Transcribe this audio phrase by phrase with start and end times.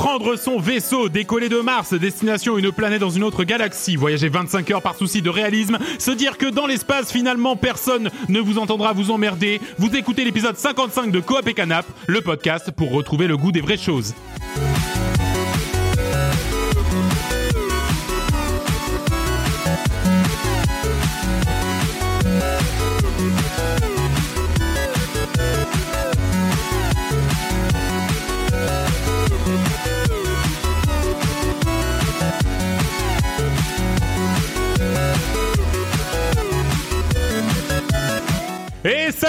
[0.00, 4.70] Prendre son vaisseau, décoller de Mars, destination une planète dans une autre galaxie, voyager 25
[4.70, 8.94] heures par souci de réalisme, se dire que dans l'espace finalement personne ne vous entendra
[8.94, 13.36] vous emmerder, vous écoutez l'épisode 55 de Coop et Canap, le podcast pour retrouver le
[13.36, 14.14] goût des vraies choses.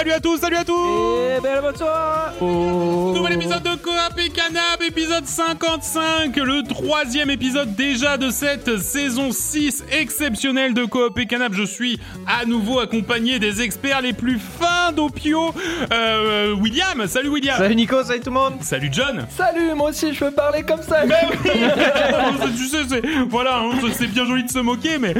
[0.02, 1.36] Salut à tous, salut à tous.
[1.36, 8.16] Et belle bonsoir Nouvel épisode de Coop et Canap, épisode 55, le troisième épisode déjà
[8.16, 11.52] de cette saison 6 exceptionnelle de Coop et Canap.
[11.54, 15.54] Je suis à nouveau accompagné des experts les plus fins d'Opio.
[15.92, 17.58] Euh, William, salut William.
[17.58, 18.54] Salut Nico, salut tout le monde.
[18.60, 19.24] Salut John.
[19.30, 21.04] Salut, moi aussi je veux parler comme ça.
[21.06, 21.60] Mais oui.
[22.56, 25.14] Tu sais, c'est, voilà, hein, c'est bien joli de se moquer, mais...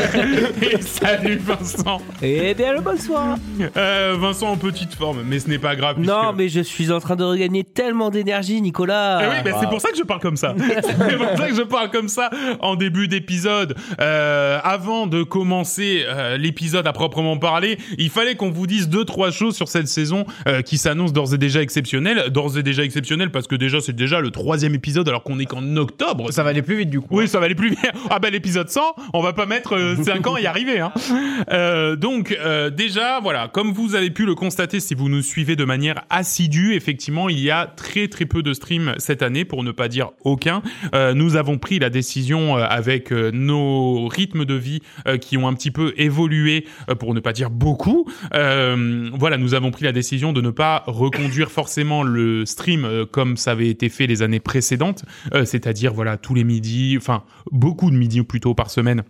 [0.62, 2.00] et salut Vincent.
[2.20, 3.36] Et bien le bonsoir.
[3.76, 5.96] Euh, Vincent en petite forme, mais ce n'est pas grave.
[5.96, 9.58] puisque- Non mais je suis en train de regagner tellement d'énergie Nicolas Eh oui, bah,
[9.60, 10.54] c'est pour ça que je parle comme ça.
[10.82, 13.74] c'est pour ça que je parle comme ça en début d'épisode.
[14.00, 19.04] Euh, avant de commencer euh, l'épisode à proprement parler, il fallait qu'on vous dise deux
[19.04, 22.30] trois choses sur cette saison euh, qui s'annonce d'ores et déjà exceptionnelle.
[22.30, 25.46] D'ores et déjà exceptionnelle parce que déjà c'est déjà le troisième épisode alors qu'on est
[25.46, 26.32] qu'en octobre.
[26.32, 27.08] Ça va aller plus vite du coup.
[27.10, 27.78] Oui, ça va aller plus vite.
[28.10, 28.80] Ah bah l'épisode 100,
[29.14, 30.80] on va pas mettre 5 ans à y arriver.
[30.80, 30.92] Hein.
[31.52, 35.56] Euh, donc euh, déjà, voilà, comme vous avez pu le constater si vous nous suivez
[35.56, 39.64] de manière assidue, effectivement, il y a très très peu de streams cette année, pour
[39.64, 40.62] ne pas dire aucun.
[40.94, 44.80] Euh, nous avons pris la décision euh, avec euh, nos rythmes de vie
[45.20, 46.66] qui ont un petit peu évolué,
[46.98, 48.06] pour ne pas dire beaucoup.
[48.32, 53.52] Voilà, nous avons pris la décision de ne pas reconduire forcément le stream comme ça
[53.52, 55.04] avait été fait les années précédentes,
[55.44, 59.02] c'est-à-dire voilà tous les midis, enfin beaucoup de midis plutôt par semaine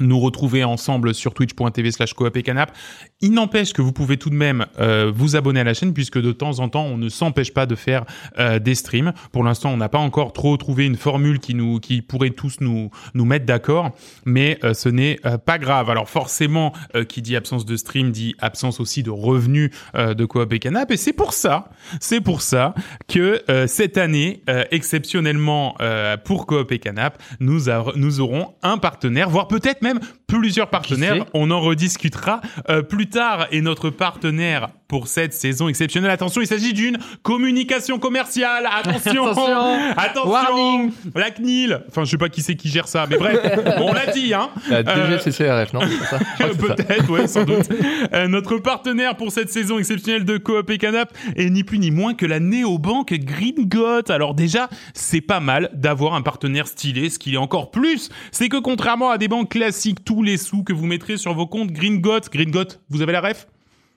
[0.00, 2.74] nous retrouver ensemble sur twitch.tv slash coop et canap.
[3.20, 6.20] Il n'empêche que vous pouvez tout de même euh, vous abonner à la chaîne puisque
[6.20, 8.04] de temps en temps on ne s'empêche pas de faire
[8.38, 9.12] euh, des streams.
[9.32, 12.60] Pour l'instant on n'a pas encore trop trouvé une formule qui nous qui pourrait tous
[12.60, 13.90] nous nous mettre d'accord,
[14.24, 15.90] mais euh, ce n'est pas grave.
[15.90, 16.72] Alors forcément
[17.08, 20.96] qui dit absence de stream dit absence aussi de revenus de coop et canap et
[20.96, 21.70] c'est pour ça
[22.00, 22.74] c'est pour ça
[23.08, 25.76] que cette année exceptionnellement
[26.24, 27.64] pour coop et canap nous
[27.96, 31.26] nous aurons un partenaire voire peut-être même plusieurs partenaires.
[31.34, 33.46] On en rediscutera euh, plus tard.
[33.50, 38.68] Et notre partenaire pour cette saison exceptionnelle, attention, il s'agit d'une communication commerciale.
[38.70, 39.92] Attention, Attention.
[39.96, 40.92] attention, Warning.
[41.14, 41.80] la CNIL.
[41.88, 43.38] Enfin, je sais pas qui c'est qui gère ça, mais bref,
[43.78, 44.50] on l'a dit, hein.
[44.68, 46.18] La Euh, DGCCRF, non c'est ça.
[46.58, 47.70] Peut-être, ouais, sans doute.
[48.12, 51.90] Euh, notre partenaire pour cette saison exceptionnelle de Coop et Canap est ni plus ni
[51.90, 54.10] moins que la néobanque Gringot.
[54.10, 57.08] Alors déjà, c'est pas mal d'avoir un partenaire stylé.
[57.08, 60.62] Ce qui est encore plus, c'est que contrairement à des banques classiques, tous les sous
[60.64, 63.46] que vous mettrez sur vos comptes Gringot, Gringot, vous avez la ref?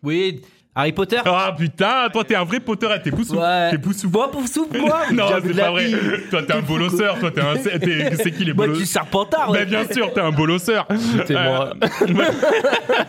[0.03, 0.39] Oui,
[0.77, 1.21] Harry Potter?
[1.23, 3.37] Ah putain, toi t'es un vrai Potter, t'es poussou.
[3.37, 3.71] Ouais.
[3.71, 4.09] T'es poussou.
[4.09, 5.89] Moi pour soupe moi non, c'est pas vrai.
[6.29, 7.55] Toi t'es un bolosseur, toi t'es un...
[7.55, 9.65] C'est qui les Moi bolos du serpentard Bah ouais.
[9.65, 10.85] bien sûr, t'es un bolosseur.
[11.25, 11.73] C'est moi.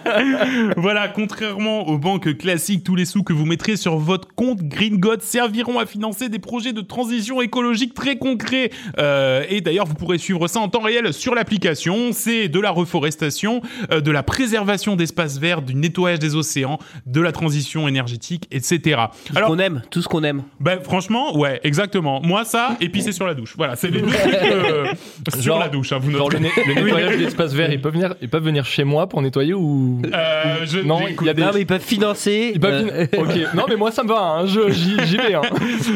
[0.76, 5.18] voilà, contrairement aux banques classiques, tous les sous que vous mettrez sur votre compte Gringot
[5.20, 8.70] serviront à financer des projets de transition écologique très concrets.
[9.00, 12.10] Euh, et d'ailleurs, vous pourrez suivre ça en temps réel sur l'application.
[12.12, 13.60] C'est de la reforestation,
[13.90, 17.55] euh, de la préservation d'espaces verts, du nettoyage des océans, de la transition
[17.88, 18.78] énergétique, etc.
[19.24, 20.42] Tout ce Alors, qu'on aime, tout ce qu'on aime.
[20.60, 22.20] ben franchement, ouais, exactement.
[22.22, 23.54] Moi, ça, et pisser sur la douche.
[23.56, 24.86] Voilà, c'est les deux trucs euh,
[25.34, 25.92] sur Genre- la douche.
[25.92, 28.84] Hein, vous Genre le, le nettoyage d'espace vert, ils peuvent venir, ils peuvent venir chez
[28.84, 30.00] moi pour nettoyer ou?
[30.12, 31.00] Euh, je- non.
[31.20, 31.42] Il y a des.
[31.42, 32.52] Non mais ils peuvent financer.
[32.54, 33.54] ils peuvent euh, Ok.
[33.54, 34.20] Non mais moi ça me va.
[34.20, 34.46] Hein.
[34.46, 35.34] Je j'y j'y vais.
[35.34, 35.42] Hein.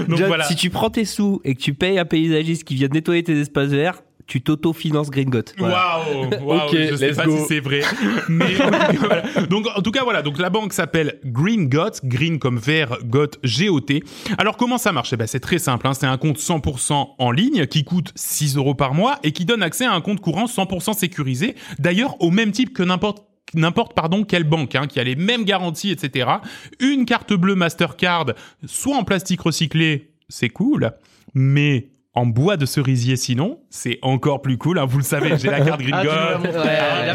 [0.09, 0.44] Donc John, voilà.
[0.44, 3.38] Si tu prends tes sous et que tu payes un paysagiste qui vient nettoyer tes
[3.38, 5.42] espaces verts, tu t'auto-finances Gringot.
[5.58, 5.98] Voilà.
[5.98, 7.36] Waouh, waouh, Ok, je sais pas go.
[7.36, 7.82] si c'est vrai,
[8.28, 8.54] mais
[8.96, 9.22] voilà.
[9.50, 13.30] donc en tout cas voilà, donc la banque s'appelle Green Got, green comme vert, Got
[13.42, 14.04] G O T.
[14.38, 15.12] Alors comment ça marche?
[15.12, 15.94] Eh ben c'est très simple, hein.
[15.94, 19.65] c'est un compte 100% en ligne qui coûte 6 euros par mois et qui donne
[19.65, 24.22] accès à un compte courant 100% sécurisé, d'ailleurs au même type que n'importe n'importe pardon
[24.22, 26.30] quelle banque hein, qui a les mêmes garanties etc.
[26.78, 28.27] Une carte bleue Mastercard,
[28.65, 30.92] soit en plastique recyclé, c'est cool,
[31.34, 31.88] mais
[32.20, 34.78] en bois de cerisier sinon, c'est encore plus cool.
[34.78, 34.84] hein.
[34.86, 36.76] Vous le savez, j'ai la carte Green Ah, tu montrer.
[36.78, 37.14] Ah,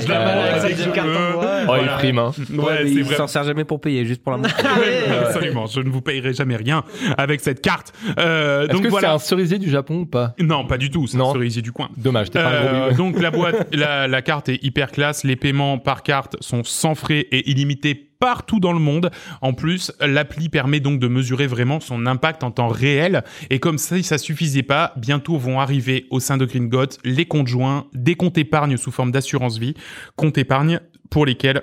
[1.36, 1.66] Ouais.
[1.68, 2.20] Oh il prime.
[2.20, 2.32] Hein.
[2.58, 4.56] Ouais, il s'en sert jamais pour payer, juste pour la montre.
[5.26, 6.84] Absolument, je ne vous payerai jamais rien
[7.18, 7.94] avec cette carte.
[8.20, 10.34] Euh, Est-ce donc que c'est un cerisier du Japon ou pas?
[10.40, 11.08] Non, pas du tout.
[11.08, 11.90] C'est un cerisier du coin.
[11.98, 12.30] Dommage.
[12.32, 12.96] T'es pas un Euh, gros bébé.
[12.98, 15.24] donc la boîte, la, la carte est hyper classe.
[15.24, 19.12] Les paiements par carte sont sans frais et illimités partout dans le monde.
[19.42, 23.24] En plus, l'appli permet donc de mesurer vraiment son impact en temps réel.
[23.52, 27.46] Et comme ça, ça suffisait pas, bientôt vont arriver au sein de Gringot les comptes
[27.46, 29.76] joints, des comptes épargne sous forme d'assurance vie,
[30.16, 30.80] comptes épargne
[31.12, 31.62] pour lesquels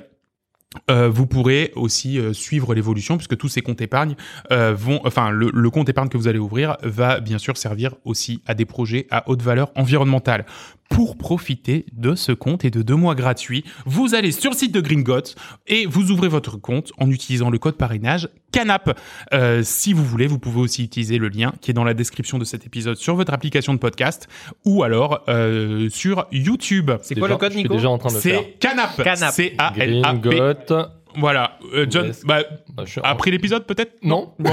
[0.91, 4.15] euh, vous pourrez aussi euh, suivre l'évolution puisque tous ces comptes épargne
[4.51, 8.43] euh, vont, enfin le, compte épargne que vous allez ouvrir va bien sûr servir aussi
[8.47, 10.47] à des projets à haute valeur environnementale.
[10.93, 14.73] Pour profiter de ce compte et de deux mois gratuits, vous allez sur le site
[14.73, 15.35] de Gringot
[15.67, 18.99] et vous ouvrez votre compte en utilisant le code parrainage CANAP.
[19.33, 22.39] Euh, si vous voulez, vous pouvez aussi utiliser le lien qui est dans la description
[22.39, 24.29] de cet épisode sur votre application de podcast
[24.67, 26.91] ou alors euh, sur YouTube.
[27.03, 28.09] C'est quoi le code, Je suis Nico.
[28.11, 29.03] C'est CANAP.
[29.03, 29.33] Canap.
[29.33, 31.02] C-A-L-A-P.
[31.17, 31.59] Voilà.
[31.75, 32.25] Euh, John, Yes.
[32.25, 32.43] bah,
[32.79, 34.33] Ah, je suis- après l'épisode peut-être Non.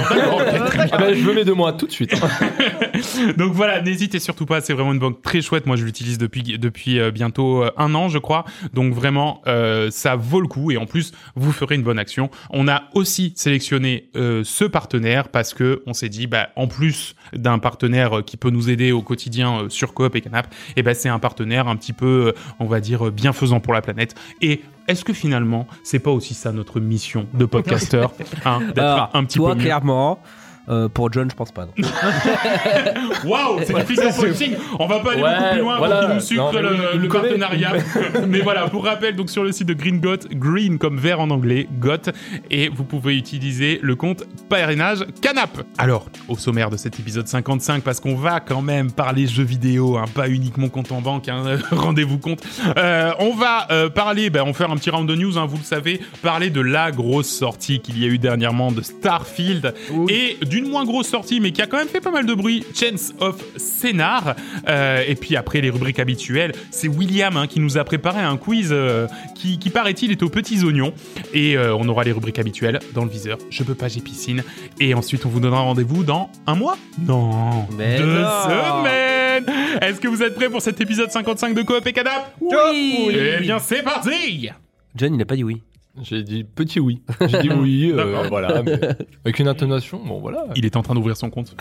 [0.91, 2.13] Ah ben, je veux mes deux mois tout de suite.
[3.37, 5.65] Donc voilà, n'hésitez surtout pas, c'est vraiment une banque très chouette.
[5.65, 8.45] Moi, je l'utilise depuis depuis euh, bientôt euh, un an, je crois.
[8.73, 12.29] Donc vraiment, euh, ça vaut le coup et en plus, vous ferez une bonne action.
[12.49, 17.15] On a aussi sélectionné euh, ce partenaire parce que on s'est dit, bah en plus
[17.33, 21.09] d'un partenaire qui peut nous aider au quotidien sur Coop et Canap, et ben c'est
[21.09, 24.15] un partenaire un petit peu, on va dire, bienfaisant pour la planète.
[24.41, 28.11] Et est-ce que finalement, c'est pas aussi ça notre mission de podcasteur,
[28.45, 30.21] hein, d'être un petit toi, peu clairement.
[30.69, 31.67] Euh, pour John, je pense pas.
[33.25, 34.55] Waouh, c'est du fiction punching.
[34.77, 35.95] On va pas aller Ouais, beaucoup plus loin voilà.
[35.95, 37.73] pour qu'il nous sucre Non, le, partenariat.
[38.27, 41.29] mais voilà, pour rappel, donc sur le site de Green Got, green comme vert en
[41.29, 42.11] anglais, Got,
[42.49, 45.61] et vous pouvez utiliser le compte parrainage Canap.
[45.77, 49.97] Alors, au sommaire de cet épisode 55, parce qu'on va quand même parler jeux vidéo,
[49.97, 52.43] hein, pas uniquement compte en banque, hein, rendez-vous compte.
[52.77, 55.45] Euh, on va euh, parler, ben, on va faire un petit round de news, hein,
[55.45, 59.73] vous le savez, parler de la grosse sortie qu'il y a eu dernièrement de Starfield
[60.09, 62.63] et d'une moins grosse sortie, mais qui a quand même fait pas mal de bruit,
[62.73, 64.35] Chance of Scénar.
[64.67, 68.37] Euh, et puis après les rubriques habituelles, c'est William hein, qui nous a préparé un
[68.37, 70.93] quiz euh, qui, qui paraît-il est aux petits oignons.
[71.33, 73.37] Et euh, on aura les rubriques habituelles dans le viseur.
[73.49, 74.43] Je peux pas, j'ai piscine.
[74.79, 76.77] Et ensuite, on vous donnera rendez-vous dans un mois?
[77.05, 78.27] Non, Mais deux non.
[78.43, 79.45] semaines.
[79.81, 82.35] Est-ce que vous êtes prêts pour cet épisode 55 de Coop et Cadap?
[82.41, 83.09] Oui.
[83.11, 84.49] Eh bien, c'est parti.
[84.95, 85.61] John, il a pas dit oui.
[86.01, 87.01] J'ai dit petit oui.
[87.21, 88.63] J'ai dit oui, euh, voilà.
[88.63, 88.79] mais
[89.25, 90.45] avec une intonation, bon voilà.
[90.55, 91.55] Il est en train d'ouvrir son compte.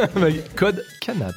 [0.56, 1.34] Code canap.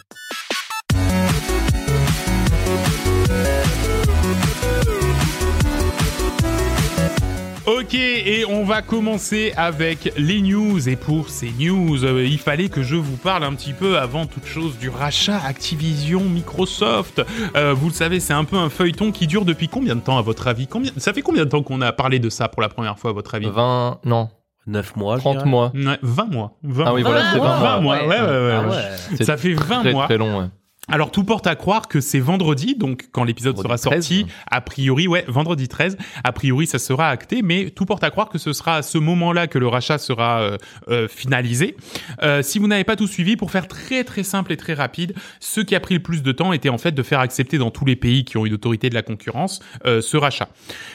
[7.94, 10.88] Ok, et on va commencer avec les news.
[10.88, 14.26] Et pour ces news, euh, il fallait que je vous parle un petit peu avant
[14.28, 17.22] toute chose du rachat Activision Microsoft.
[17.58, 20.18] Euh, vous le savez, c'est un peu un feuilleton qui dure depuis combien de temps
[20.18, 20.68] à votre avis?
[20.68, 20.92] Combien...
[20.96, 23.14] Ça fait combien de temps qu'on a parlé de ça pour la première fois à
[23.14, 23.50] votre avis?
[23.50, 24.30] 20, non,
[24.68, 25.16] 9 mois.
[25.18, 25.50] je 30 dirais.
[25.50, 25.72] mois.
[25.76, 26.58] Ouais, 20 mois.
[26.64, 27.12] 20 Ah oui, mois.
[27.12, 27.82] voilà, c'est 20 mois.
[27.82, 27.96] mois.
[28.08, 28.54] Ouais, ouais, ouais.
[28.54, 28.70] Ah
[29.18, 29.24] ouais.
[29.26, 30.06] Ça fait 20 Très mois.
[30.06, 30.46] très long, ouais.
[30.92, 34.08] Alors tout porte à croire que c'est vendredi, donc quand l'épisode sera Vendredi 13.
[34.08, 38.10] sorti, a priori, ouais, vendredi 13, a priori ça sera acté, mais tout porte à
[38.10, 40.58] croire que ce sera à ce moment-là que le rachat sera euh,
[40.90, 41.78] euh, finalisé.
[42.24, 45.16] Euh, si vous n'avez pas tout suivi, pour faire très très simple et très rapide,
[45.40, 47.72] ce qui a pris le plus de temps était en fait de faire accepter dans
[47.72, 50.50] tous les pays qui ont une autorité de la concurrence ce rachat.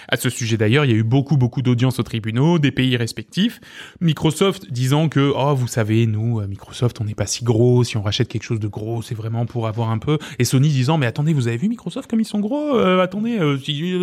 [0.08, 2.96] À ce sujet d'ailleurs, il y a eu beaucoup beaucoup d'audiences aux tribunaux des pays
[2.98, 3.60] respectifs.
[4.02, 8.02] Microsoft disant que oh vous savez nous Microsoft on n'est pas si gros, si on
[8.02, 10.18] rachète quelque chose de gros c'est vraiment pour avoir un peu.
[10.38, 13.38] Et Sony disant mais attendez vous avez vu Microsoft comme ils sont gros Euh, Attendez
[13.38, 13.56] euh,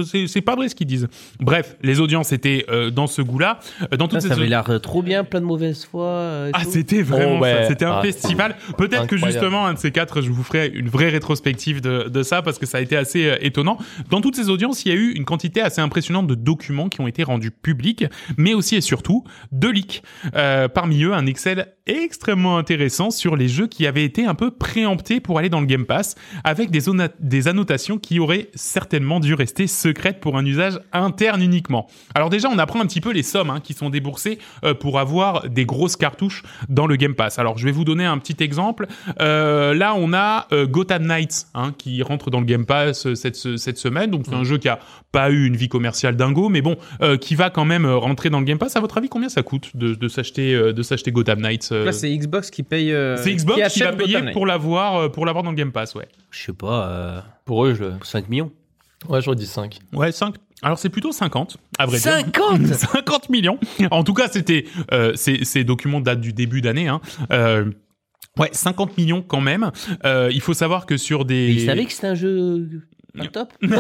[0.04, 1.08] c'est c'est pas vrai ce qu'ils disent.
[1.40, 3.60] Bref les audiences étaient euh, dans ce goût-là.
[3.92, 6.06] Euh, Dans toutes Ah, ces ça avait l'air euh, trop bien, plein de mauvaise foi.
[6.06, 6.72] euh, ah, tout.
[6.72, 7.54] c'était vraiment Oh, ouais.
[7.64, 7.68] ça.
[7.70, 8.56] C'était un Ah, festival.
[8.78, 12.24] Peut-être que justement, un de ces quatre, je vous ferai une vraie rétrospective de, de
[12.24, 13.78] ça parce que ça a été assez euh, étonnant.
[14.10, 17.02] Dans toutes ces audiences, il y a eu une quantité assez impressionnante de documents qui
[17.02, 18.06] ont été rendus publics,
[18.38, 20.04] mais aussi et surtout de leaks.
[20.36, 24.52] Euh, parmi eux, un Excel extrêmement intéressant sur les jeux qui avaient été un peu
[24.52, 26.82] préemptés pour aller dans le Game Pass, avec des,
[27.20, 31.88] des annotations qui auraient certainement dû rester secrètes pour un usage interne uniquement.
[32.14, 35.00] Alors déjà, on apprend un petit peu les sommes hein, qui sont déboursées euh, pour
[35.00, 37.40] avoir des grosses cartouches dans le Game Pass.
[37.40, 38.88] Alors je vais vous donner un petit exemple.
[39.22, 43.16] Euh, là, on a euh, Gotham Knights hein, qui rentre dans le Game Pass euh,
[43.16, 44.12] cette, ce- cette semaine.
[44.12, 44.80] Donc c'est un jeu qui a
[45.12, 46.76] pas eu une vie commerciale dingo, mais bon,
[47.22, 48.76] qui va quand même rentrer dans le Game Pass.
[48.76, 52.10] À votre avis, combien ça coûte de, de s'acheter de s'acheter Gotham Knights Là, c'est
[52.16, 52.92] Xbox qui paye.
[53.18, 55.96] c'est Xbox qui, achète va payer Gotham pour l'avoir pour l'avoir dans le Game Pass,
[55.96, 56.08] ouais.
[56.32, 57.94] Je sais pas, euh, Pour eux, je le.
[58.04, 58.52] 5 millions.
[59.10, 59.80] Ouais, j'aurais dit 5.
[59.94, 60.36] Ouais, 5.
[60.64, 62.12] Alors c'est plutôt 50, à vrai dire.
[62.12, 63.60] 50 50 millions.
[63.92, 66.88] En tout cas, c'était euh, ces, ces documents datent du début d'année.
[66.88, 67.02] Hein.
[67.32, 67.70] Euh,
[68.40, 69.72] ouais, 50 millions quand même.
[70.06, 71.52] Euh, il faut savoir que sur des.
[71.52, 72.70] Ils savaient que c'était un jeu
[73.16, 73.54] Pas top.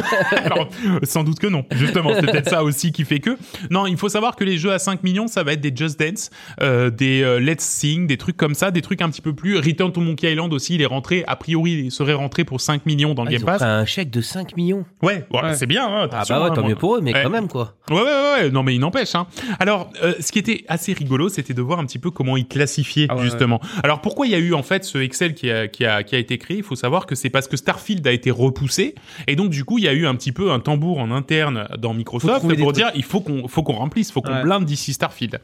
[0.45, 0.69] Alors,
[1.01, 1.65] sans doute que non.
[1.71, 3.35] Justement, c'est peut-être ça aussi qui fait que.
[3.71, 5.99] Non, il faut savoir que les jeux à 5 millions, ça va être des Just
[5.99, 6.29] Dance,
[6.61, 9.57] euh, des euh, Let's Sing, des trucs comme ça, des trucs un petit peu plus.
[9.57, 12.85] Return to Monkey Island aussi, il est rentré, a priori, il serait rentré pour 5
[12.85, 13.61] millions dans le Ah, ils Game ont Pass.
[13.61, 14.85] pris un chèque de 5 millions.
[15.01, 15.55] Ouais, ouais, Ouais.
[15.55, 15.87] c'est bien.
[15.87, 16.69] Hein, Ah bah ouais, hein, tant moi.
[16.69, 17.23] mieux pour eux, mais Ouais.
[17.23, 17.73] quand même quoi.
[17.89, 18.49] Ouais, ouais, ouais, ouais.
[18.51, 19.15] Non, mais il n'empêche.
[19.15, 19.25] Hein.
[19.59, 22.47] Alors, euh, ce qui était assez rigolo, c'était de voir un petit peu comment ils
[22.47, 23.59] classifiaient Ah ouais, justement.
[23.83, 26.15] Alors, pourquoi il y a eu en fait ce Excel qui a, qui a, qui
[26.15, 26.57] a été créé?
[26.57, 28.93] Il faut savoir que c'est parce que Starfield a été repoussé,
[29.27, 31.67] et donc du coup, il y a eu un petit peu un tambour en interne
[31.79, 32.75] dans Microsoft pour trucs.
[32.75, 34.43] dire il faut qu'on faut qu'on remplisse, faut qu'on Ouais.
[34.43, 35.39] blinde d'ici Starfield.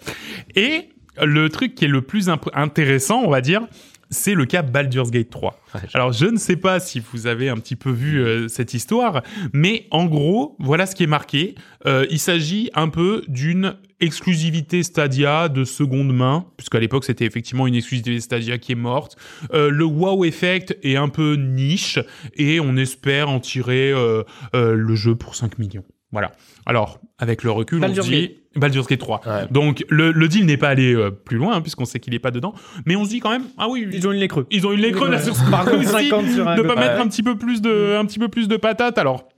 [0.56, 0.90] Et
[1.22, 3.62] le truc qui est le plus intéressant, on va dire,
[4.10, 5.60] c'est le cas Baldur's Gate 3.
[5.76, 8.48] Ouais, je- Alors je ne sais pas si vous avez un petit peu vu euh,
[8.48, 9.22] cette histoire,
[9.54, 11.56] mais en gros, voilà ce qui est marqué.
[11.86, 17.68] Euh, il s'agit un peu d'une exclusivité Stadia de seconde main, puisqu'à l'époque c'était effectivement
[17.68, 19.16] une exclusivité Stadia qui est morte.
[19.54, 22.00] Euh, le wow effect est un peu niche
[22.36, 24.24] et on espère en tirer euh,
[24.56, 25.84] euh, le jeu pour 5 millions.
[26.12, 26.32] Voilà.
[26.66, 28.39] Alors, avec le recul, Baldur's on se dit...
[28.56, 29.22] Baldur's Gate 3.
[29.26, 29.32] Ouais.
[29.52, 32.20] Donc, le, le deal n'est pas allé euh, plus loin, hein, puisqu'on sait qu'il est
[32.20, 32.54] pas dedans.
[32.86, 34.48] Mais on se dit quand même, ah oui, Ils ont eu les creux.
[34.50, 35.24] ils ont eu les creux là Ouais.
[35.24, 37.38] sur ce Par coup contre, aussi, 50 sur un de pas mettre un petit peu
[37.38, 38.98] plus de, un petit peu plus de patates.
[38.98, 39.30] Alors,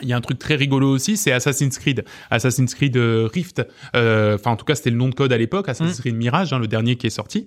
[0.00, 2.04] il y a un truc très rigolo aussi, c'est Assassin's Creed.
[2.30, 3.62] Assassin's Creed euh, Rift.
[3.94, 5.68] euh, Enfin, en tout cas, c'était le nom de code à l'époque.
[5.68, 7.46] Assassin's Creed Mirage, hein, le dernier qui est sorti.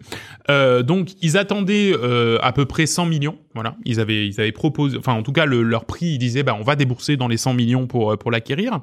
[0.49, 3.37] Euh, donc, ils attendaient euh, à peu près 100 millions.
[3.55, 4.97] Voilà, ils avaient, ils avaient proposé.
[4.97, 7.37] Enfin, en tout cas, le- leur prix, ils disaient, bah, on va débourser dans les
[7.37, 8.79] 100 millions pour pour l'acquérir.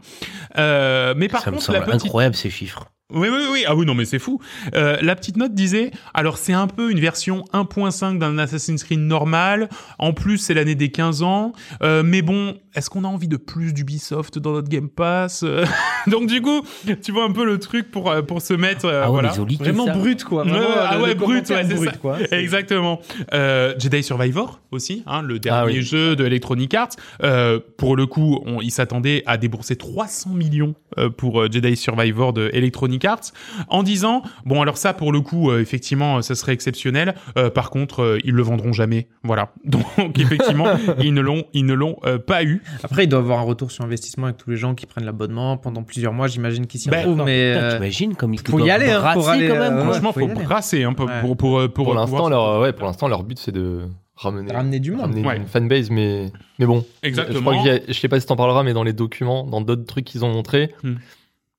[0.59, 2.87] Euh, mais par Ça me contre, la semble petite incroyable ces chiffres.
[3.13, 3.65] oui, oui, oui.
[3.67, 4.41] Ah oui, non, mais c'est fou.
[4.75, 9.01] Euh, la petite note disait, alors c'est un peu une version 1.5 d'un Assassin's Creed
[9.01, 9.69] normal.
[9.99, 11.53] En plus, c'est l'année des 15 ans.
[11.83, 15.65] Euh, mais bon, est-ce qu'on a envie de plus d'Ubisoft dans notre Game Pass Euh,
[16.07, 16.63] Donc du coup,
[17.03, 18.87] tu vois un peu le truc pour euh, pour se mettre.
[18.87, 19.29] euh, Ah ouais, voilà.
[19.59, 19.93] Vraiment ça.
[19.95, 20.45] brut, quoi.
[20.45, 21.97] Vraiment, ah ouais, brut, ouais, c'est brut, ça.
[21.97, 22.19] quoi.
[22.29, 23.01] C'est- Exactement.
[23.35, 25.83] Euh, Jedi Survivor aussi, hein, le dernier Ah oui.
[25.83, 26.89] jeu de Electronic Arts.
[27.23, 32.33] Euh, pour le coup, on, ils s'attendaient à débourser 300 millions euh, pour Jedi Survivor
[32.33, 33.33] de Electronic Arts,
[33.69, 37.15] en disant bon alors ça pour le coup euh, effectivement ça serait exceptionnel.
[37.37, 39.09] Euh, par contre, ils le vendront jamais.
[39.23, 39.53] Voilà.
[39.65, 39.85] Donc
[40.19, 40.67] effectivement,
[41.01, 42.62] ils ne l'ont ils ne l'ont euh, pas eu.
[42.83, 45.57] Après, il doit avoir un retour sur investissement avec tous les gens qui prennent l'abonnement
[45.57, 46.27] pendant plusieurs mois.
[46.29, 47.25] J'imagine qu'ils s'y Ben, retrouvent.
[47.25, 49.63] Mais Putain, euh, T'imagines comme ils faut y doivent aller, hein, pour aller, quand même.
[49.63, 49.79] euh, quoi.
[49.79, 49.85] ouais.
[50.01, 51.21] Franchement, faut faut brasser un peu Ouais.
[51.21, 53.83] pour pour pour, Pour l'instant, leur, ouais, pour l'instant, leur but c'est de
[54.17, 55.01] ramener, ramener du monde.
[55.01, 55.37] ramener Ouais.
[55.37, 56.85] une fanbase, mais, mais bon.
[57.03, 57.53] Exactement.
[57.53, 60.05] Je crois je sais pas si t'en parleras, mais dans les documents, dans d'autres trucs
[60.05, 60.95] qu'ils ont montrés, Hmm.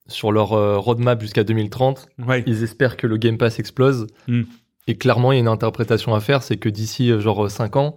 [0.08, 2.44] sur leur euh, roadmap jusqu'à 2030, Ouais.
[2.46, 4.08] ils espèrent que le Game Pass explose.
[4.28, 4.44] Hmm.
[4.88, 7.78] Et clairement, il y a une interprétation à faire, c'est que d'ici euh, genre 5
[7.78, 7.96] ans,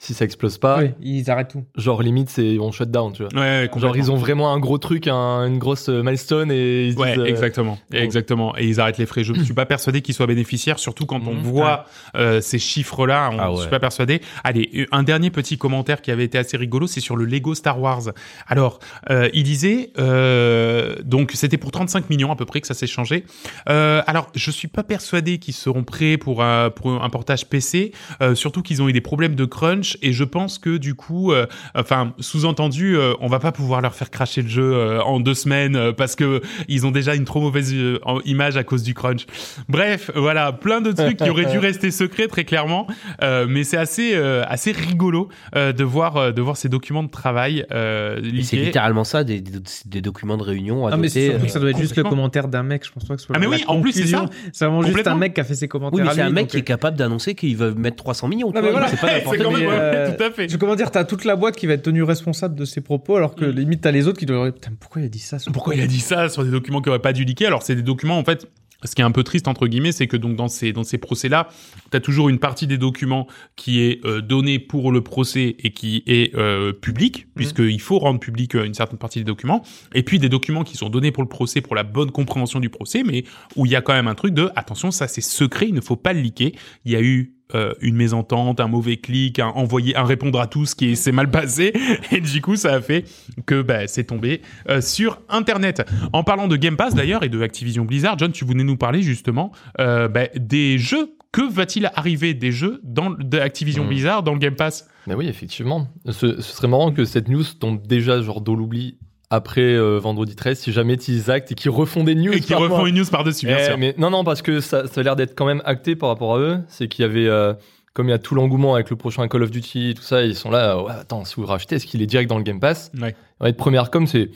[0.00, 1.64] si ça explose pas, Oui, ils arrêtent tout.
[1.76, 3.32] genre limite, c'est on shut down, tu vois.
[3.34, 6.86] Ouais, ouais, Genre ils ont vraiment un gros truc, un- une grosse euh, milestone et
[6.86, 8.56] ils Ouais, disent, euh, exactement, exactement.
[8.56, 9.24] Et ils arrêtent les frais.
[9.24, 11.40] Je ne suis pas persuadé qu'ils soient bénéficiaires, surtout quand on Mhm.
[11.42, 13.30] voit euh, ces chiffres-là.
[13.32, 13.60] On Ah ne ouais.
[13.62, 14.20] suis pas persuadé.
[14.44, 17.80] Allez, un dernier petit commentaire qui avait été assez rigolo, c'est sur le Lego Star
[17.80, 18.02] Wars.
[18.46, 18.78] Alors,
[19.10, 22.86] euh, il disait, euh, donc c'était pour 35 millions à peu près que ça s'est
[22.86, 23.24] changé.
[23.68, 27.92] Euh, alors, je suis pas persuadé qu'ils seront prêts pour un, pour un portage PC,
[28.22, 31.32] euh, surtout qu'ils ont eu des problèmes de crunch et je pense que du coup,
[31.32, 35.20] euh, enfin, sous-entendu, euh, on va pas pouvoir leur faire cracher le jeu euh, en
[35.20, 38.82] deux semaines euh, parce que ils ont déjà une trop mauvaise euh, image à cause
[38.82, 39.26] du crunch.
[39.68, 42.86] Bref, voilà, plein de trucs qui auraient dû rester secrets très clairement,
[43.22, 47.02] euh, mais c'est assez euh, assez rigolo euh, de voir euh, de voir ces documents
[47.02, 51.08] de travail euh, C'est littéralement ça, des, des, des documents de réunion à Ah, mais
[51.08, 52.84] surtout euh, que ça doit être juste le commentaire d'un mec.
[52.84, 54.26] Je pense pas que ce soit Ah, mais oui, en plus, c'est ça.
[54.52, 55.98] C'est vraiment juste un mec qui a fait ses commentaires.
[56.00, 58.52] Oui, mais c'est un mec donc, qui est capable d'annoncer qu'il veut mettre 300 millions.
[58.52, 58.88] Non, voilà.
[58.88, 59.38] c'est pas n'importe
[59.78, 60.58] Euh, tout à fait.
[60.58, 63.34] Comment dire, t'as toute la boîte qui va être tenue responsable de ses propos, alors
[63.34, 63.50] que Mm.
[63.50, 64.52] limite t'as les autres qui doivent.
[64.52, 66.80] Putain, pourquoi il a dit ça ce Pourquoi il a dit ça sur des documents
[66.80, 67.46] qui auraient pas dû leaker?
[67.48, 68.46] Alors c'est des documents en fait.
[68.84, 70.98] Ce qui est un peu triste entre guillemets, c'est que donc dans ces dans ces
[70.98, 71.48] procès-là,
[71.90, 76.04] t'as toujours une partie des documents qui est euh, donnée pour le procès et qui
[76.06, 79.64] est euh, publique, puisqu'il faut rendre public euh, une certaine partie des documents,
[79.96, 82.70] et puis des documents qui sont donnés pour le procès pour la bonne compréhension du
[82.70, 83.24] procès, mais
[83.56, 85.80] où il y a quand même un truc de attention, ça c'est secret, il ne
[85.80, 86.52] faut pas le leaker.
[86.84, 90.46] Il y a eu euh, une mésentente, un mauvais clic, un envoyer, un répondre à
[90.46, 91.72] tous qui s'est mal passé,
[92.12, 93.04] et du coup ça a fait
[93.46, 95.82] que bah, c'est tombé euh, sur Internet.
[96.12, 99.02] En parlant de Game Pass d'ailleurs et de Activision Blizzard, John, tu voulais nous parler
[99.02, 101.14] justement euh, bah, des jeux.
[101.30, 103.88] Que va-t-il arriver des jeux dans de Activision Mhm.
[103.90, 104.88] Blizzard dans le Game Pass?
[105.06, 105.88] Mais oui, effectivement.
[106.06, 108.96] Ce, ce serait marrant que cette news tombe déjà genre dans l'oubli
[109.30, 112.32] après euh, vendredi 13 si jamais ils actent et qu'ils refont des news.
[112.32, 113.78] et qui par refont une news par-dessus, bien Eh, sûr.
[113.78, 116.36] mais non, non, parce que ça, ça a l'air d'être quand même acté par rapport
[116.36, 116.58] à eux.
[116.68, 117.52] C'est qu'il y avait, euh,
[117.94, 120.34] comme il y a tout l'engouement avec le prochain Call of Duty, tout ça, ils
[120.34, 120.82] sont là.
[120.82, 122.90] ouais, attends, si vous rachetez, est-ce qu'il est direct dans le Game Pass?
[122.98, 123.52] Ouais.
[123.52, 124.30] Première com, c'est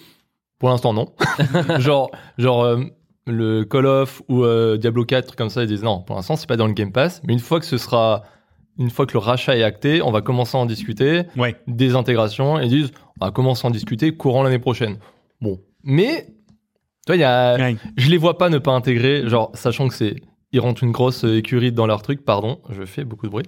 [0.59, 1.07] pour l'instant non.
[1.79, 2.83] genre, genre euh,
[3.27, 6.37] le Call of ou euh, Diablo 4, trucs comme ça, ils disent non, pour l'instant
[6.37, 7.21] c'est pas dans le Game Pass.
[7.25, 8.25] Mais une fois que ce sera,
[8.79, 11.57] une fois que le rachat est acté, on va commencer à en discuter Ouais.
[11.67, 12.93] des intégrations et ils disent
[13.23, 14.99] on va commencer à en discuter courant l'année prochaine.
[15.41, 16.27] Bon, mais
[17.07, 17.77] toi, il y a, Ouais.
[17.97, 20.17] je les vois pas ne pas intégrer, genre sachant que c'est
[20.55, 23.47] ils rentrent une grosse euh, écurie dans leur truc, pardon, je fais beaucoup de bruit,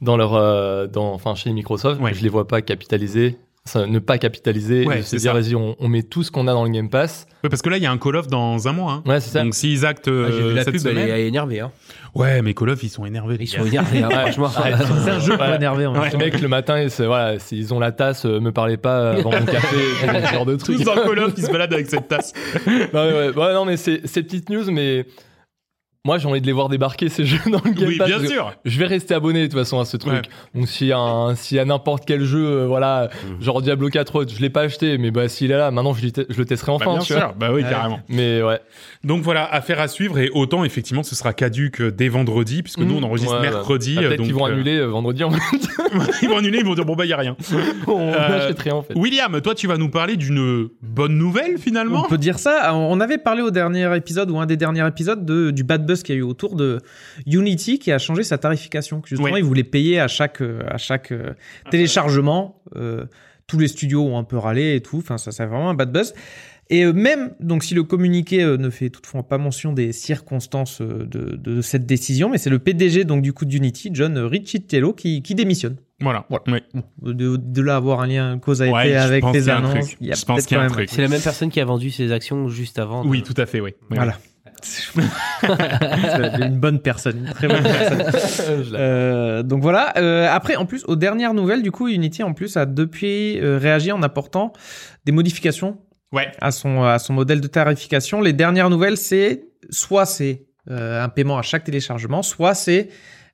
[0.00, 2.14] dans leur, euh, dans, enfin chez Microsoft, Ouais.
[2.14, 5.54] je les vois pas capitaliser, ça, ne pas capitaliser, Ouais, et c'est se dire vas-y,
[5.54, 7.26] on, on met tout ce qu'on a dans le Game Pass.
[7.44, 8.92] Ouais, parce que là, il y a un Call of dans un mois.
[8.92, 9.02] Hein.
[9.06, 9.42] Ouais, c'est ça.
[9.42, 11.08] Donc s'ils actent Ah, J'ai euh, vu la cette pub, elle semaine...
[11.08, 11.60] est, elle est énervée.
[11.60, 11.70] Hein.
[12.14, 13.36] Ouais, mais Call of, ils sont énervés.
[13.40, 14.48] Ils sont énervés, hein, franchement.
[14.50, 15.56] C'est un jeu pour Ouais.
[15.56, 15.86] énerver.
[15.86, 16.00] en Ouais.
[16.00, 16.18] même temps.
[16.18, 19.10] Les mecs le matin, ils, se- voilà, s'ils ont la tasse, euh, me parlez pas
[19.10, 19.76] avant mon café,
[20.26, 20.78] ce genre de trucs.
[20.78, 22.32] Tous dans Call of qui se baladent avec cette tasse.
[22.66, 25.04] Ouais, ouais, ouais, non, mais c'est c'est petites news, mais
[26.06, 28.06] moi j'ai envie de les voir débarquer ces jeux dans le Game Oui, Pass.
[28.08, 28.52] bien sûr.
[28.64, 30.24] Je vais rester abonné de toute façon à ce truc.
[30.54, 33.08] Donc s'il y a un- s'il y a n'importe quel jeu, euh, voilà,
[33.38, 33.42] Mm.
[33.42, 36.06] genre Diablo 4 autres, je l'ai pas acheté, mais bah s'il est là, maintenant je,
[36.06, 36.92] le testerai Bah, enfin.
[36.94, 37.22] bien tu vois.
[37.22, 37.34] sûr.
[37.38, 37.68] Bah oui, Ouais.
[37.68, 38.00] carrément.
[38.08, 38.60] Mais ouais.
[39.04, 42.78] Donc voilà, affaire à suivre et autant effectivement ce sera caduque euh, dès vendredi puisque
[42.78, 43.50] nous on enregistre Ouais, ouais.
[43.50, 43.96] mercredi.
[43.96, 45.24] Bah, Peut-être donc, qu'ils vont euh, annuler euh, vendredi.
[45.24, 45.38] En fait.
[46.22, 47.36] ils vont annuler, ils vont dire bon bah il y a rien.
[47.88, 48.94] on Euh, n'achète rien en fait.
[48.94, 52.04] William, toi tu vas nous parler d'une bonne nouvelle finalement.
[52.04, 52.74] On peut dire ça.
[52.74, 55.95] On avait parlé au dernier épisode ou un des derniers épisodes de, du bad buzz
[56.02, 56.80] qu'il y a eu autour de
[57.26, 59.02] Unity qui a changé sa tarification.
[59.04, 59.40] Justement, Ouais.
[59.40, 61.32] ils voulaient payer à chaque, euh, à chaque euh,
[61.70, 62.60] téléchargement.
[62.76, 63.04] Euh,
[63.46, 64.98] tous les studios ont un peu râlé et tout.
[64.98, 66.14] Enfin, ça, c'est vraiment un bad buzz.
[66.68, 71.60] Et même, donc, si le communiqué ne fait toutefois pas mention des circonstances de, de
[71.60, 75.76] cette décision, mais c'est le PDG donc du coup d'Unity, John Riccitiello, qui, qui démissionne.
[76.00, 76.26] Voilà.
[76.28, 76.42] Voilà.
[76.48, 76.64] Ouais.
[76.74, 79.96] Bon, de, de là avoir un lien cause à effet Ouais, avec les annonces, truc.
[80.00, 80.90] il y a Je pense qu'il y a un quand même- truc.
[80.92, 83.04] C'est la même personne qui a vendu ses actions juste avant.
[83.04, 83.70] de- Oui, tout à fait, oui.
[83.88, 84.18] Oui, Voilà.
[85.42, 88.02] une bonne personne, une très bonne personne.
[88.74, 89.92] Euh, donc voilà.
[89.96, 93.58] Euh, après, en plus, aux dernières nouvelles, du coup, Unity en plus a depuis euh,
[93.58, 94.52] réagi en apportant
[95.04, 95.78] des modifications
[96.12, 96.30] Ouais.
[96.40, 98.20] à son à son modèle de tarification.
[98.20, 102.88] Les dernières nouvelles, c'est soit c'est un paiement à chaque téléchargement, soit c'est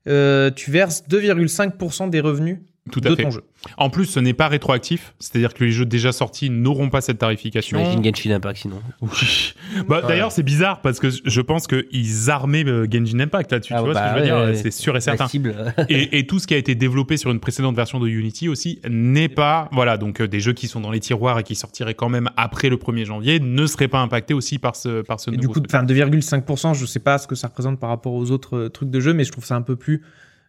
[0.05, 2.61] tu verses 2,5% des revenus
[2.91, 3.23] Tout à de fait.
[3.23, 3.45] ton jeu.
[3.77, 7.19] En plus, ce n'est pas rétroactif, c'est-à-dire que les jeux déjà sortis n'auront pas cette
[7.19, 7.79] tarification.
[7.79, 8.83] J'imagine Genshin Impact sinon.
[9.01, 9.55] Oui.
[9.87, 10.09] Bah, Ouais.
[10.09, 13.73] D'ailleurs, c'est bizarre parce que je pense qu'ils armaient euh, Genshin Impact là-dessus.
[13.73, 14.61] Ah, tu vois bah, ce que je veux ouais, dire ouais.
[14.61, 15.27] C'est sûr et certain.
[15.89, 18.81] Et, et tout ce qui a été développé sur une précédente version de Unity aussi
[18.89, 21.95] n'est pas voilà donc euh, des jeux qui sont dans les tiroirs et qui sortiraient
[21.95, 25.31] quand même après le 1er janvier ne seraient pas impactés aussi par ce par ce
[25.31, 25.67] Et nouveau du coup, truc.
[25.73, 28.91] enfin 2,5%, je sais pas ce que ça représente par rapport aux autres euh, trucs
[28.91, 30.03] de jeu, mais je trouve ça un peu plus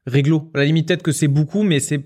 [0.07, 0.49] réglo.
[0.55, 2.05] À la limite, peut-être que c'est beaucoup, mais c'est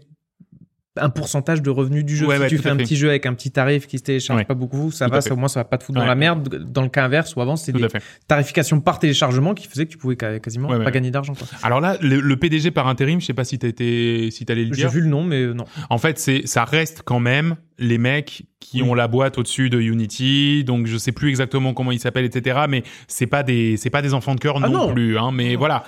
[0.99, 2.25] un pourcentage de revenus du jeu.
[2.27, 2.83] Ouais, si ouais, tu fais un fait.
[2.83, 4.45] petit jeu avec un petit tarif qui se télécharge Ouais.
[4.45, 6.15] pas beaucoup, ça Tout va, ça, au moins ça va pas te foutre dans la
[6.15, 6.63] merde.
[6.71, 7.87] Dans le cas inverse, ou avant, c'était des
[8.27, 11.33] tarifications par téléchargement qui faisaient que tu pouvais quasiment pas gagner d'argent.
[11.63, 14.63] Alors là, le, le PDG par intérim, je sais pas si t'as été, si t'allais
[14.65, 14.89] le J'ai dire.
[14.89, 15.65] vu le nom, mais euh, non.
[15.89, 18.89] En fait, c'est, ça reste quand même les mecs qui Oui.
[18.89, 20.63] ont la boîte au-dessus de Unity.
[20.65, 22.61] Donc, je sais plus exactement comment ils s'appellent, etc.
[22.67, 24.93] Mais c'est pas des, c'est pas des enfants de cœur Ah non, non.
[24.93, 25.17] plus.
[25.17, 25.29] Hein.
[25.31, 25.59] Mais Non.
[25.59, 25.83] voilà,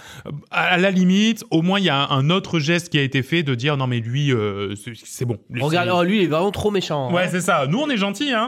[0.52, 3.42] à la limite, au moins il y a un autre geste qui a été fait
[3.42, 5.38] de dire non mais lui, euh, c'est, bon.
[5.50, 7.12] Lui, Regarde, oh, lui il est vraiment trop méchant.
[7.14, 7.68] Ouais, c'est ça.
[7.68, 8.48] Nous, on est gentils, hein.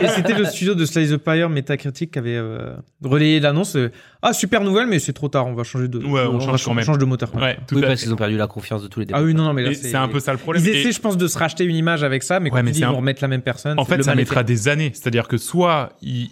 [0.00, 3.76] Et c'était le studio de Slice the Pyre Metacritic qui avait euh, relayé l'annonce.
[4.22, 6.50] Ah, super nouvelle, mais c'est trop tard, on va changer de, Ouais, on va change
[6.56, 6.84] ch- quand même.
[6.84, 7.34] change de moteur.
[7.34, 9.34] Ouais, tout Oui, à parce qu'ils ont perdu la confiance de tous les Ah oui,
[9.34, 10.62] non, non, mais là, c'est un peu ça le problème.
[10.64, 12.64] Ils Et- essaient, je pense, de se racheter une image avec ça, mais Ouais, quand
[12.64, 13.78] mais dis c'est ils un- vont remettre la même personne.
[13.78, 14.90] En fait, ça mettra des années.
[14.94, 16.28] C'est-à-dire que soit ils,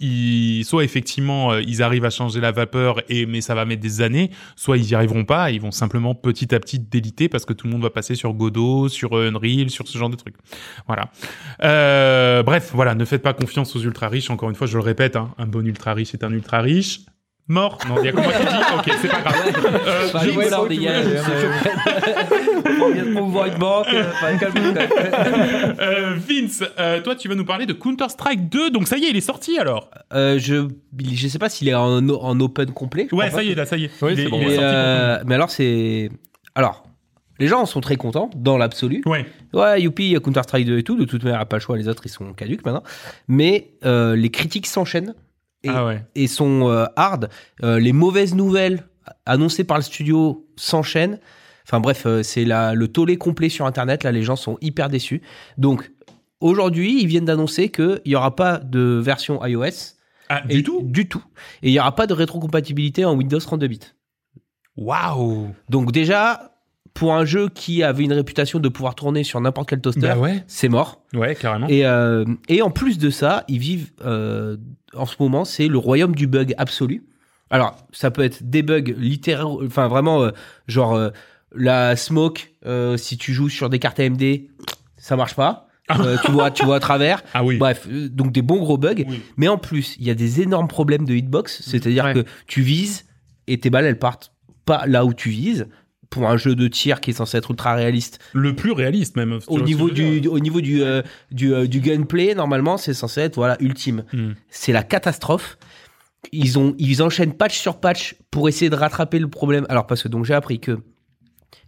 [0.59, 3.81] ils- soit effectivement euh, ils arrivent à changer la vapeur et mais ça va mettre
[3.81, 5.49] des années, soit ils y arriveront pas.
[5.51, 8.15] et Ils vont simplement petit à petit déliter parce que tout le monde va passer
[8.15, 10.35] sur Godot, sur euh, Unreal, sur ce genre de trucs.
[10.87, 11.09] Voilà.
[11.63, 12.95] Euh, bref, voilà.
[12.95, 14.29] Ne faites pas confiance aux ultra riches.
[14.29, 17.01] Encore une fois, je le répète, hein, un bon ultra riche est un ultra riche.
[17.49, 17.79] Mort.
[17.89, 19.35] Non, il y a comment tu dis Ok, c'est pas grave.
[19.87, 21.05] Euh, Enfin, Vince, le voilà, on dégage.
[22.81, 23.87] On vient de promouvoir une banque.
[23.93, 24.77] euh, enfin, même.
[25.79, 28.69] euh, Vince, euh, toi, tu vas nous parler de Counter Strike 2.
[28.69, 29.89] Donc ça y est, il est sorti alors.
[30.13, 30.67] Euh, je,
[31.03, 33.07] je sais pas s'il est en, en open complet.
[33.11, 33.43] Ouais, ça pas.
[33.43, 33.91] y est, là, ça y est.
[34.01, 34.37] Oui, Il est- c'est bon.
[34.41, 36.09] il est sorti euh, mais alors, c'est.
[36.55, 36.83] Alors,
[37.39, 39.01] les gens en sont très contents, dans l'absolu.
[39.05, 39.25] Ouais.
[39.53, 40.95] Ouais, youpi, il y a Counter-Strike 2 et tout.
[40.97, 42.83] De toute manière, pas le choix, les autres, ils sont caduques maintenant.
[43.27, 45.15] Mais euh, les critiques s'enchaînent
[45.63, 46.03] et, Ah ouais.
[46.15, 47.29] et sont euh, hard.
[47.63, 48.83] Euh, les mauvaises nouvelles
[49.25, 51.19] annoncées par le studio s'enchaînent.
[51.65, 54.03] Enfin bref, euh, c'est le tollé complet sur Internet.
[54.03, 55.21] Là, les gens sont hyper déçus.
[55.57, 55.91] Donc,
[56.39, 59.95] aujourd'hui, ils viennent d'annoncer qu'il n'y aura pas de version iOS.
[60.29, 60.81] Ah, Et- du tout?
[60.83, 61.23] Du tout.
[61.63, 63.79] Et il n'y aura pas de rétrocompatibilité en Windows 32 bits.
[64.77, 66.51] Waouh Donc déjà,
[66.93, 70.17] pour un jeu qui avait une réputation de pouvoir tourner sur n'importe quel toaster, Bah
[70.17, 70.43] ouais.
[70.47, 71.03] c'est mort.
[71.13, 71.67] Ouais, carrément.
[71.67, 74.57] Et, euh, et en plus de ça, ils vivent euh,
[74.95, 77.03] en ce moment, c'est le royaume du bug absolu.
[77.49, 80.31] Alors, ça peut être des bugs littéraires, enfin vraiment, euh,
[80.67, 81.09] genre euh,
[81.55, 84.23] la smoke, euh, si tu joues sur des cartes AMD,
[84.97, 85.67] ça marche pas.
[85.99, 87.23] Euh, tu vois, tu vois à travers.
[87.33, 87.57] Ah oui.
[87.57, 89.03] Bref, donc des bons gros bugs.
[89.07, 89.21] Oui.
[89.37, 92.13] Mais en plus, il y a des énormes problèmes de hitbox, c'est-à-dire Ouais.
[92.13, 93.05] que tu vises
[93.47, 94.31] et tes balles elles partent
[94.65, 95.67] pas là où tu vises.
[96.09, 98.19] Pour un jeu de tir qui est censé être ultra réaliste.
[98.33, 99.39] Le plus réaliste même.
[99.47, 103.35] Au niveau du, au niveau du, euh, du, euh, du gunplay, normalement, c'est censé être
[103.35, 104.03] voilà ultime.
[104.13, 104.31] Hmm.
[104.49, 105.57] C'est la catastrophe.
[106.31, 109.65] Ils ont, ils enchaînent patch sur patch pour essayer de rattraper le problème.
[109.69, 110.79] Alors parce que donc j'ai appris que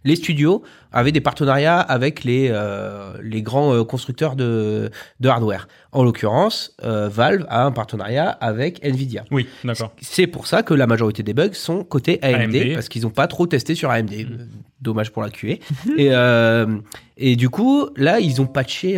[0.04, 4.90] les studios avaient des partenariats avec les euh, les grands euh, constructeurs de
[5.20, 5.68] de hardware.
[5.92, 9.24] En l'occurrence, euh, Valve a un partenariat avec Nvidia.
[9.30, 9.92] Oui, d'accord.
[10.00, 12.74] C'est pour ça que la majorité des bugs sont côté AMD, AMD.
[12.74, 14.12] parce qu'ils n'ont pas trop testé sur AMD.
[14.12, 14.46] Euh,
[14.80, 15.48] Dommage pour la QA.
[15.96, 16.66] et, euh,
[17.16, 18.94] et du coup, là, ils ont patché.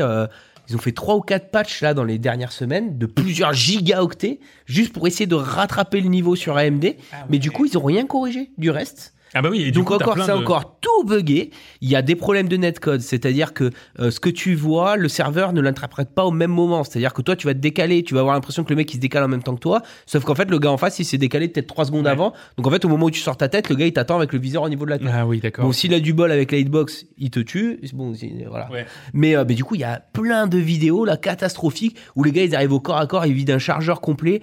[0.69, 4.41] ils ont fait trois ou quatre patchs là dans les dernières semaines de plusieurs gigaoctets
[4.65, 6.95] juste pour essayer de rattraper le niveau sur AMD.
[7.29, 9.15] Mais du coup, ils ont rien corrigé du reste.
[9.35, 11.51] Ah bah oui, et du Donc coup, encore, c'est de- encore tout buggé.
[11.81, 15.09] Il y a des problèmes de netcode, c'est-à-dire que euh, ce que tu vois, le
[15.09, 16.85] serveur ne l'interprète pas au même moment.
[16.85, 18.97] C'est-à-dire que toi, tu vas te décaler, tu vas avoir l'impression que le mec il
[18.97, 21.05] se décale en même temps que toi, sauf qu'en fait, le gars en face, il
[21.05, 22.11] s'est décalé peut-être trois secondes Ouais.
[22.11, 22.33] avant.
[22.57, 24.33] Donc en fait, au moment où tu sors ta tête, le gars il t'attend avec
[24.33, 25.09] le viseur au niveau de la tête.
[25.13, 25.65] Ah oui, d'accord.
[25.65, 27.81] Bon, s'il a du bol avec la hitbox, il te tue.
[27.93, 28.13] Bon,
[28.49, 28.71] voilà.
[28.71, 28.87] Ouais.
[29.13, 32.33] Mais, euh, mais du coup, il y a plein de vidéos là catastrophiques où les
[32.33, 34.41] gars ils arrivent au corps à corps, ils vident un chargeur complet,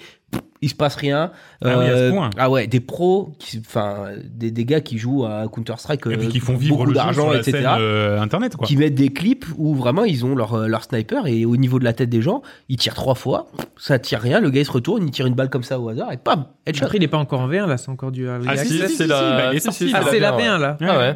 [0.64, 1.32] il se passe rien.
[1.66, 2.30] Ah oui, à ce point.
[2.38, 6.28] ah ouais, des pros, enfin des, des gars qui jouent à Counter Strike, Et puis
[6.28, 7.52] qui font vivre beaucoup le jeu d'argent, etc.
[7.52, 8.68] scène euh, internet, quoi.
[8.68, 11.80] Qui mettent des clips où vraiment ils ont leur, euh, leur sniper et au niveau
[11.80, 14.66] de la tête des gens, ils tirent trois fois, ça tire rien, le gars il
[14.66, 16.86] se retourne, il tire une balle comme ça au hasard et pam, headshot.
[16.86, 18.88] Après, il est pas encore en V1 là, c'est encore du early Ah, si, si,
[18.88, 19.88] si, c'est la- bah, si, sorti.
[19.90, 20.78] si, Ah, c'est la la V1, V1 là.
[20.82, 21.16] Ah ouais.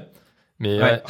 [0.60, 0.84] Mais Ouais.
[0.84, 1.02] ouais.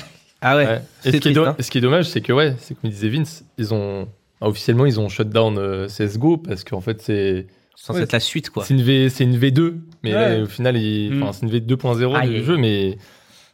[0.41, 0.82] Ah ouais, Ouais.
[1.06, 1.56] Et, ce triste, hein.
[1.58, 4.08] ce qui est dommage, c'est que ouais, c'est comme disait Vince, ils ont
[4.41, 8.13] ah, officiellement ils ont shut down euh, CS:GO parce qu'en fait c'est C'est censé être
[8.13, 8.63] la suite quoi.
[8.63, 10.38] c'est une V c'est une V2, mais Ouais.
[10.38, 11.23] là, au final il- Mm.
[11.23, 12.97] enfin, c'est une V2.0 Aïe, du jeu, mais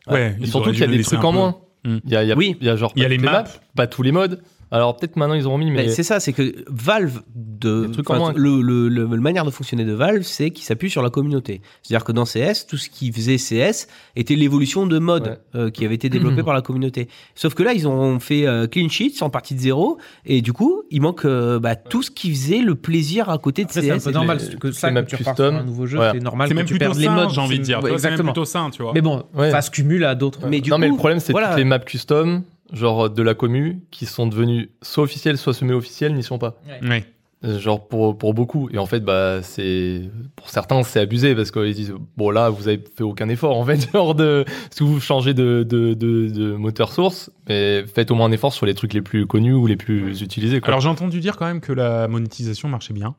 [0.07, 1.57] Ouais, Et ils surtout qu'il y a des trucs en moins.
[1.85, 1.97] Mm.
[2.05, 2.57] Il y a, il y a- Oui.
[2.59, 3.43] il y a genre Il y a les toutes maps.
[3.75, 4.41] pas tous les modes.
[4.71, 8.31] Alors peut-être maintenant ils ont remis, mais Mais c'est ça, c'est que Valve, de, moins.
[8.35, 11.61] le, le, le- la manière de fonctionner de Valve, c'est qu'il s'appuie sur la communauté.
[11.83, 15.37] C'est-à-dire que dans CS, tout ce qui faisait CS était l'évolution de modes Ouais.
[15.59, 17.09] euh, qui avait été développé par la communauté.
[17.35, 20.53] Sauf que là, ils ont fait euh, clean sheet, sans partie de zéro, et du
[20.53, 23.81] coup, il manque euh, bah, tout ce qui faisait le plaisir à côté de Après,
[23.81, 24.03] c'est un CS.
[24.05, 25.55] peu normal les- que ça, quand maps tu custom.
[25.57, 26.13] un nouveau jeu, Voilà.
[26.13, 27.29] c'est normal C'est que même tu plutôt perdes les modes.
[27.29, 27.79] j'ai envie de dire.
[27.79, 28.31] Ouais, même exactement.
[28.31, 28.93] plutôt sain, tu vois.
[28.95, 29.51] Mais bon, Ouais.
[29.51, 30.47] ça se cumule à d'autres.
[30.47, 31.49] Mais du non mais le problème c'est voilà.
[31.49, 36.13] toutes les maps custom, genre de la commu, qui sont devenues soit officielles soit semi-officielles,
[36.13, 36.55] n'y sont pas.
[36.83, 37.05] Ouais.
[37.43, 38.69] Euh, Genre pour, pour beaucoup.
[38.71, 40.03] Et en fait, bah, c'est,
[40.35, 43.65] pour certains, c'est abusé parce qu'ils disent, bon, là, vous avez fait aucun effort, en
[43.65, 48.15] fait, genre de, si vous changez de, de, de, de moteur source, mais faites au
[48.15, 50.67] moins un effort sur les trucs les plus connus ou les plus utilisés, quoi.
[50.69, 53.15] Alors j'ai entendu dire quand même que la monétisation marchait bien.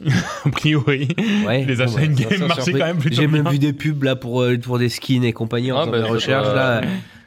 [0.44, 1.08] A priori.
[1.46, 1.64] Ouais.
[1.64, 3.50] Les achats Bon, bah, in-game marchaient quand même plutôt J'ai même bien.
[3.52, 6.00] vu des pubs là pour, euh, pour des skins et compagnie en Ah, faisant bah,
[6.02, 6.80] des je- recherches euh, là.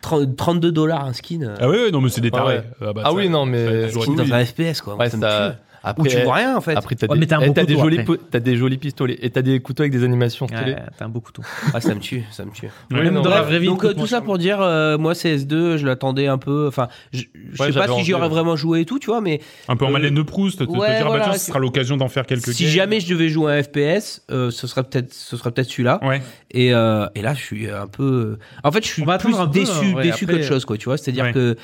[0.06, 1.42] 30 32 dollars un skin.
[1.42, 2.56] euh, Ah ouais, non mais c'est des Ah tarés.
[2.58, 2.64] ouais.
[2.82, 4.96] Ah, bah, Ah ça- oui, non, mais- a toujours Oui, dans un FPS quoi.
[4.96, 5.75] ouais, ça me ça, tue.
[5.86, 6.76] Après, Où tu vois rien en fait.
[6.76, 8.00] après, t'as Ouais, des, t'as eh, t'as des jolis,
[8.32, 10.74] t'as des jolis pistolets et t'as des couteaux avec des animations stylées.
[10.74, 11.42] Ouais, t'as un beau couteau.
[11.74, 12.68] Ah, ça me tue, ça me tue.
[12.92, 14.98] Ouais, Même non, dans la bref, vraie vie, Donc euh, tout ça pour dire, euh,
[14.98, 16.68] moi CS2, je l'attendais un peu.
[16.68, 19.22] Enfin, je, je Ouais, sais pas si j'y aurais vraiment joué et tout, tu vois,
[19.22, 21.60] mais Un peu en Euh, Madeleine de Proust, te, te dire, bah, tiens, ce sera
[21.60, 25.14] l'occasion d'en faire quelques si jamais je devais jouer un FPS, euh, ce serait peut-être,
[25.14, 26.00] ce serait peut-être celui-là.
[26.04, 26.22] Ouais.
[26.52, 28.38] Et, euh, et là, je suis un peu.
[28.64, 30.78] En fait, je suis plus déçu, hein, déçu qu'autre chose, quoi.
[30.78, 31.56] Tu vois, c'est-à-dire que.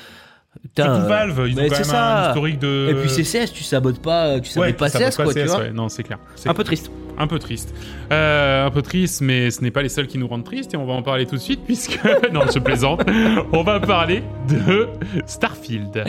[0.60, 2.24] Putain, Surtout euh, Valve, ils ont quand même ça.
[2.24, 2.88] un historique de.
[2.90, 5.44] Et puis c'est CS, tu sabotes pas, tu ouais, sabotes pas vaut CS, quoi, tu
[5.44, 5.58] vois.
[5.58, 5.70] ouais.
[5.70, 6.18] Non, c'est clair.
[6.46, 6.90] Un peu triste.
[7.18, 7.74] un peu triste.
[8.12, 10.76] Euh, un peu triste, mais ce n'est pas les seuls qui nous rendent tristes et
[10.76, 11.98] on va en parler tout de suite puisque
[12.32, 13.02] non, je plaisante.
[13.52, 14.88] on va parler de
[15.26, 16.04] Starfield.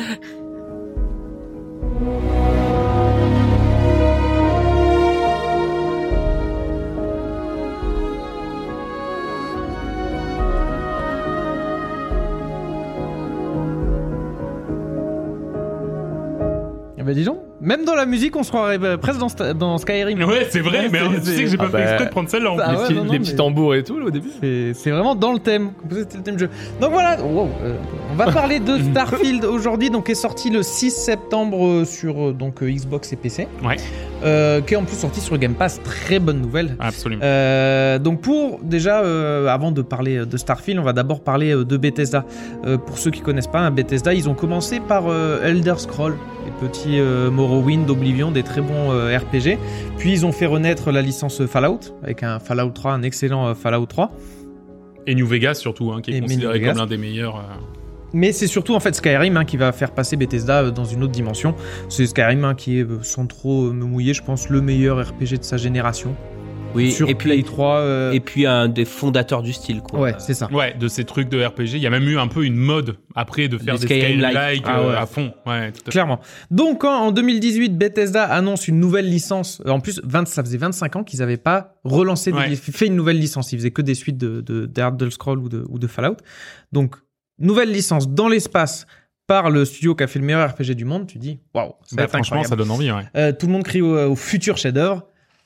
[17.13, 20.21] Dis donc, même dans la musique, on se croirait euh, presque dans, Sta- dans Skyrim.
[20.23, 22.06] Ouais, c'est vrai, Ouais, mais c'est- tu sais que j'ai pas Ah fait bah, exprès
[22.06, 22.76] de prendre celle-là en Ah plus.
[22.76, 24.30] ouais, les petits, non, non, les mais- petits tambours et tout, là, au début.
[24.41, 25.71] C'est c'est vraiment dans le thème.
[25.89, 26.49] C'était le thème du jeu.
[26.82, 27.76] Donc voilà, wow, euh,
[28.12, 32.30] on va parler de Starfield aujourd'hui, donc qui est sorti le 6 septembre euh, sur
[32.30, 33.47] euh, donc euh, Xbox et PC.
[33.63, 33.78] Ouais.
[34.23, 35.81] Euh, qui est en plus sorti sur Game Pass.
[35.83, 36.75] Très bonne nouvelle.
[36.79, 37.21] Absolument.
[37.23, 41.77] Euh, donc pour déjà euh, avant de parler de Starfield, on va d'abord parler de
[41.77, 42.25] Bethesda.
[42.86, 45.05] Pour ceux qui connaissent pas, hein, Bethesda, ils ont commencé par
[45.43, 46.99] Elder Scroll, les petits
[47.31, 49.57] Morrowind, Oblivion, des très bons RPG.
[49.97, 53.86] Puis ils ont fait renaître la licence Fallout avec un Fallout 3, un excellent Fallout
[53.86, 54.12] 3.
[55.05, 57.43] Et New Vegas surtout, hein, qui est Et considéré comme l'un des meilleurs.
[58.13, 61.04] Mais c'est surtout en fait Skyrim hein, qui va faire passer Bethesda euh, dans une
[61.04, 61.56] autre dimension.
[61.89, 64.99] C'est Skyrim hein, qui est, euh, sans trop euh, me mouiller, je pense, le meilleur
[65.08, 66.15] RPG de sa génération.
[66.76, 67.78] Oui, sur et puis- Play 3.
[67.82, 69.99] euh, Et puis un des fondateurs du style, quoi.
[69.99, 70.49] ouais, c'est ça.
[70.52, 71.73] Ouais, de ces trucs de RPG.
[71.76, 74.63] Il y a même eu un peu une mode après de faire des Skyrim-like.
[74.65, 74.95] Ah euh, ouais.
[74.97, 75.34] à fond.
[75.45, 75.91] Ouais, tout à fait.
[75.91, 76.19] Clairement.
[76.49, 80.95] Donc, quand en 2018, Bethesda annonce une nouvelle licence, en plus, 20, ça faisait 25
[80.95, 83.52] ans qu'ils n'avaient pas relancé, des- fait une nouvelle licence.
[83.54, 86.17] Ils faisaient que des suites de, de, d'Elder Scrolls ou de, ou de Fallout.
[86.71, 86.95] Donc,
[87.39, 88.86] nouvelle licence dans l'espace
[89.28, 91.08] par le studio qui a fait le meilleur RPG du monde.
[91.08, 92.50] Tu dis, waouh, ça Bah, franchement, incroyable.
[92.50, 92.91] ça donne envie.
[92.91, 93.04] Ouais.
[93.15, 95.04] Euh, tout le monde crie au, au futur chef-d'œuvre.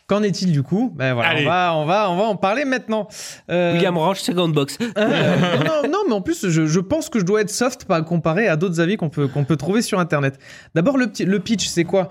[0.08, 0.94] Qu'en est-il du coup?
[0.96, 1.42] Ben voilà, Allez.
[1.46, 3.10] on va, on va, on va en parler maintenant.
[3.52, 4.78] Euh, William Range, second box.
[4.98, 8.02] euh, non, non, mais en plus, je, je pense que je dois être soft pas
[8.02, 10.40] comparé à d'autres avis qu'on peut, qu'on peut trouver sur Internet.
[10.76, 12.08] D'abord, le, petit- le pitch, c'est quoi?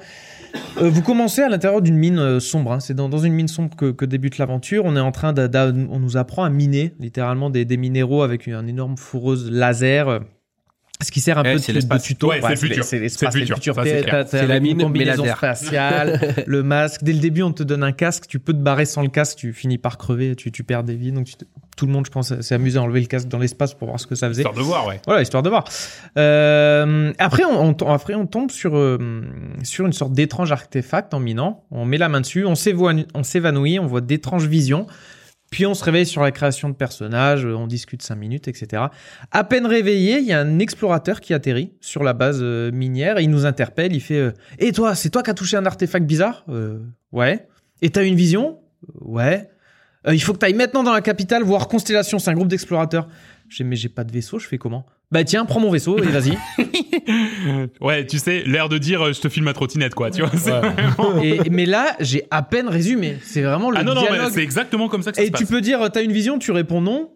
[0.79, 2.73] Euh, Vous commencez à l'intérieur d'une mine euh, sombre.
[2.73, 2.81] hein.
[2.81, 4.85] C'est dans, une mine sombre que, débute l'aventure.
[4.85, 8.67] On est en train on nous apprend à miner littéralement des, des minéraux avec un
[8.67, 10.21] énorme fourreuse laser.
[11.03, 12.29] Ce qui sert un Ouais, peu c'est de, de tuto.
[12.31, 12.85] Ouais, c'est le le futur.
[12.85, 17.03] c'est la mine, combinaison spatiale, le masque.
[17.05, 18.25] Dès le début, on te donne un casque.
[18.29, 19.37] Tu peux te barrer sans le casque.
[19.37, 20.35] Tu finis par crever.
[20.37, 21.13] Tu, tu perds des vies.
[21.13, 21.45] Donc, tu te-
[21.77, 24.01] tout le monde, je pense, s'est amusé à enlever le casque dans l'espace pour voir
[24.01, 24.41] ce que ça faisait.
[24.41, 24.99] Histoire de voir, ouais.
[25.05, 25.65] Voilà, histoire de voir.
[26.17, 28.99] Euh, après, on, après, on tombe sur, euh,
[29.63, 31.65] sur une sorte d'étrange artefact en minant.
[31.71, 34.87] On met la main dessus, on s'évanouit, on voit d'étranges visions.
[35.57, 38.83] Puis on se réveille sur la création de personnages, euh, on discute 5 minutes, etc.
[39.31, 43.19] À peine réveillé, il y a un explorateur qui atterrit sur la base euh, minière
[43.21, 43.95] il nous interpelle.
[43.95, 46.45] Il fait euh, Et toi, c'est toi qui as touché un artefact bizarre?
[47.11, 47.49] Ouais.
[47.81, 48.59] Et t'as une vision?
[49.01, 49.49] Ouais.
[50.13, 53.09] Il faut que tu ailles maintenant dans la capitale voir Constellation, c'est un groupe d'explorateurs.
[53.49, 54.85] J'ai mais j'ai pas de vaisseau, je fais comment?
[55.13, 56.37] Bah tiens, prends mon vaisseau et vas-y.
[57.81, 60.11] Ouais, tu sais, l'air de dire euh, je te filme ma trottinette, quoi.
[60.11, 63.19] Tu vois, vraiment- et, mais là, j'ai à peine résumé.
[63.23, 64.33] C'est vraiment le Ah non, non, mais dialogue.
[64.35, 65.51] c'est exactement comme ça que ça et se tu passe.
[65.51, 67.11] peux dire, t'as une vision, tu réponds non.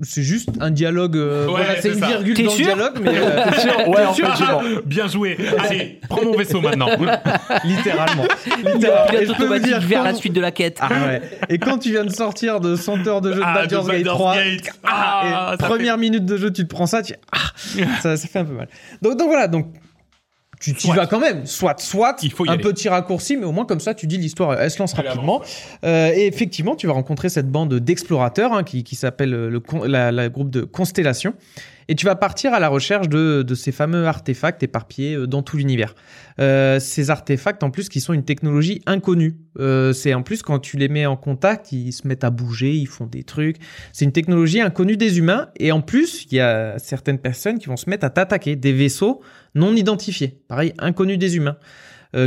[0.00, 1.16] C'est juste un dialogue.
[1.16, 2.06] euh, Ouais, voilà, c'est une ça.
[2.06, 5.36] virgule dans sûr le dialogue, mais euh, T'es sûr Ouais, en fait, Ah, bien joué.
[5.58, 6.88] Allez, prends mon vaisseau maintenant.
[7.64, 8.24] littéralement.
[8.64, 9.06] Littéralement.
[9.10, 10.78] Pilote automatique dire vers la quand- suite de la quête.
[10.80, 11.22] Ah ouais.
[11.50, 13.86] Et quand tu viens de sortir de 100 heures de jeu de Ah, de Baldur's
[13.86, 14.70] Gate Baldur's 3, Gate.
[14.82, 17.38] ah, Ah, et ça première minute de jeu, tu te prends ça, tu ah,
[18.00, 18.68] ça, ça fait un peu mal.
[19.02, 19.66] Donc, donc voilà, donc
[20.62, 20.94] tu y Soit.
[20.94, 22.62] vas quand même, soit, soit, Il faut y un aller.
[22.62, 25.42] petit raccourci, mais au moins comme ça, tu dis l'histoire, elle se lance rapidement.
[25.84, 29.62] Euh, et effectivement, tu vas rencontrer cette bande d'explorateurs hein, qui, qui s'appelle euh, le
[29.88, 31.34] la, la groupe de Constellation.
[31.88, 35.56] Et tu vas partir à la recherche de, ces fameux artefacts éparpillés euh, dans tout
[35.56, 35.94] l'univers.
[36.40, 39.36] Euh, ces artefacts, en plus, qui sont une technologie inconnue.
[39.58, 42.74] Euh, c'est en plus, quand tu les mets en contact, ils se mettent à bouger,
[42.74, 43.56] ils font des trucs.
[43.92, 45.48] C'est une technologie inconnue des humains.
[45.58, 48.56] Et en plus, il y a certaines personnes qui vont se mettre à t'attaquer.
[48.56, 49.20] Des vaisseaux
[49.54, 50.40] non identifiés.
[50.48, 51.56] Pareil, inconnus des humains.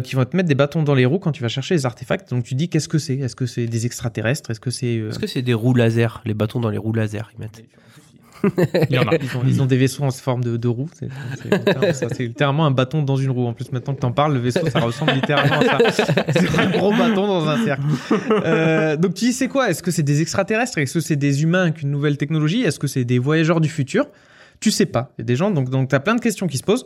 [0.04, 2.32] qui vont te mettre des bâtons dans les roues quand tu vas chercher les artefacts.
[2.32, 3.18] Donc tu dis qu'est-ce que c'est?
[3.18, 4.50] Est-ce que c'est des extraterrestres?
[4.50, 6.24] Est-ce que c'est Est-ce que c'est des roues laser?
[6.26, 7.62] Les bâtons dans les roues laser, ils mettent.
[8.89, 9.15] Il y en a.
[9.15, 10.89] ils, ont, ils ont des vaisseaux en forme de, de roue.
[10.93, 13.45] C'est littéralement un bâton dans une roue.
[13.45, 16.06] En plus, maintenant que t'en parles, le vaisseau, ça ressemble littéralement à ça.
[16.32, 17.84] C'est un gros bâton dans un cercle.
[18.32, 19.69] Euh, donc tu dis c'est quoi?
[19.69, 20.78] Est-ce que c'est des extraterrestres?
[20.78, 22.63] Est-ce que c'est des humains avec une nouvelle technologie?
[22.63, 24.08] Est-ce que c'est des voyageurs du futur?
[24.60, 25.12] Tu sais pas.
[25.17, 26.86] Il y a des gens, donc, donc tu as plein de questions qui se posent.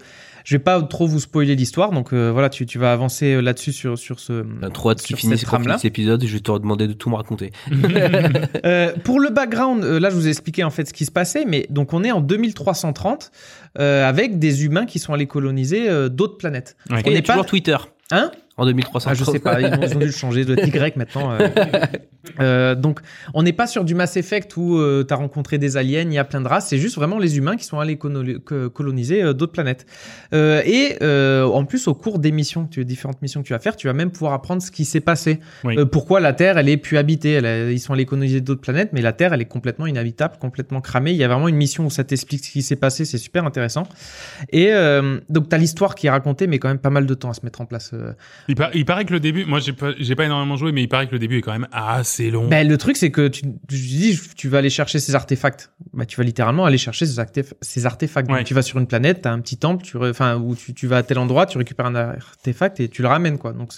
[0.49, 3.39] Je vais pas trop vous spoiler l'histoire, donc euh, voilà, tu, tu vas avancer euh,
[3.39, 4.43] là-dessus sur, sur ce.
[4.59, 6.25] On a trop hâte qu'on finisse cet épisode.
[6.25, 7.51] Je vais te demander de tout me raconter.
[8.65, 11.11] Euh, pour le background, euh, là je vous ai expliqué en fait ce qui se
[11.11, 13.31] passait, mais donc on est en 2330
[13.77, 16.75] euh, avec des humains qui sont allés coloniser euh, d'autres planètes.
[16.89, 17.01] Ouais.
[17.01, 17.77] Y a n'est pas- toujours Twitter
[18.11, 18.31] Hein?
[18.59, 19.09] En 2300.
[19.09, 21.31] Ah, je sais pas, ils ont, ils ont dû le changer, de Y maintenant.
[21.31, 21.47] euh.
[22.39, 22.99] Euh, donc,
[23.33, 26.17] on n'est pas sur du Mass Effect où tu as rencontré des aliens, il y
[26.17, 29.51] a plein de races, c'est juste vraiment les humains qui sont allés coloniser euh, d'autres
[29.51, 29.85] planètes.
[30.33, 33.59] Euh, et euh, en plus, au cours des missions, tu, différentes missions que tu vas
[33.59, 35.39] faire, tu vas même pouvoir apprendre ce qui s'est passé.
[35.63, 35.77] Oui.
[35.77, 37.31] Euh, pourquoi la Terre, elle est plus habitée.
[37.33, 40.35] Elle a- ils sont allés coloniser d'autres planètes, mais la Terre, elle est complètement inhabitable,
[40.39, 41.11] complètement cramée.
[41.11, 43.45] Il y a vraiment une mission où ça t'explique ce qui s'est passé, c'est super
[43.45, 43.87] intéressant.
[44.51, 47.13] Et euh, donc, tu as l'histoire qui est racontée, mais quand même pas mal de
[47.13, 47.91] temps à se mettre en place.
[48.49, 49.93] Il, par- il paraît que le début, moi j'ai pas,
[50.25, 52.47] énormément joué, mais il paraît que le début est quand même assez long.
[52.47, 55.71] Ben, le truc, c'est que tu, tu dis, tu vas aller chercher ces artefacts.
[55.93, 58.27] Bah, tu vas littéralement aller chercher ces, artef- ces artefacts.
[58.27, 60.87] Donc, tu vas sur une planète, t'as un petit temple, tu, enfin, où tu, tu
[60.87, 63.53] vas à tel endroit, tu récupères un artefact et tu le ramènes, quoi.
[63.53, 63.71] Donc,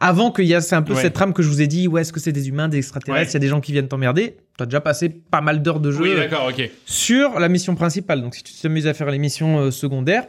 [0.00, 1.02] avant qu'il y a, c'est un peu Ouais.
[1.02, 3.26] cette trame que je vous ai dit, ouais, est-ce que c'est des humains, des extraterrestres,
[3.26, 3.30] Ouais.
[3.32, 4.36] il y a des gens qui viennent t'emmerder?
[4.56, 6.70] T'as déjà passé pas mal d'heures de jeu oui, euh, ok.
[6.86, 8.22] sur la mission principale.
[8.22, 10.26] Donc, si tu t'amuses à faire les missions euh, secondaires,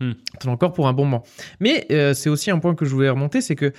[0.00, 0.12] Hmm.
[0.40, 1.22] t'en as encore pour un bon moment.
[1.60, 3.72] Mais euh, c'est aussi un point que je voulais remonter, c'est que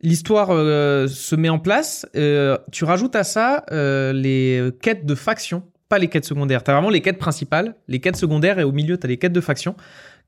[0.00, 2.06] l'histoire euh, se met en place.
[2.16, 3.64] euh, tu rajoutes à ça
[4.12, 6.62] les quêtes de faction, pas les quêtes secondaires.
[6.62, 9.40] T'as vraiment les quêtes principales, les quêtes secondaires, et au milieu, t'as les quêtes de
[9.40, 9.74] faction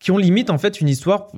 [0.00, 1.28] qui ont limite en fait une histoire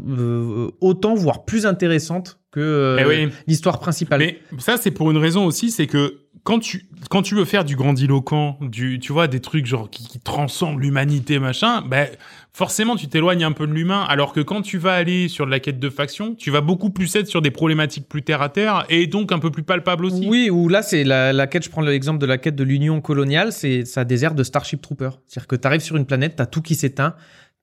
[0.80, 3.28] autant voire plus intéressante que Eh oui.
[3.46, 4.20] l'histoire principale.
[4.20, 7.64] Mais ça, c'est pour une raison aussi, c'est que quand tu, quand tu veux faire
[7.64, 12.06] du grandiloquent, du, tu vois, des trucs genre qui, qui transcendent l'humanité, machin, ben,
[12.52, 15.58] forcément tu t'éloignes un peu de l'humain, alors que quand tu vas aller sur la
[15.58, 18.84] quête de faction, tu vas beaucoup plus être sur des problématiques plus terre à terre
[18.90, 20.28] et donc un peu plus palpables aussi.
[20.28, 23.00] Oui, ou là, c'est la, la quête, je prends l'exemple de la quête de l'Union
[23.00, 25.10] coloniale, c'est ça airs de Starship Trooper.
[25.26, 27.14] C'est-à-dire que tu arrives sur une planète, t'as tout qui s'éteint,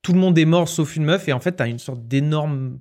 [0.01, 2.79] tout le monde est mort sauf une meuf, et en fait, t'as une sorte d'énorme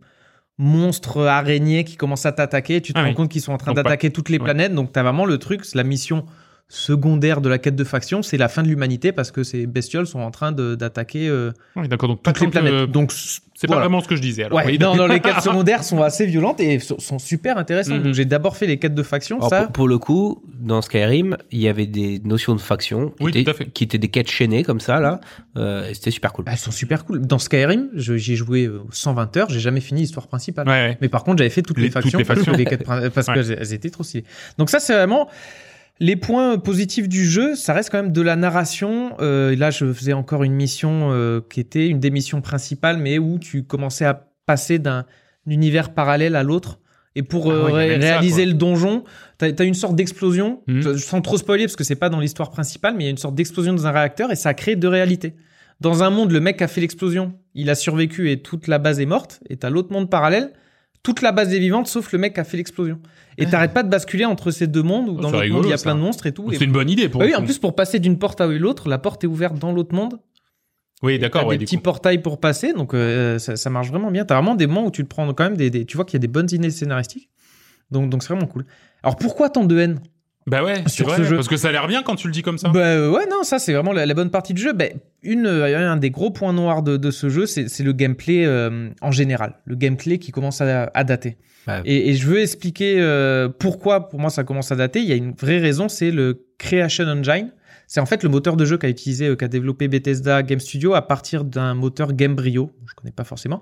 [0.60, 3.14] monstre araignée qui commence à t'attaquer, tu te Ah rends oui.
[3.14, 4.44] compte qu'ils sont en train d'attaquer toutes les ouais.
[4.44, 6.26] planètes, donc t'as vraiment le truc, c'est la mission
[6.70, 10.06] secondaire de la quête de faction, c'est la fin de l'humanité parce que ces bestioles
[10.06, 12.08] sont en train d'attaquer euh, Oui, d'accord.
[12.08, 12.72] Donc toutes tout les planètes.
[12.72, 13.82] euh, Donc c'est voilà.
[13.82, 14.44] pas vraiment ce que je disais.
[14.44, 17.58] Alors, Ouais, oui, non, non, les quêtes secondaires sont assez violentes et sont, sont super
[17.58, 17.98] intéressantes.
[17.98, 18.02] Mhm.
[18.04, 19.62] Donc j'ai d'abord fait les quêtes de faction, Alors, ça.
[19.64, 23.30] pour, pour le coup, dans Skyrim, il y avait des notions de faction qui, Oui,
[23.30, 23.66] étaient, tout à fait.
[23.66, 25.20] qui étaient des quêtes chaînées comme ça là.
[25.56, 26.44] Euh, c'était super cool.
[26.46, 27.20] Elles sont super cool.
[27.20, 30.68] Dans Skyrim, j'y ai joué euh, 120 heures, j'ai jamais fini l'histoire principale.
[30.68, 30.98] Ouais, ouais.
[31.00, 32.52] Mais par contre, j'avais fait toutes Les- les, toutes factions, les factions.
[32.56, 33.34] les quêtes parce Ouais.
[33.34, 34.24] que elles étaient trop stylées.
[34.56, 35.28] Donc ça, c'est vraiment
[36.00, 37.54] les points positifs du jeu.
[37.54, 39.14] Ça reste quand même de la narration.
[39.20, 43.18] Euh, là, je faisais encore une mission euh, qui était une des missions principales, mais
[43.18, 45.04] où tu commençais à passer d'un
[45.46, 46.80] univers parallèle à l'autre.
[47.16, 49.04] Et pour Ah euh, ouais, ré- ça, réaliser le donjon,
[49.38, 50.96] t'as as une sorte d'explosion, Mhm.
[50.96, 53.16] sans trop spoiler parce que c'est pas dans l'histoire principale, mais il y a une
[53.18, 55.34] sorte d'explosion dans un réacteur et ça a créé deux réalités.
[55.80, 59.00] Dans un monde, le mec a fait l'explosion, il a survécu et toute la base
[59.00, 59.40] est morte.
[59.50, 60.52] Et t'as l'autre monde parallèle,
[61.02, 63.00] toute la base est vivante sauf le mec qui a fait l'explosion.
[63.38, 65.70] Et t'arrêtes pas de basculer entre ces deux mondes où Oh, dans l'autre monde il
[65.70, 65.84] y a ça.
[65.84, 66.46] plein de monstres et tout.
[66.52, 68.88] C'est une bonne idée pour Bah oui, en plus pour passer d'une porte à l'autre,
[68.88, 70.18] la porte est ouverte dans l'autre monde.
[71.02, 71.46] Oui, d'accord.
[71.46, 71.82] Ouais, des petits coup.
[71.82, 74.26] portails pour passer, donc euh, ça, ça marche vraiment bien.
[74.26, 76.14] T'as vraiment des moments où tu te prends quand même des, des- tu vois qu'il
[76.14, 77.30] y a des bonnes idées scénaristiques.
[77.90, 78.66] Donc donc c'est vraiment cool.
[79.02, 80.00] Alors pourquoi tant de haine?
[80.50, 81.36] Bah ouais, Sur vrai, ce jeu.
[81.36, 82.68] parce que ça a l'air bien quand tu le dis comme ça.
[82.70, 84.72] Bah euh, ouais, non, ça c'est vraiment la, la bonne partie du jeu.
[84.72, 84.86] Bah,
[85.22, 88.88] une, euh, un des gros points noirs de, de ce jeu, c'est le gameplay euh,
[89.00, 89.54] en général.
[89.64, 91.36] Le gameplay qui commence à, à dater.
[91.68, 91.82] Ouais.
[91.84, 95.00] Et, et je veux expliquer euh, pourquoi pour moi ça commence à dater.
[95.00, 97.52] Il y a une vraie raison, c'est le Creation Engine.
[97.86, 101.02] C'est en fait le moteur de jeu qu'a utilisé, qu'a développé Bethesda Game Studio à
[101.02, 102.70] partir d'un moteur Gamebryo.
[102.88, 103.60] Je connais pas forcément.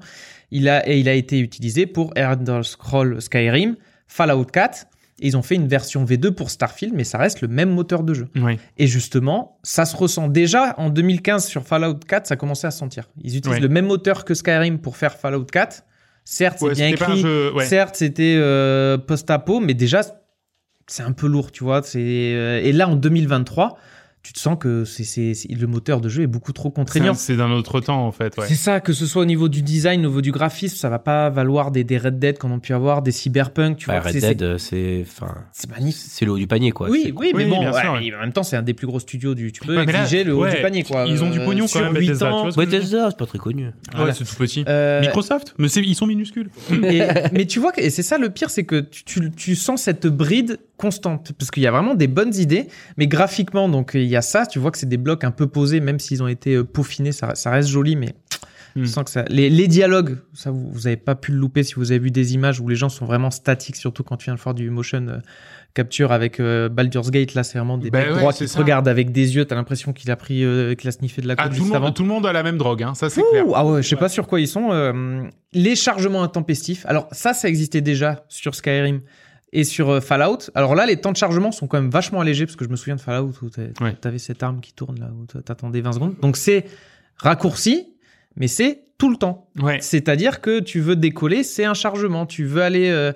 [0.50, 4.84] Il a, et il a été utilisé pour Elder Scroll Skyrim, Fallout 4.
[5.20, 8.02] Et ils ont fait une version V2 pour Starfield, mais ça reste le même moteur
[8.04, 8.28] de jeu.
[8.36, 8.58] Oui.
[8.76, 12.78] Et justement, ça se ressent déjà en 2015 sur Fallout 4, ça commençait à se
[12.78, 13.08] sentir.
[13.22, 15.82] Ils utilisent le même moteur que Skyrim pour faire Fallout 4.
[16.24, 17.20] Certes, Ouais, c'est bien écrit.
[17.20, 17.52] jeu.
[17.54, 17.64] Ouais.
[17.64, 20.02] Certes, c'était euh, post-apo, mais déjà,
[20.86, 21.82] c'est un peu lourd, tu vois.
[21.82, 21.98] C'est
[22.34, 23.76] euh, et là en 2023,
[24.22, 27.14] tu te sens que c'est c'est c'est- le moteur de jeu est beaucoup trop contraignant.
[27.14, 28.36] C'est d'un autre temps en fait.
[28.36, 28.44] Ouais.
[28.48, 30.98] C'est ça, que ce soit au niveau du design, au niveau du graphisme, ça va
[30.98, 34.10] pas valoir des, des Red Dead qu'on a pu avoir, des Cyberpunk, tu Bah, vois.
[34.10, 36.02] Red c'est- Dead, euh, c'est enfin, c'est magnifique.
[36.10, 36.90] c'est le haut du panier quoi.
[36.90, 38.00] Oui, oui, mais Oui, bon, ouais, sûr, ouais.
[38.00, 39.52] mais en même temps, c'est un des plus gros studios du.
[39.52, 41.04] Tu peux mais là, exiger le haut ouais, du panier, quoi.
[41.06, 42.48] ils ont du Euh, pognon quand sur même, huit Bethesda, tu ans.
[42.56, 43.66] Bethesda, c'est pas très connu.
[43.66, 44.12] Ouais, Voilà.
[44.14, 44.64] c'est tout petit.
[44.68, 46.50] Euh, Microsoft, mais c'est- ils sont minuscules.
[46.82, 47.02] et-
[47.32, 50.06] mais tu vois, et c'est ça le pire, c'est que tu, tu, tu sens cette
[50.06, 51.32] bride constante.
[51.38, 54.46] Parce qu'il y a vraiment des bonnes idées, mais graphiquement, donc il y a ça,
[54.46, 57.12] tu vois que c'est des blocs un peu posés, même s'ils ont été euh, peaufinés,
[57.12, 58.14] ça, ça reste joli, mais.
[58.76, 58.82] Hmm.
[58.82, 59.24] Tu sens que ça...
[59.28, 62.10] les, les dialogues, ça vous, vous avez pas pu le louper si vous avez vu
[62.10, 64.68] des images où les gens sont vraiment statiques, surtout quand tu viens de faire du
[64.68, 65.18] motion euh,
[65.72, 67.32] capture avec euh, Baldur's Gate.
[67.34, 69.46] Là, c'est vraiment des Bah mecs ouais, droits c'est qui regardent avec des yeux.
[69.46, 71.94] T'as l'impression qu'il a pris, euh, qu'il a sniffé de la Ah, tout, le monde,
[71.94, 72.94] tout le monde a la même drogue, hein.
[72.94, 73.44] ça c'est clair.
[73.54, 74.70] Ah ouais, je sais pas sur quoi ils sont.
[75.54, 76.84] les chargements intempestifs.
[76.86, 79.00] Alors ça, ça existait déjà sur Skyrim
[79.52, 80.50] et sur euh, Fallout.
[80.54, 82.76] Alors là, les temps de chargement sont quand même vachement allégés parce que je me
[82.76, 83.48] souviens de Fallout où
[83.82, 83.94] Ouais.
[84.00, 86.14] t'avais cette arme qui tourne là où t'a- t'attendais 20 secondes.
[86.20, 86.64] Donc c'est
[87.16, 87.94] raccourci,
[88.36, 89.48] mais c'est tout le temps.
[89.60, 89.78] Ouais.
[89.80, 92.26] C'est-à-dire que tu veux décoller, c'est un chargement.
[92.26, 93.12] Tu veux aller euh,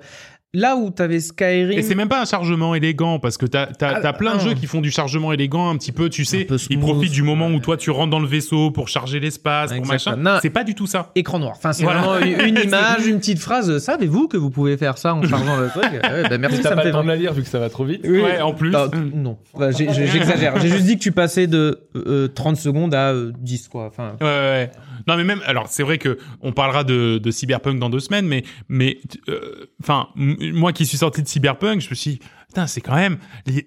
[0.53, 1.71] là où t'avais Skyrim.
[1.71, 4.43] Et c'est même pas un chargement élégant parce que t'as as, Ah, plein de ah.
[4.43, 6.79] jeux qui font du chargement élégant un petit peu, tu sais, peu ils smooth.
[6.81, 10.15] profitent du moment où toi tu rentres dans le vaisseau pour charger l'espace, pour machin.
[10.15, 10.37] Non.
[10.41, 11.11] C'est pas du tout ça.
[11.15, 11.53] écran noir.
[11.57, 12.01] Enfin, c'est Voilà.
[12.01, 13.77] vraiment une, image, une petite phrase.
[13.79, 15.85] Savez-vous que vous pouvez faire ça en chargeant le truc?
[15.91, 17.49] Ouais, bah merci, T'as ça me pas fait le temps de la lire vu que
[17.49, 18.01] ça va trop vite.
[18.03, 18.19] Oui.
[18.21, 18.69] Ouais, en plus.
[18.71, 19.37] Non, t- non.
[19.57, 20.59] Bah, j'ai- j'exagère.
[20.59, 23.85] J'ai juste dit que tu passais de euh, 30 secondes à euh, 10, quoi.
[23.87, 24.71] Enfin, Ouais, ouais.
[25.07, 28.25] Non, mais même, alors, c'est vrai que on parlera de, de Cyberpunk dans deux semaines,
[28.27, 32.19] mais, mais, euh, enfin, m- moi qui suis sorti de Cyberpunk, je me suis dit,
[32.53, 33.17] putain, c'est quand même,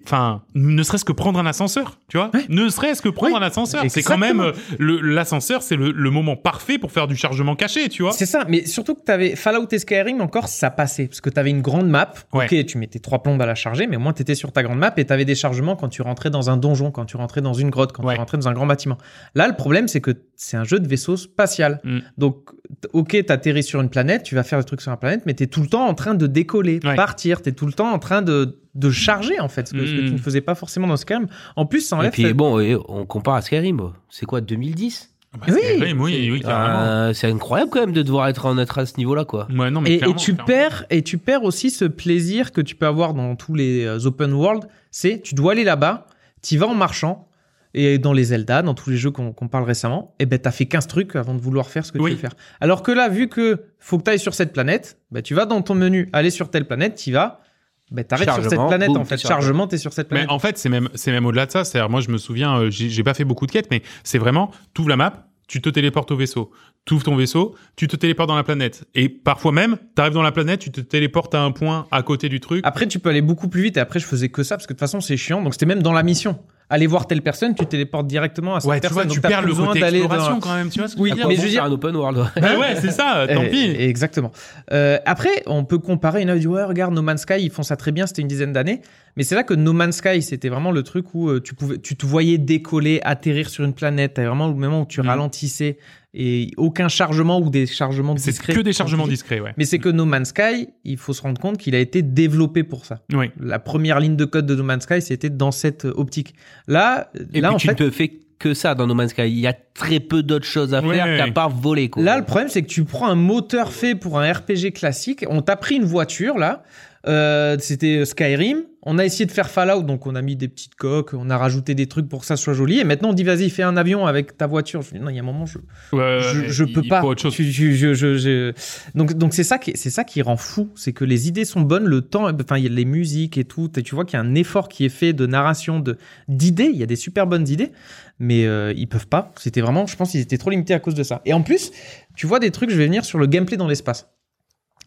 [0.05, 2.31] enfin, ne serait-ce que prendre un ascenseur, tu vois?
[2.47, 3.39] Ne serait-ce que prendre Oui.
[3.39, 3.83] un ascenseur.
[3.89, 7.89] C'est quand même, euh, l'ascenseur, c'est le, le moment parfait pour faire du chargement caché,
[7.89, 8.13] tu vois?
[8.13, 8.45] c'est ça.
[8.47, 11.07] Mais surtout que t'avais Fallout et Skyrim encore, ça passait.
[11.07, 12.13] Parce que t'avais une grande map.
[12.33, 12.45] Ouais.
[12.45, 14.79] Ok, tu mettais trois plombes à la charger, mais au moins t'étais sur ta grande
[14.79, 17.53] map et t'avais des chargements quand tu rentrais dans un donjon, quand tu rentrais dans
[17.53, 18.13] une grotte, quand Ouais.
[18.13, 18.97] tu rentrais dans un grand bâtiment.
[19.35, 21.81] Là, le problème, c'est que c'est un jeu de vaisseau spatial.
[21.83, 21.99] Mm.
[22.17, 22.49] Donc,
[22.93, 25.47] ok, t'atterris sur une planète, tu vas faire des trucs sur la planète, mais t'es
[25.47, 26.95] tout le temps en train de décoller, Ouais.
[26.95, 27.41] partir.
[27.41, 30.01] T'es tout le temps en train de, de charger, en fait, ce que, ce que
[30.07, 31.27] tu ne faisais pas forcément dans Skyrim.
[31.55, 32.11] En plus, ça Et enlève.
[32.11, 33.91] puis cette- bon, et on compare à Skyrim.
[34.09, 35.59] C'est quoi 2010 Bah, Oui.
[35.61, 36.41] Skyrim, oui, oui.
[36.45, 39.47] Euh, C'est incroyable quand même de devoir être en être à ce niveau-là quoi.
[39.55, 40.45] Ouais, non, mais Et, et tu clairement.
[40.45, 44.05] perds et tu perds aussi ce plaisir que tu peux avoir dans tous les euh,
[44.05, 46.07] open world, c'est tu dois aller là-bas,
[46.41, 47.27] tu vas en marchant
[47.73, 50.65] Et dans les Zelda, dans tous les jeux qu'on parle récemment, eh ben, t'as fait
[50.65, 52.11] 15 trucs avant de vouloir faire ce que Oui.
[52.11, 52.33] tu veux faire.
[52.61, 55.45] Alors que là, vu que faut que tu ailles sur cette planète, bah, tu vas
[55.45, 57.41] dans ton menu, aller sur telle planète, tu vas,
[57.91, 59.17] bah, t'arrives sur cette planète boum, en fait.
[59.17, 60.31] Chargement, t'es sur cette Mais planète.
[60.31, 61.63] en fait, c'est même, c'est même au-delà de ça.
[61.63, 64.51] C'est-à-dire, moi, je me souviens, euh, j'ai pas fait beaucoup de quêtes, mais c'est vraiment,
[64.73, 66.51] tu ouvres la map, tu te téléportes au vaisseau.
[66.85, 68.85] Tu ouvres ton vaisseau, tu te téléportes dans la planète.
[68.95, 72.01] Et parfois même, tu arrives dans la planète, tu te téléportes à un point à
[72.01, 72.61] côté du truc.
[72.65, 73.77] Après, tu peux aller beaucoup plus vite.
[73.77, 75.41] Et après, je faisais que ça parce que de toute façon, c'est chiant.
[75.41, 76.39] Donc, c'était même dans la mission.
[76.69, 78.93] Aller voir telle personne, tu téléportes directement à cette ouais, tu personne.
[78.95, 80.95] vois, Donc, tu perds le besoin côté d'aller exploration dans- quand même, tu vois ce
[80.97, 82.25] que Oui, je veux dire mais je veux dire- un open world.
[82.41, 83.75] Bah ouais, c'est ça, tant Eh, pis.
[83.79, 84.33] Exactement.
[84.73, 86.25] Euh, après, on peut comparer.
[86.25, 88.51] Qui disent, ouais, regarde, No Man's Sky, ils font ça très bien, c'était une dizaine
[88.51, 88.81] d'années.
[89.15, 91.77] Mais c'est là que No Man's Sky, c'était vraiment le truc où euh, tu pouvais,
[91.77, 94.15] tu te voyais décoller, atterrir sur une planète.
[94.15, 95.07] T'avais vraiment le moment où tu Mhm.
[95.07, 95.77] ralentissais
[96.19, 98.53] et aucun chargement ou des chargements C'est discrets.
[98.55, 99.53] que des chargements discrets, ouais.
[99.55, 102.63] Mais c'est que No Man's Sky, il faut se rendre compte qu'il a été développé
[102.63, 103.01] pour ça.
[103.13, 103.29] Oui.
[103.39, 106.33] La première ligne de code de No Man's Sky, c'était dans cette euh, optique.
[106.67, 108.07] Là, Et là puis en tu fait, ne peux faire
[108.39, 109.27] que ça dans No Man's Sky.
[109.27, 111.31] Il y a très peu d'autres choses à faire ouais, qu'à ouais.
[111.31, 111.89] part voler.
[111.89, 112.01] Quoi.
[112.01, 115.23] Là, le problème, c'est que tu prends un moteur fait pour un RPG classique.
[115.29, 116.63] On t'a pris une voiture, là.
[117.07, 118.63] Euh, C'était Skyrim.
[118.89, 121.37] On a essayé de faire Fallout, donc on a mis des petites coques, on a
[121.37, 122.79] rajouté des trucs pour que ça soit joli.
[122.79, 124.81] Et maintenant, on dit, vas-y, fais un avion avec ta voiture.
[124.81, 125.57] Je dis, non, il y a un moment, je,
[125.91, 127.03] Ouais, je, ouais, je il- peux il pas.
[127.03, 127.35] autre chose.
[127.35, 128.53] Je- je- je-
[128.95, 131.61] Donc, donc c'est ça qui, c'est ça qui rend fou, c'est que les idées sont
[131.61, 133.69] bonnes, le temps, enfin, il y a les musiques et tout.
[133.77, 135.97] Et tu vois qu'il y a un effort qui est fait de narration, de
[136.29, 136.69] d'idées.
[136.73, 137.73] Il y a des super bonnes idées,
[138.19, 139.33] mais euh, ils peuvent pas.
[139.37, 141.21] C'était vraiment, je pense, qu'ils étaient trop limités à cause de ça.
[141.25, 141.71] Et en plus,
[142.15, 142.69] tu vois des trucs.
[142.69, 144.07] Je vais venir sur le gameplay dans l'espace.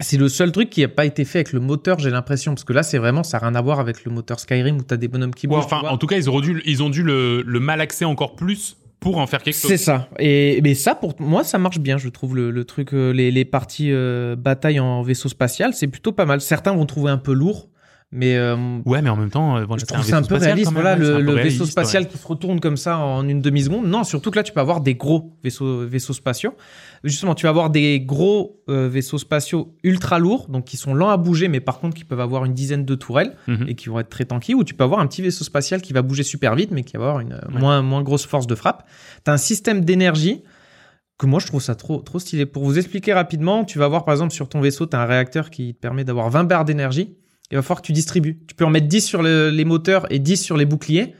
[0.01, 2.65] C'est le seul truc qui n'a pas été fait avec le moteur, j'ai l'impression, parce
[2.65, 4.97] que là, c'est vraiment, ça n'a rien à voir avec le moteur Skyrim où t'as
[4.97, 5.67] des bonhommes qui bougent.
[5.67, 8.35] tu enfin, en tout cas, ils ont dû, ils ont dû le, le malaxer encore
[8.35, 9.71] plus pour en faire quelque chose.
[9.71, 10.09] C'est ça.
[10.19, 13.31] Et mais ça, pour moi, ça marche bien, je trouve le, le truc, euh, les,
[13.31, 16.41] les parties euh, bataille en vaisseau spatial, c'est plutôt pas mal.
[16.41, 17.69] Certains vont trouver un peu lourd,
[18.13, 20.73] mais euh, Ouais, mais en même temps, euh, je trouve c'est un peu réaliste.
[20.73, 22.09] Voilà, le, vaisseau spatial ouais.
[22.09, 23.87] qui se retourne comme ça en une demi seconde.
[23.87, 26.55] Non, surtout que là, tu peux avoir des gros vaisseaux vaisseaux spatiaux.
[27.05, 31.11] Justement, tu vas avoir des gros euh, vaisseaux spatiaux ultra lourds, donc qui sont lents
[31.11, 33.67] à bouger, mais par contre qui peuvent avoir une dizaine de tourelles Mhm.
[33.69, 35.93] et qui vont être très tanky, ou tu peux avoir un petit vaisseau spatial qui
[35.93, 37.61] va bouger super vite, mais qui va avoir une euh, Ouais.
[37.61, 38.87] moins, moins grosse force de frappe.
[39.25, 40.43] Tu as un système d'énergie
[41.19, 42.45] que moi je trouve ça trop, trop stylé.
[42.47, 45.05] Pour vous expliquer rapidement, tu vas avoir par exemple sur ton vaisseau, tu as un
[45.05, 47.15] réacteur qui te permet d'avoir 20 barres d'énergie.
[47.51, 48.39] Il va falloir que tu distribues.
[48.47, 51.15] Tu peux en mettre 10 sur le- les moteurs et 10 sur les boucliers.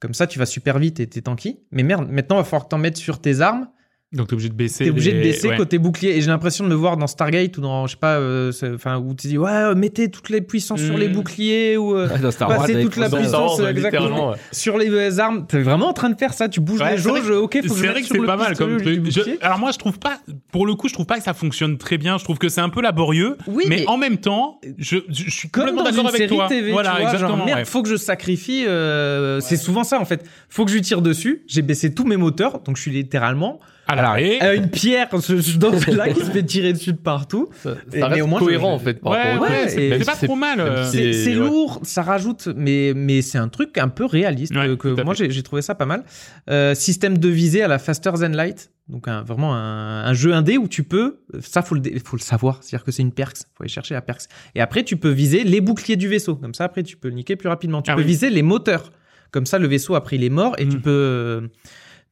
[0.00, 1.60] Comme ça, tu vas super vite et t'es tanky.
[1.70, 3.68] Mais merde, maintenant, il va falloir que tu en mettes sur tes armes.
[4.12, 4.84] Donc, t'es obligé de baisser.
[4.84, 5.56] T'es obligé de baisser ouais.
[5.56, 6.16] côté bouclier.
[6.16, 8.98] Et j'ai l'impression de me voir dans Stargate ou dans, je sais pas, euh, enfin,
[8.98, 12.30] où tu dis, ouais, euh, mettez toutes les puissances sur les boucliers ou euh, Dans
[12.30, 14.30] Star Wars, passer avec toute la puissance, Wars, exactement.
[14.30, 14.36] ouais.
[14.52, 15.44] sur les euh, armes.
[15.48, 16.48] T'es vraiment en train de faire ça?
[16.48, 17.28] Tu bouges Ouais, les jauges.
[17.30, 19.10] Ok, faut que je C'est vrai que c'est pas mal comme truc.
[19.10, 20.20] Je- alors moi, je trouve pas,
[20.52, 22.16] pour le coup, je trouve pas que ça fonctionne très bien.
[22.16, 23.36] Je trouve que c'est un peu laborieux.
[23.48, 26.18] Oui, mais, mais- en même temps, je, je, je suis comme complètement dans d'accord avec
[26.18, 26.46] série toi.
[26.48, 27.36] TV, voilà, vois, exactement.
[27.38, 27.64] genre merde, ouais.
[27.64, 28.64] faut que je sacrifie.
[28.68, 30.24] euh, C'est souvent ça en fait.
[30.48, 31.42] Faut que je lui tire dessus.
[31.48, 33.58] J'ai baissé tous mes moteurs, donc je suis littéralement
[33.88, 34.40] À l'arrêt.
[34.40, 37.48] à une pierre dans là qui se fait tirer dessus de partout.
[37.62, 39.70] Ça, ça Et- mais au moins, je- cohérent en fait par Ouais, ouais, truc.
[40.00, 40.60] c'est pas trop mal.
[40.60, 40.84] euh.
[40.90, 41.34] C'est c'est ouais.
[41.46, 45.14] lourd, ça rajoute, mais, mais c'est un truc un peu réaliste Ouais, euh, que moi
[45.14, 46.02] j'ai j'ai trouvé ça pas mal.
[46.50, 50.32] Euh, système de visée à la Faster Than Light, donc un- vraiment un, un jeu
[50.34, 53.38] indé où tu peux, ça faut le, faut le savoir, c'est-à-dire que c'est une perks,
[53.54, 54.22] faut aller chercher la perks.
[54.56, 57.14] Et après tu peux viser les boucliers du vaisseau, comme ça après tu peux le
[57.14, 57.82] niquer plus rapidement.
[57.82, 58.06] Tu Ah peux oui.
[58.08, 58.90] viser les moteurs,
[59.30, 60.82] comme ça le vaisseau après il est mort et tu Mm.
[60.82, 61.40] peux, euh,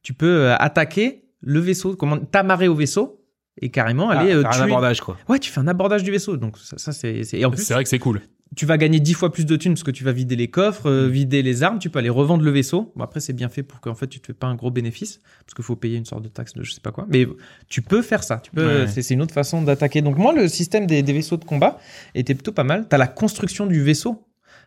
[0.03, 3.21] tu peux euh, attaquer le vaisseau, comment t'amarrer au vaisseau
[3.61, 5.15] et carrément Ah, aller euh, faire un abordage, quoi.
[5.29, 7.63] Ouais, tu fais un abordage du vaisseau, donc ça, ça c'est, c'est- et en plus
[7.63, 8.21] C'est vrai que c'est cool.
[8.57, 10.89] tu vas gagner 10 fois plus de thunes parce que tu vas vider les coffres,
[10.89, 12.91] euh, vider les armes, tu peux aller revendre le vaisseau.
[12.95, 15.19] Bon, après, c'est bien fait pour qu'en fait, tu te fais pas un gros bénéfice
[15.45, 17.05] parce qu'il faut payer une sorte de taxe de je sais pas quoi.
[17.09, 17.27] Mais
[17.69, 18.37] tu peux faire ça.
[18.43, 18.87] Tu peux, Ouais.
[18.87, 20.01] c'est, c'est une autre façon d'attaquer.
[20.01, 21.79] Donc, moi, le système des, des vaisseaux de combat
[22.13, 22.87] était plutôt pas mal.
[22.89, 24.25] T'as la construction du vaisseau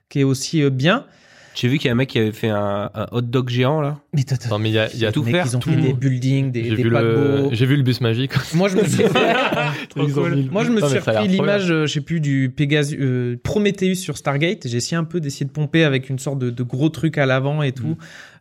[0.09, 1.05] qui est aussi euh, bien.
[1.61, 3.81] J'ai vu qu'il y a un mec qui avait fait un, un hot dog géant,
[3.81, 3.99] là.
[4.13, 5.71] Mais t'as, Non mais il y a, il y a tout faire, ils ont tout.
[5.71, 7.49] fait des buildings, des, J'ai des vu, le, paquebots.
[7.53, 8.31] j'ai vu le bus magique.
[8.55, 9.03] Moi, je me suis
[9.95, 10.45] cool.
[10.53, 11.55] Moi, je me Non, suis mais ça a l'air repris trop bien.
[11.55, 14.69] l'image, euh, je sais plus, du Pegasus, euh, Prometheus sur Stargate.
[14.69, 17.27] J'ai essayé un peu d'essayer de pomper avec une sorte de, de gros truc à
[17.27, 17.97] l'avant et tout.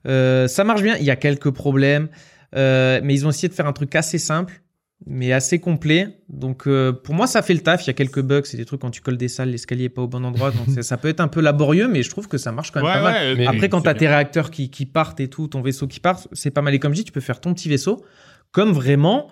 [0.07, 0.95] Euh, ça marche bien.
[0.97, 2.09] Il y a quelques problèmes,
[2.55, 4.61] euh, mais ils ont essayé de faire un truc assez simple,
[5.05, 6.19] mais assez complet.
[6.27, 7.83] Donc, euh, pour moi, ça fait le taf.
[7.85, 9.89] Il y a quelques bugs, c'est des trucs quand tu colles des salles, l'escalier est
[9.89, 12.27] pas au bon endroit, donc ça- ça peut être un peu laborieux, mais je trouve
[12.27, 13.27] que ça marche quand même Ouais, pas mal.
[13.27, 13.99] ouais, Mais- Après, quand t'as bien.
[13.99, 16.73] tes réacteurs qui, qui partent et tout, ton vaisseau qui part, c'est pas mal.
[16.73, 18.03] Et comme je dis, tu peux faire ton petit vaisseau
[18.51, 19.29] comme vraiment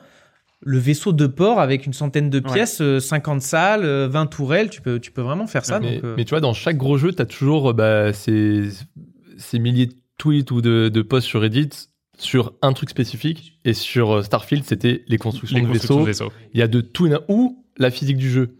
[0.61, 2.53] le vaisseau de port avec une centaine de Ouais.
[2.53, 4.69] pièces, euh, 50 salles, euh, 20 tourelles.
[4.69, 5.79] Tu peux, tu peux vraiment faire ça.
[5.79, 8.13] mais, donc, euh, mais tu vois, dans chaque gros jeu, tu as toujours euh, bah,
[8.13, 8.69] ces,
[9.37, 11.69] ces milliers de tweets ou de, de posts sur Reddit
[12.17, 13.57] sur un truc spécifique.
[13.65, 16.25] Et sur euh, Starfield, c'était les constructions Les de constructions vaisseaux.
[16.25, 16.47] de vaisseaux.
[16.53, 18.55] Il y a de tout et ou la physique du jeu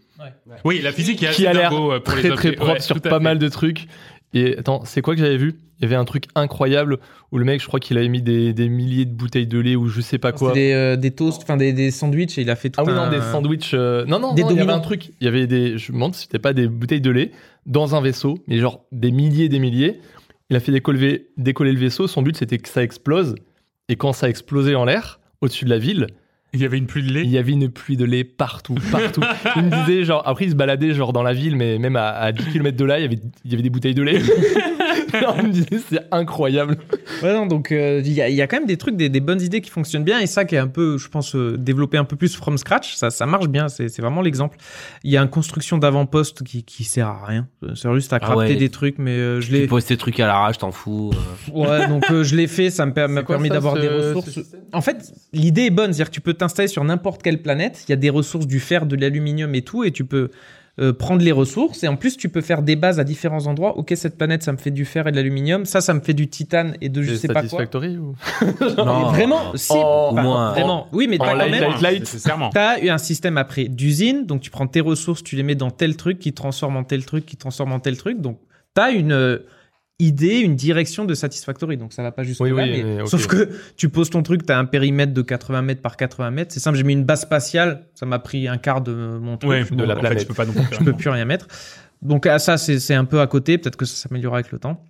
[0.64, 3.00] Oui, la physique est qui assez a l'air euh, les très très propre Ouais, sur
[3.00, 3.20] pas fait.
[3.20, 3.86] mal de trucs.
[4.34, 5.54] Et attends, c'est quoi que j'avais vu?
[5.78, 6.98] Il y avait un truc incroyable
[7.32, 9.76] où le mec, je crois qu'il avait mis des, des milliers de bouteilles de lait
[9.76, 10.52] ou je sais pas quoi.
[10.52, 12.92] Des, euh, des toasts, enfin des, des sandwichs et il a fait tout Ah oui,
[12.94, 13.72] non, des sandwichs.
[13.74, 15.10] euh, Non, non, Des non, il y avait un truc.
[15.20, 15.76] Il y avait des.
[15.78, 17.30] Je me demande si c'était pas des bouteilles de lait
[17.66, 20.00] dans un vaisseau, mais genre des milliers et des milliers.
[20.50, 22.06] Il a fait décoller, décoller le vaisseau.
[22.06, 23.34] Son but, c'était que ça explose.
[23.88, 26.06] Et quand ça a explosé en l'air, au-dessus de la ville,
[26.52, 27.22] Il y avait une pluie de lait.
[27.22, 29.22] il y avait une pluie de lait partout, partout.
[29.56, 32.08] il me disait, genre, après, il se baladait, genre, dans la ville, mais même à,
[32.10, 34.20] à 10 km de là, il y avait, il y avait des bouteilles de lait.
[35.12, 36.76] Alors, il me disait, c'est incroyable.
[37.22, 39.08] Ouais, non, donc euh, il y, a, il y a quand même des trucs, des,
[39.08, 41.56] des bonnes idées qui fonctionnent bien et ça qui est un peu, je pense, euh,
[41.58, 44.56] développé un peu plus from scratch, ça, ça marche bien, c'est vraiment l'exemple.
[45.04, 48.20] Il y a une construction d'avant-poste qui, qui sert à rien, c'est juste à Ah
[48.20, 48.56] crafter ouais.
[48.56, 49.66] des trucs, mais euh, je Tu l'ai.
[49.66, 51.12] poses tes trucs à l'arrache, t'en fous.
[51.14, 51.52] euh.
[51.52, 52.92] Ouais, donc euh, je l'ai fait, ça m'a
[53.22, 54.40] permis d'avoir des ce ressources.
[54.72, 57.90] En fait, l'idée est bonne, c'est-à-dire que tu peux t'installer sur n'importe quelle planète, il
[57.90, 60.30] y a des ressources du fer, de l'aluminium et tout, et tu peux
[60.78, 63.78] euh, prendre les ressources, et en plus tu peux faire des bases à différents endroits.
[63.78, 66.12] Ok, cette planète, ça me fait du fer et de l'aluminium, ça, ça me fait
[66.12, 67.42] du titane et de je sais pas quoi.
[67.42, 68.14] Satisfactory ou
[68.76, 68.98] Non.
[69.10, 70.50] Mais vraiment, si, Oh, enfin, au moins.
[70.52, 71.62] vraiment, oui, mais t'as quand light, même.
[71.62, 72.00] light, light.
[72.00, 72.50] Nécessairement.
[72.50, 75.70] T'as eu un système après d'usine, donc tu prends tes ressources, tu les mets dans
[75.70, 78.20] tel truc, qui transforme en tel truc, qui transforme en tel truc.
[78.20, 78.38] Donc
[78.74, 79.38] t'as une euh,
[79.98, 81.76] idée, une direction de Satisfactory.
[81.76, 83.08] Donc ça va pas jusque Oui, là, oui, mais, mais ok.
[83.08, 86.52] sauf que tu poses ton truc, t'as un périmètre de 80 mètres par 80 mètres.
[86.52, 89.50] C'est simple, j'ai mis une base spatiale, ça m'a pris un quart de mon truc.
[89.50, 90.18] Ouais, Bon, de la planète.
[90.18, 91.46] fait, Je peux pas non plus je peux plus rien mettre.
[92.02, 93.56] Donc à ça, c'est c'est un peu à côté.
[93.58, 94.84] Peut-être que ça s'améliorera avec le temps.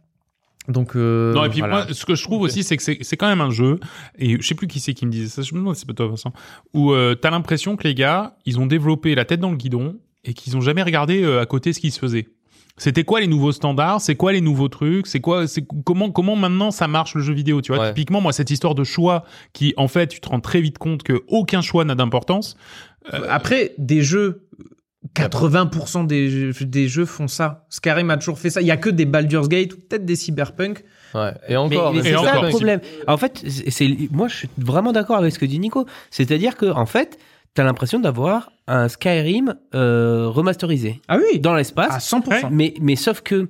[0.68, 1.84] Donc euh, Non, et puis voilà.
[1.84, 3.78] moi, ce que je trouve aussi, c'est que c'est c'est quand même un jeu,
[4.18, 5.86] et je sais plus qui c'est qui me disait ça, je me demande si c'est
[5.86, 6.32] pas toi, Vincent,
[6.74, 9.94] où euh, t'as l'impression que les gars, ils ont développé la tête dans le guidon,
[10.24, 12.26] et qu'ils ont jamais regardé euh, à côté ce qui se faisait.
[12.79, 14.01] C'était quoi les nouveaux standards?
[14.03, 15.07] C'est quoi les nouveaux trucs?
[15.07, 17.89] C'est quoi C'est comment comment maintenant ça marche le jeu vidéo Tu vois, Ouais.
[17.89, 19.24] typiquement moi cette histoire de choix
[19.55, 22.57] qui en fait tu te rends très vite compte que aucun choix n'a d'importance.
[23.14, 24.49] Euh, Après, des jeux,
[25.14, 27.64] 80% des jeux, des jeux font ça.
[27.70, 28.61] Skyrim a toujours fait ça.
[28.61, 30.85] Il y a que des Baldur's Gate ou peut-être des Cyberpunk.
[31.14, 31.33] Ouais.
[31.49, 31.95] Et encore.
[31.95, 32.43] mais, c'est ça encore.
[32.45, 32.81] le problème.
[33.07, 35.87] En fait, c'est, c'est- moi, je suis vraiment d'accord avec ce que dit Nico.
[36.11, 37.18] C'est-à-dire que, en fait,
[37.57, 42.09] t'as l'impression d'avoir un Skyrim euh, remasterisé Ah oui, dans à l'espace.
[42.09, 42.48] 100%.
[42.50, 43.48] Mais, mais sauf que,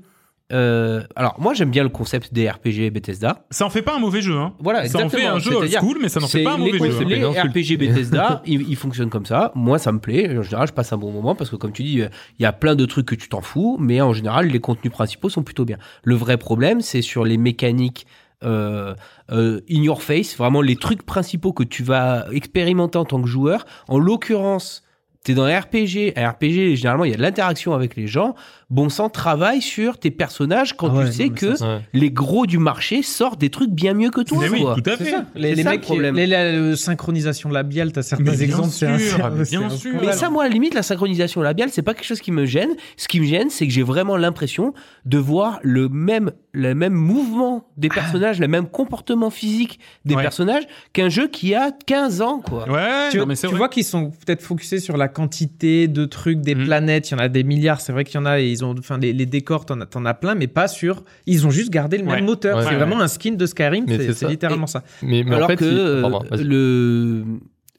[0.52, 3.44] euh, alors moi, j'aime bien le concept des RPG Bethesda.
[3.50, 4.36] Ça en fait pas un mauvais jeu.
[4.36, 4.54] Hein.
[4.61, 6.72] Voilà, ça en fait un jeu old school, mais ça n'en fait pas un les,
[6.72, 7.04] mauvais jeu.
[7.04, 9.50] les RPG Bethesda, ils, ils fonctionnent comme ça.
[9.57, 10.38] Moi, ça me plaît.
[10.38, 12.52] En général, je passe un bon moment parce que, comme tu dis, il y a
[12.52, 15.64] plein de trucs que tu t'en fous, mais en général, les contenus principaux sont plutôt
[15.64, 15.78] bien.
[16.04, 18.07] Le vrai problème, c'est sur les mécaniques
[18.45, 18.95] euh,
[19.30, 23.28] euh, in your face, vraiment les trucs principaux que tu vas expérimenter en tant que
[23.28, 23.64] joueur.
[23.89, 24.82] En l'occurrence,
[25.26, 28.37] T'es dans un RPG, un RPG, généralement, il y a de l'interaction avec les gens.
[28.68, 31.80] Bon sang, travaille sur tes personnages quand Ah tu sais que ça, Ouais.
[31.92, 34.38] les gros du marché sortent des trucs bien mieux que toi.
[34.40, 34.74] Mais oui, quoi.
[34.74, 35.14] tout à fait.
[35.36, 36.16] Les, les ça, mecs, problème.
[36.16, 38.70] les, la euh, synchronisation labiale, t'as certains Mais bien exemples.
[38.70, 39.92] c'est un- sûr, un- bien sûr.
[40.00, 42.44] Mais ça, moi, à la limite, la synchronisation labiale, c'est pas quelque chose qui me
[42.44, 42.70] gêne.
[42.96, 46.94] Ce qui me gêne, c'est que j'ai vraiment l'impression de voir le même, le même
[46.94, 50.22] mouvement des personnages, le même comportement physique des Ouais.
[50.22, 52.68] personnages qu'un jeu qui a 15 ans, quoi.
[52.68, 53.56] Ouais, tu, non, mais tu vrai.
[53.58, 56.64] vois qu'ils sont peut-être focusés sur la quantité de trucs, des Mhm.
[56.64, 57.10] planètes.
[57.10, 58.40] Il y en a des milliards, c'est vrai qu'il y en a.
[58.40, 61.02] Et ils ont, enfin, les, les décors, t'en as, t'en as plein, mais pas sur.
[61.26, 62.16] Ils ont juste gardé le Ouais.
[62.16, 62.57] même moteur.
[62.59, 63.84] Ouais, c'est ouais, vraiment un skin de Skyrim.
[63.88, 64.28] C'est ça.
[64.28, 64.82] littéralement ça.
[65.02, 66.44] Mais, mais Alors en fait, que il- Pardon, vas-y.
[66.44, 67.24] le,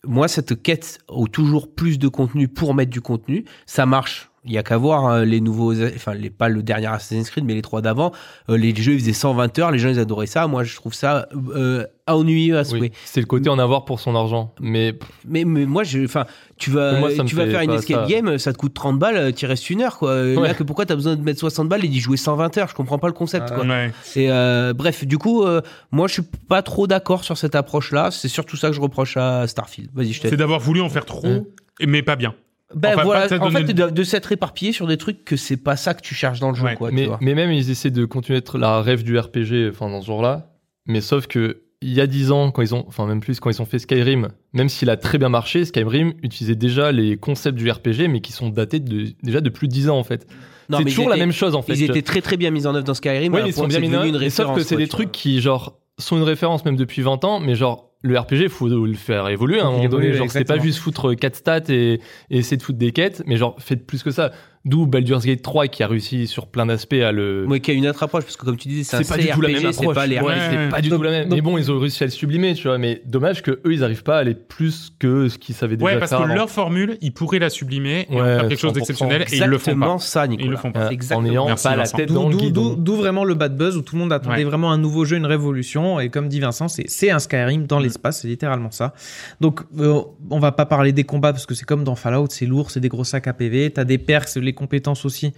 [0.06, 4.27] moi, cette quête au toujours plus de contenu pour mettre du contenu, ça marche.
[4.48, 7.44] Il y a qu'à voir hein, les nouveaux, enfin les pas le dernier Assassin's Creed,
[7.46, 8.12] mais les trois d'avant.
[8.50, 10.48] Euh, les jeux ils faisaient 120 heures, les gens ils adoraient ça.
[10.48, 12.80] Moi, je trouve ça euh, ennuyeux à souhait.
[12.80, 14.54] Oui, c'est le côté en avoir pour son argent.
[14.60, 14.94] Mais
[15.28, 16.26] Mais, mais moi, je, enfin,
[16.58, 18.08] tu vas, Moi, tu vas faire une escape ça.
[18.10, 20.16] game, ça te coûte 30 balles, euh, tu restes une heure, quoi.
[20.24, 20.36] Ouais.
[20.48, 22.68] Là, que pourquoi t'as besoin de mettre 60 balles et d'y jouer 120 heures?
[22.70, 23.66] Je comprends pas le concept, Ah, quoi.
[23.66, 23.92] Ouais.
[24.16, 28.12] Et euh, bref, du coup, euh, moi, je suis pas trop d'accord sur cette approche-là.
[28.12, 29.90] C'est surtout ça que je reproche à Starfield.
[29.94, 31.44] Vas-y, je C'est d'avoir voulu en faire trop, Mm.
[31.88, 32.34] mais pas bien.
[32.76, 35.78] Ben enfin, voilà, en fait, de, de s'être éparpillé sur des trucs que c'est pas
[35.78, 36.90] ça que tu cherches dans le jeu, Ouais, quoi.
[36.90, 37.18] tu mais, vois.
[37.22, 40.08] mais même, ils essaient de continuer à être la rêve du RPG enfin, dans ce
[40.08, 40.52] genre-là.
[40.86, 43.50] Mais sauf que il y a 10 ans, quand ils ont, enfin même plus, quand
[43.52, 47.58] ils ont fait Skyrim, même s'il a très bien marché, Skyrim utilisait déjà les concepts
[47.58, 50.28] du RPG, mais qui sont datés de, déjà de plus de 10 ans en fait.
[50.70, 51.74] C'est toujours la même chose en fait.
[51.74, 53.34] Ils étaient très très bien mis en œuvre dans Skyrim.
[53.34, 55.80] Oui, ils sont bien mis une et sauf que c'est des tu trucs qui genre
[56.00, 59.60] sont une référence même depuis 20 ans, mais genre le RPG faut le faire évoluer
[59.60, 60.14] à un moment donné.
[60.14, 63.38] Genre c'est pas juste foutre 4 stats et, et essayer de foutre des quêtes, mais
[63.38, 64.32] genre faites plus que ça.
[64.68, 67.46] D'où Baldur's Gate 3 qui a réussi sur plein d'aspects à le.
[67.48, 69.22] Ouais, qui a une autre approche, parce que comme tu disais, c'est un c'est pas
[69.22, 69.96] du tout la même approche.
[69.96, 71.30] pas les Ouais, pas du Donc- tout la même.
[71.30, 72.78] donc- Mais bon, ils ont réussi à le sublimer, tu vois.
[72.78, 75.86] Mais dommage que eux, ils arrivent pas à aller plus que ce qu'ils savaient déjà
[75.86, 76.36] Ouais, parce faire que avant.
[76.36, 78.74] leur formule, ils pourraient la sublimer et Ouais, faire quelque chose 100%.
[78.74, 80.00] d'exceptionnel et ils le font Exactement pas.
[80.00, 80.46] ça, Nicolas.
[80.48, 80.80] Ils le font pas.
[80.82, 81.30] Euh, en Exactement.
[81.30, 81.98] ayant Merci, pas la Vincent.
[81.98, 82.70] tête D'où dans le d'où- guidon.
[82.70, 84.44] d'où- d'où vraiment le bad buzz où tout le monde attendait Ouais.
[84.44, 86.00] vraiment un nouveau jeu, une révolution.
[86.00, 87.68] Et comme dit Vincent, c'est un Skyrim Mm.
[87.68, 88.94] dans l'espace, c'est littéralement ça.
[89.40, 92.46] Donc, euh, on va pas parler des combats parce que c'est comme dans Fallout, c'est
[92.46, 93.70] lourd, c'est des gros sacs à PV.
[93.72, 95.32] T'as des perks, les, compétences aussi.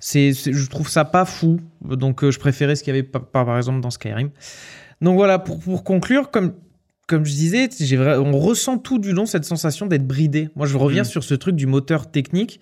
[0.00, 1.58] C'est, je trouve ça pas fou.
[1.82, 4.30] Donc, euh, je préférais ce qu'il y avait par, par exemple dans Skyrim.
[5.00, 6.52] Donc voilà, pour, pour conclure, comme,
[7.08, 7.68] comme je disais,
[8.18, 10.50] on ressent tout du long cette sensation d'être bridé.
[10.54, 11.06] Moi, je reviens Mm.
[11.06, 12.60] sur ce truc du moteur technique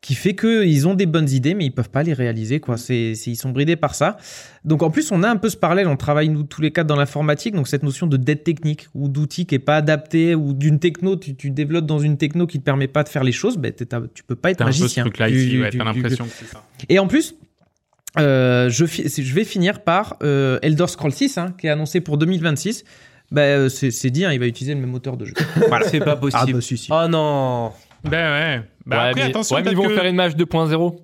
[0.00, 2.60] qui fait que ils ont des bonnes idées, mais ils peuvent pas les réaliser.
[2.60, 2.76] Quoi.
[2.76, 4.16] C'est, c'est- ils sont bridés par ça.
[4.64, 5.88] Donc en plus, on a un peu ce parallèle.
[5.88, 9.08] On travaille nous tous les quatre dans l'informatique, donc cette notion de dette technique ou
[9.08, 12.60] d'outil qui est pas adapté ou d'une techno, tu, tu développes dans une techno qui
[12.60, 13.72] te permet pas de faire les choses, ben
[14.14, 15.02] tu peux pas être T'as un peu ce magicien.
[15.02, 16.62] truc-là Du- ici, du- ouais, du- t'as du- l'impression que c'est ça.
[16.88, 17.34] et en plus,
[18.18, 22.00] euh, je, fi- je vais finir par euh, Elder Scrolls 6, hein, qui est annoncé
[22.00, 22.84] pour 2026.
[23.30, 25.34] Bah, euh, c'est c'est dit, hein, il va utiliser le même moteur de jeu.
[25.68, 25.86] Voilà.
[25.88, 26.52] C'est pas Ah possible.
[26.54, 26.88] bah si, si.
[26.92, 27.72] Oh non.
[28.04, 28.62] Ben ouais.
[28.86, 30.96] Bah ouais, après, mais, attention, ouais, mais ils vont que- faire une match 2.0.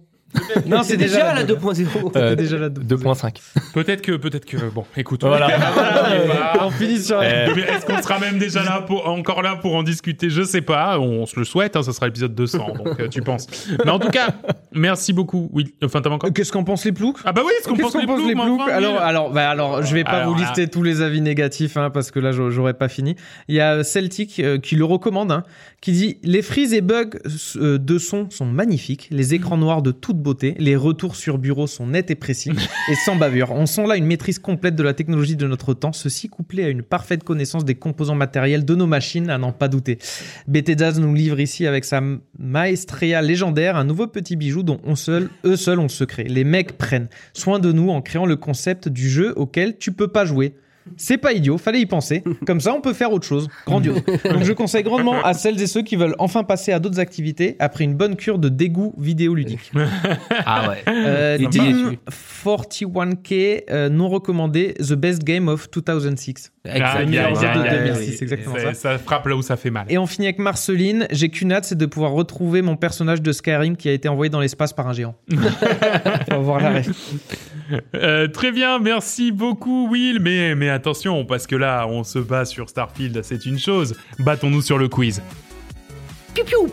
[0.67, 2.17] non, C'est déjà la 2.0.
[2.17, 3.37] Euh, C'est déjà la 2.5.
[3.73, 5.23] peut-être que, peut-être que, bon, écoute.
[5.25, 5.49] Voilà.
[5.75, 6.53] Voilà.
[6.67, 9.83] On finit sur Mais Est-ce qu'on sera même déjà là pour, encore là pour en
[9.83, 10.31] discuter?
[10.31, 10.99] Je sais pas.
[10.99, 11.77] On se le souhaite.
[11.77, 12.67] Hein, ce sera l'épisode 200.
[12.85, 13.47] donc euh, tu penses.
[13.85, 14.29] Mais en tout cas,
[14.73, 15.49] merci beaucoup.
[15.53, 15.75] Oui.
[15.83, 16.33] Enfin, t'as encore.
[16.33, 17.19] Qu'est-ce qu'en pense les ploucs?
[17.25, 17.53] Ah bah oui.
[17.59, 20.11] Est-ce qu'on pense les ploucs mais ploucs enfin, alors, alors, bah alors, je vais pas
[20.13, 22.89] Alors vous là- lister tous les avis négatifs, hein, parce que là, j'aurais j'aurais pas
[22.89, 23.17] fini.
[23.49, 25.43] Il y a Celtic euh, qui le recommande, hein,
[25.81, 27.11] qui dit les frises et bugs
[27.57, 31.69] euh, de son sont magnifiques, les écrans noirs de toute beauté, les retours sur bureau
[31.69, 32.51] sont nets et précis
[32.91, 33.53] et sans bavure.
[33.53, 36.69] On sent là une maîtrise complète de la technologie de notre temps, ceci couplé à
[36.69, 39.99] une parfaite connaissance des composants matériels de nos machines, à n'en pas douter.
[40.49, 42.01] Bethesda nous livre ici avec sa
[42.39, 46.25] maestria légendaire un nouveau petit bijou dont on seul, eux seuls ont le secret.
[46.25, 50.09] Les mecs prennent soin de nous en créant le concept du jeu auquel tu peux
[50.09, 50.55] pas jouer.
[50.97, 52.23] C'est pas idiot, fallait y penser.
[52.47, 53.49] Comme ça, on peut faire autre chose.
[53.67, 54.03] Grandiose.
[54.05, 57.57] Donc, je conseille grandement à celles et ceux qui veulent enfin passer à d'autres activités
[57.59, 59.73] après une bonne cure de dégoût vidéoludique.
[60.47, 60.83] Ah ouais.
[60.89, 61.99] Euh, Il était Team déçu.
[62.45, 66.53] 41K euh, non recommandé The Best Game of 2006.
[66.67, 68.19] Aïe, le aïe, meilleur aïe, jeu de aïe, aïe, 2006, aïe.
[68.23, 69.87] exactement Ça frappe là où ça fait mal.
[69.89, 71.07] Et on finit avec Marceline.
[71.11, 74.31] J'ai qu'une hâte, c'est de pouvoir retrouver mon personnage de Skyrim qui a été envoyé
[74.31, 75.15] dans l'espace par un géant.
[75.33, 75.37] on
[76.31, 76.89] va voir la ref.
[77.95, 82.69] Euh, très bien, merci beaucoup Will, mais, attention, parce que là, on se bat sur
[82.69, 83.97] Starfield, c'est une chose.
[84.19, 85.23] Battons-nous sur le quiz.
[86.35, 86.69] Piou,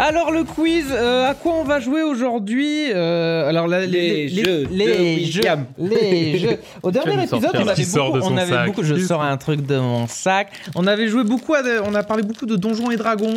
[0.00, 4.64] Alors le quiz, euh, à quoi on va jouer aujourd'hui Euh, Alors là, Les jeux
[4.70, 5.64] les jeux, William.
[5.76, 6.58] les jeux.
[6.84, 8.66] Au dernier épisode, on avait Qui sort beaucoup, de on avait sac.
[8.66, 8.82] beaucoup.
[8.84, 10.50] Je Qui sors un truc de mon sac.
[10.76, 13.34] On avait joué beaucoup, à de- on a parlé beaucoup de donjons et dragons,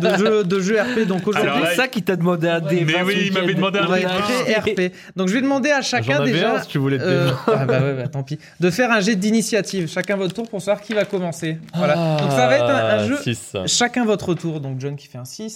[0.00, 1.06] de jeux, de jeux RP.
[1.06, 2.92] Donc C'est aujourd'hui, ça qu'il t'a demandé un débat.
[2.98, 4.00] Mais oui, il m'avait demandé débat.
[4.00, 4.54] écouter
[4.88, 4.92] RP.
[5.14, 6.56] Donc je vais demander à chacun déjà.
[6.56, 8.40] un si tu voulais te Euh, ah bah ouais, bah tant pis.
[8.58, 11.58] De faire un jet d'initiative, chacun votre tour pour savoir qui va commencer.
[11.76, 12.16] Voilà.
[12.20, 13.52] Donc ça va être un, un jeu, Ah, Six.
[13.66, 14.58] chacun votre tour.
[14.60, 15.54] Donc John qui fait un 6.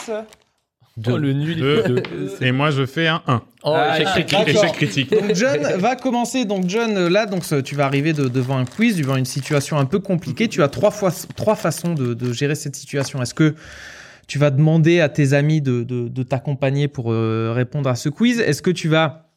[1.08, 1.82] Oh, le nul, il Deux.
[1.82, 2.02] fait deux.
[2.40, 3.42] Et moi, je fais un 1.
[3.64, 4.46] Oh, Ah, échec critique.
[4.46, 4.64] d'accord.
[4.64, 5.10] Échec critique.
[5.12, 6.44] Donc John va commencer.
[6.46, 9.76] Donc John, euh, là, donc tu vas arriver de- devant un quiz, devant une situation
[9.76, 10.48] un peu compliquée.
[10.48, 13.20] Tu as trois fois trois façons de, de gérer cette situation.
[13.20, 13.54] Est-ce que
[14.26, 18.08] tu vas demander à tes amis de, de- de t'accompagner pour euh, répondre à ce
[18.08, 18.40] quiz?
[18.40, 19.28] Est-ce que tu vas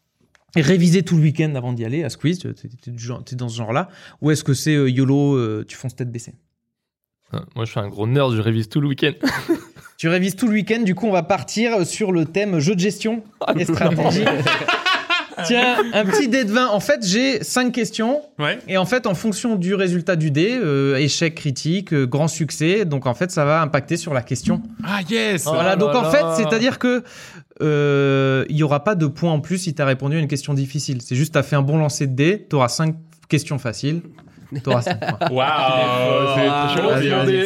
[0.56, 2.40] réviser tout le week-end avant d'y aller à ce quiz?
[2.40, 3.90] Tu es, dans ce genre-là
[4.22, 6.36] Ou est-ce que c'est euh, YOLO, euh, tu fonces tête baissée?
[7.56, 9.12] Moi, je suis un gros nerd, je révise tout le week-end.
[10.00, 12.80] Tu révises tout le week-end, du coup on va partir sur le thème jeu de
[12.80, 13.22] gestion
[13.58, 14.24] et stratégie.
[15.46, 16.68] Tiens, un petit dé de 20.
[16.68, 18.22] En fait, j'ai cinq questions.
[18.40, 18.60] Ouais.
[18.70, 22.86] Et en fait, en fonction du résultat du dé, euh, échec critique, euh, grand succès,
[22.86, 24.62] donc en fait, ça va impacter sur la question.
[24.86, 26.12] Ah yes Oh voilà, là donc en là.
[26.12, 27.04] fait, c'est-à-dire que
[27.62, 30.30] euh, il y aura pas de points en plus si tu as répondu à une
[30.30, 31.02] question difficile.
[31.02, 32.96] C'est juste tu as fait un bon lancer de dé, tu auras cinq
[33.28, 34.02] questions faciles,
[34.64, 35.30] tu auras 5 points.
[35.30, 36.74] Waouh Ah,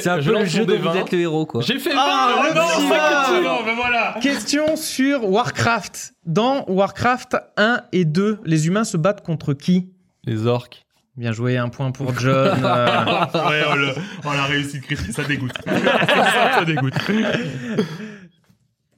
[0.01, 0.95] C'est un peu le jeu dé vous 20.
[0.95, 1.62] êtes le héros, quoi.
[1.62, 3.41] J'ai fait Ah, 20 le non, ça.
[3.43, 6.14] Non, ben voilà Question sur Warcraft.
[6.26, 9.89] Dans Warcraft 1 et 2, les humains se battent contre qui?
[10.26, 10.86] Les orques.
[11.16, 12.34] Bien joué, un point pour John.
[12.66, 13.93] euh, Ouais, on l'a-
[14.26, 15.51] on l'a réussi de critique, ça dégoûte.
[15.66, 16.93] ça dégoûte.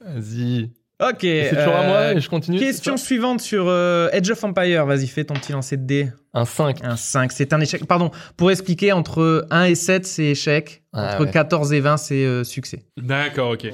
[0.00, 0.70] Vas-y.
[1.02, 1.18] Ok.
[1.20, 2.58] C'est toujours à moi euh, et je continue.
[2.58, 3.04] Question ça?
[3.04, 4.86] suivante sur euh, Edge of Empire.
[4.86, 6.08] Vas-y, fais ton petit lancer de dés.
[6.36, 6.84] Un 5.
[6.84, 7.86] Un 5, c'est un échec.
[7.86, 10.82] Pardon, pour expliquer, entre 1 et 7, c'est échec.
[10.92, 11.30] Ah, entre ouais.
[11.30, 12.84] 14 et 20, c'est euh, succès.
[12.98, 13.72] D'accord, ok.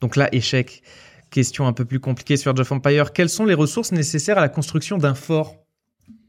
[0.00, 0.82] Donc là, échec.
[1.30, 3.12] Question un peu plus compliquée sur Edge of Empire.
[3.12, 5.56] Quelles sont les ressources nécessaires à la construction d'un fort?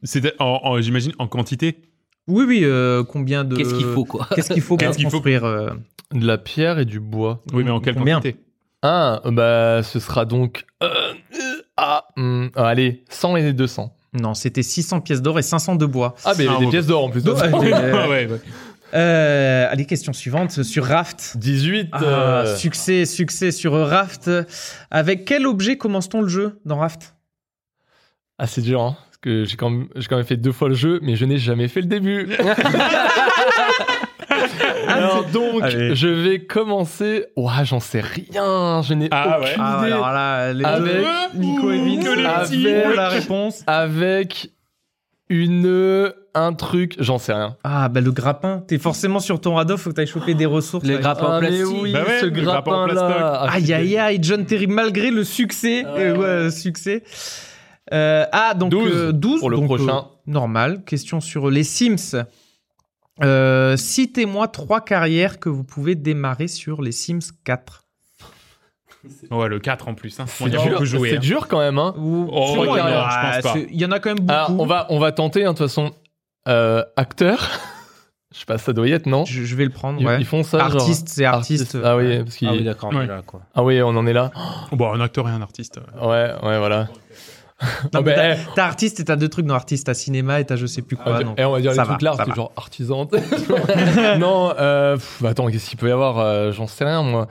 [0.03, 1.81] C'était, en- en- j'imagine, en quantité?
[2.27, 3.55] Oui, oui, euh, combien de...
[3.57, 4.27] Qu'est-ce qu'il faut, quoi?
[4.33, 5.71] Qu'est-ce qu'il faut pour Qu'est-ce qu'il faut construire euh,
[6.13, 7.43] De la pierre et du bois.
[7.53, 8.15] Oui, mais en quelle Combien?
[8.21, 8.39] quantité?
[8.81, 10.65] Ah, bah, ce sera donc.
[10.81, 10.87] euh,
[11.33, 13.93] euh, ah, hum, allez, 100 et 200.
[14.19, 16.15] Non, c'était 600 pièces d'or et 500 de bois.
[16.25, 17.21] Ah, mais Ah, des pièces d'or en plus.
[17.23, 17.33] Ouais.
[17.43, 18.39] Ah ouais, ouais.
[18.93, 21.33] Euh, allez, question suivante sur Raft.
[21.37, 21.89] 18.
[21.91, 24.31] Ah, euh, Succès, succès sur Raft.
[24.89, 27.13] Avec quel objet commence-t-on le jeu dans Raft?
[28.37, 28.95] Ah, c'est dur, hein.
[29.05, 31.25] Parce que j'ai quand, même- j'ai quand même fait deux fois le jeu, mais je
[31.25, 32.29] n'ai jamais fait le début.
[34.87, 35.95] Alors donc, Allez.
[35.95, 37.25] je vais commencer.
[37.35, 38.81] Ouah, j'en sais rien.
[38.83, 39.55] Je n'ai Ah aucune ouais.
[39.59, 39.91] Ah, idée.
[39.93, 40.93] alors là, les Avec
[41.33, 41.77] deux, Nico et
[42.23, 43.63] Vince, les ah, pour la réponse.
[43.67, 44.51] Avec
[45.29, 47.55] une un truc, j'en sais rien.
[47.63, 48.61] Ah, bah le grappin.
[48.67, 50.85] T'es forcément sur ton radeau, faut que t'ailles choper des ressources.
[50.85, 50.99] Le là.
[50.99, 51.77] grappin en Ah, mais plastique.
[51.81, 53.39] oui, Bah ouais, ce grappin là.
[53.43, 55.85] Ah, Aïe, aïe, aïe, John Terry, malgré le succès.
[55.85, 55.91] Ouais.
[55.97, 57.03] euh, ouais, succès.
[57.93, 59.97] Euh, ah, donc 12 euh, 12 pour le donc, prochain.
[59.97, 60.83] euh, normal.
[60.85, 62.23] Question sur les Sims.
[63.23, 67.83] Euh, Citez-moi trois carrières que vous pouvez démarrer sur les Sims 4.
[69.29, 70.19] Ouais, le 4 en plus.
[70.19, 70.25] Hein.
[70.27, 71.19] C'est y a dur, hein.
[71.19, 71.77] dur quand même.
[71.77, 71.93] Hein.
[71.97, 73.53] Ou- Oh, pense Ah, pas.
[73.53, 74.31] c'est- Il y en a quand même beaucoup.
[74.31, 75.93] Alors, on va, on va tenter, hein, de toute façon.
[76.47, 77.37] Euh, acteur.
[78.33, 80.01] Je sais pas, ça doit y être, non Je, je vais le prendre.
[80.01, 80.17] ils, ouais.
[80.19, 80.59] ils font ça.
[80.65, 81.77] Artiste, c'est artiste.
[81.83, 83.05] Ah oui, parce qu'il- Ah oui, d'accord, on est Ouais.
[83.07, 83.41] là, quoi.
[83.53, 84.31] ah oui, on en est là.
[84.71, 85.79] Bon, un acteur et un artiste.
[86.01, 86.89] Ouais, ouais, voilà.
[87.61, 89.85] Non, Ah mais bah, t'as- eh, T'as artiste et t'as deux trucs dans artiste.
[89.85, 91.05] T'as cinéma et t'as je sais plus quoi.
[91.07, 91.35] on va- donc.
[91.37, 92.35] eh, on va dire ça les va, trucs là, ça c'est va.
[92.35, 93.07] genre artisan.
[94.19, 97.27] non, euh, pff, attends, qu'est-ce qu'il peut y avoir euh, J'en sais rien, moi.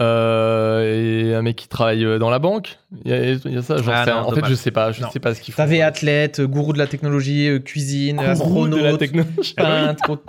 [0.00, 3.62] Euh, et un mec qui travaille dans la banque Il y a, il y a
[3.62, 4.26] ça, j'en Ah sais non, rien.
[4.26, 5.10] En fait, je sais pas, je Non.
[5.10, 5.62] sais pas ce qu'ils font.
[5.62, 9.54] T'avais athlète, gourou de la technologie, cuisine, Gourou astronaute, de la technologie.
[9.56, 10.20] peintre.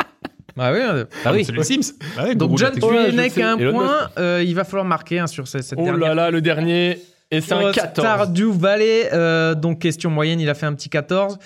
[0.57, 1.45] Ah oui, euh, Ah oui.
[1.45, 1.93] C'est les Sims.
[2.17, 3.29] Ah Donc John, tu sais.
[3.29, 4.09] qu'à un point.
[4.17, 6.09] euh, il va falloir marquer hein, sur cette, cette Oh dernière.
[6.09, 6.99] là là, le dernier.
[7.31, 8.05] Et c'est un Euh, 14.
[8.05, 11.37] Stardew Valley, euh, donc question moyenne, il a fait un petit 14.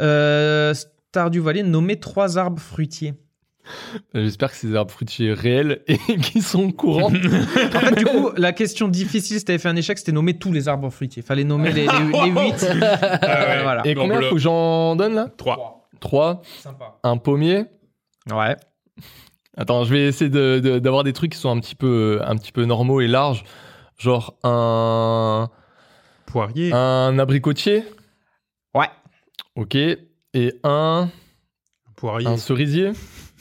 [0.00, 3.14] Euh, Stardew Valley, nommez trois arbres fruitiers.
[4.14, 7.10] J'espère que c'est des arbres fruitiers réels et qui sont courants.
[7.74, 10.52] En fait, du coup, la question difficile, si t'avais fait un échec, c'était nommer tous
[10.52, 11.22] les arbres fruitiers.
[11.22, 12.34] Fallait nommer les, les, les 8.
[12.62, 13.62] ouais.
[13.62, 13.82] voilà.
[13.84, 15.88] et Non, combien faut que j'en donne là 3.
[16.00, 16.42] 3.
[16.62, 16.98] Sympa.
[17.04, 17.64] Un pommier.
[18.30, 18.56] Ouais.
[19.56, 22.36] Attends, je vais essayer de- de- d'avoir des trucs qui sont un petit peu, un
[22.36, 23.44] petit peu normaux et larges.
[24.00, 25.50] Genre un,
[26.24, 26.72] Poirier.
[26.72, 27.84] un abricotier.
[28.74, 28.88] Ouais.
[29.56, 29.74] Ok.
[29.74, 31.10] Et un,
[31.96, 32.26] Poirier.
[32.26, 32.92] un cerisier.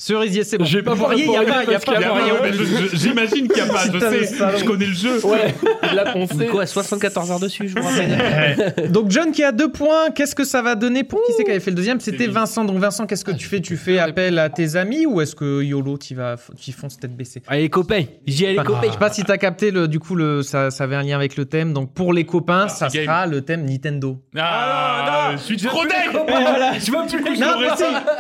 [0.02, 0.64] Cerisier, c'est bon.
[0.64, 2.32] J'ai pas Poirier, il y a pas, il y a pas Il y a poirier.
[2.32, 5.20] pas- mais je- je- J'imagine qu'il n'y a pas, je sais, je connais le jeu.
[5.26, 5.54] Ouais.
[5.92, 6.46] Il a poncé.
[6.48, 8.90] Quoi, 74 heures dessus, je vous rappelle.
[8.92, 11.52] Donc John qui a deux points, qu'est-ce que ça va donner pour qui c'est qui
[11.52, 12.00] avait fait le deuxième?
[12.00, 12.34] C'était Vince.
[12.56, 12.64] Vincent.
[12.66, 13.60] Donc Vincent, qu'est-ce que tu fais?
[13.60, 17.16] Tu fais appel à tes amis ou est-ce que YOLO, tu vas, tu fonces tête
[17.16, 17.42] baissée?
[17.48, 18.04] Allez, les copains.
[18.26, 18.88] J'y ai les copains.
[18.88, 21.18] Je sais pas si t'as capté le, du coup le, ça, ça avait un lien
[21.18, 21.74] avec le thème.
[21.74, 23.04] Donc pour les copains, ça game.
[23.04, 24.18] sera le thème Nintendo.
[24.38, 25.92] Ah, je suis trop deg
[26.80, 27.48] Je veux plus Non,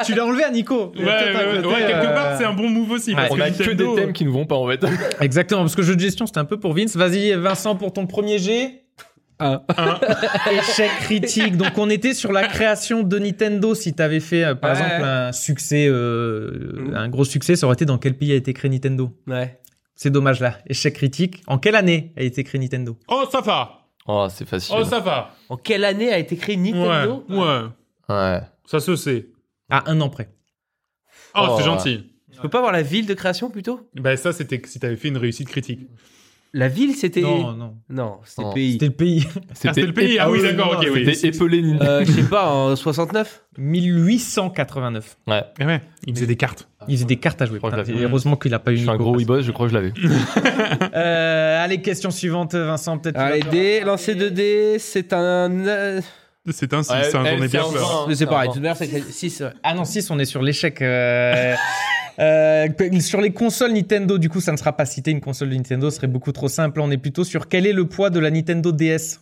[0.06, 0.92] tu l'as enlevé à Nico.
[1.70, 3.14] Ouais, ouais, ouais, ouais, quelque part, c'est un bon move aussi.
[3.16, 4.84] parce On que a que des thèmes qui nous vont pas en fait.
[5.22, 6.96] Exactement, parce que jeu de gestion c'était un peu pour Vince.
[6.96, 8.82] Vas-y Vincent pour ton premier G.
[9.42, 9.62] Un.
[10.52, 11.56] Échec critique.
[11.56, 13.74] Donc on était sur la création de Nintendo.
[13.74, 14.78] Si t'avais fait euh, par Ouais.
[14.84, 18.54] exemple un succès, euh, un gros succès, ça aurait été dans quel pays a été
[18.54, 19.60] créé Nintendo Ouais.
[19.96, 20.58] C'est dommage là.
[20.68, 21.42] Échec critique.
[21.48, 23.86] En quelle année a été créé Nintendo Oh, ça va.
[24.08, 24.76] Oh, c'est facile.
[24.78, 25.32] Oh, ça va.
[25.50, 28.14] En quelle année a été créé Ouais, Nintendo ouais.
[28.14, 28.40] Ouais.
[28.66, 29.28] Ça se sait.
[29.70, 30.30] À un an près.
[31.36, 31.64] Oh, Oh, c'est ouais.
[31.64, 32.12] gentil.
[32.36, 33.90] Je peux pas avoir la ville de création plutôt?
[33.96, 35.82] Ben ça, c'était si t'avais fait une réussite critique.
[36.52, 37.22] La ville, c'était.
[37.22, 37.76] Non, non.
[37.90, 38.72] Non, c'était le pays.
[38.74, 39.28] C'était le pays.
[39.50, 40.18] Ah, c'était le pays.
[40.20, 41.14] Ah oui, d'accord, ok, oui.
[41.14, 41.64] C'était épelé.
[41.80, 45.18] Euh, je sais pas, en 69 1889.
[45.28, 45.44] Ouais.
[45.60, 46.68] Eh ouais, il faisait des cartes.
[46.88, 47.60] Il faisait des cartes à jouer.
[47.60, 49.78] Putain, heureusement qu'il a pas eu Je suis un gros weeboss, je crois que je
[49.78, 49.94] l'avais.
[50.96, 52.98] Euh, allez, question suivante, Vincent.
[52.98, 53.16] Peut-être.
[53.18, 56.00] tu Allez, dés, lancer 2 dés, c'est un.
[56.52, 57.64] C'est un 6, Ouais, j'en elle, ai bien
[58.16, 59.44] c'est pareil, tout même, c'est 6.
[59.64, 60.82] Ah non, 6, on est sur l'échec.
[60.82, 61.56] euh,
[62.20, 62.68] euh,
[63.00, 65.12] sur les consoles Nintendo, du coup, ça ne sera pas cité.
[65.12, 66.82] Une console de Nintendo ce serait beaucoup trop simple.
[66.82, 69.20] On est plutôt sur quel est le poids de la Nintendo DS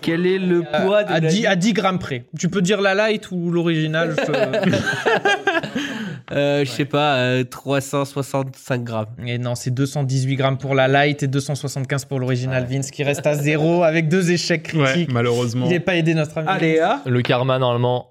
[0.00, 2.24] Quel est le poids de à, la 10, à 10 grammes près.
[2.38, 4.14] Tu peux dire la light ou l'original.
[4.16, 4.70] je-
[6.32, 9.06] Euh, je sais pas, euh, 365 grammes.
[9.26, 13.26] Et non, c'est 218 grammes pour la light et 275 pour l'original Vince qui reste
[13.26, 15.12] à zéro avec deux échecs Ouais, critiques.
[15.12, 15.66] malheureusement.
[15.66, 16.48] Il n'est pas aidé notre ami.
[16.48, 18.10] Allez, ah Le karma, normalement.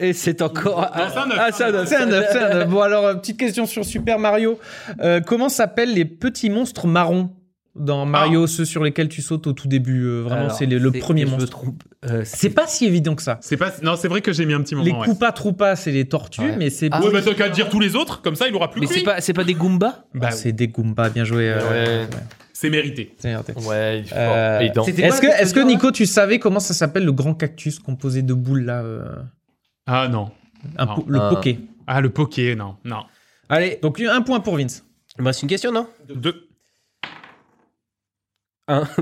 [0.00, 0.90] Et c'est encore.
[0.92, 2.68] Ah, c'est un neuf.
[2.68, 4.58] Bon alors, euh, petite question sur Super Mario.
[5.00, 7.30] Euh, comment s'appellent les petits monstres marrons?
[7.76, 11.22] Dans Mario, ceux sur lesquels tu sautes au tout début euh, Vraiment, c'est le, premier
[11.22, 11.50] je me monstre.
[11.50, 11.82] trompe.
[12.08, 13.38] Euh, C'est pas si évident que ça.
[13.40, 13.72] C'est pas.
[13.82, 14.86] Non, c'est vrai que j'ai mis un petit moment.
[14.86, 15.06] Les ouais.
[15.06, 16.56] Koopa Troopa, c'est les tortues, Ouais.
[16.56, 18.70] mais c'est Ah, Ouais, bah t'as qu'à dire tous les autres, comme ça il aura
[18.70, 20.04] plus Mais c'est pas, c'est pas des Goombas?
[20.14, 21.48] Bah, c'est des Goombas, bien joué.
[21.50, 22.08] euh, Ouais.
[22.52, 23.12] c'est mérité.
[23.18, 23.46] c'est merde.
[23.66, 24.14] Ouais, il faut.
[24.16, 28.22] Euh, Est-ce que, est-ce que Nico, tu savais comment ça s'appelle le grand cactus composé
[28.22, 29.04] de boules là euh,
[29.86, 30.30] Ah non.
[30.78, 30.94] un Non.
[30.94, 31.28] po- Le Ah.
[31.30, 31.58] poké.
[31.88, 32.76] Ah, le poké, non.
[32.84, 33.02] Non.
[33.48, 34.84] Allez, Donc un point pour Vince.
[35.18, 35.86] bah, c'est une question, non?
[36.14, 36.43] Deux.
[38.66, 38.84] Un.
[38.84, 39.00] Vraiment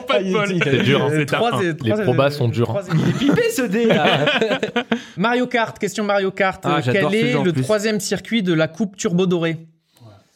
[0.00, 0.48] pas de bol.
[0.64, 1.08] C'est dur, hein.
[1.12, 1.50] C'est un.
[1.82, 2.70] Les probas sont durs.
[2.70, 2.80] hein.
[2.82, 4.26] trois et- Pipé ce dé là
[5.16, 6.60] Mario Kart, question Mario Kart.
[6.64, 7.62] Ah, Euh, j'adore Quel ce est jeu en le plus.
[7.62, 9.58] troisième circuit de la Coupe Turbo Dorée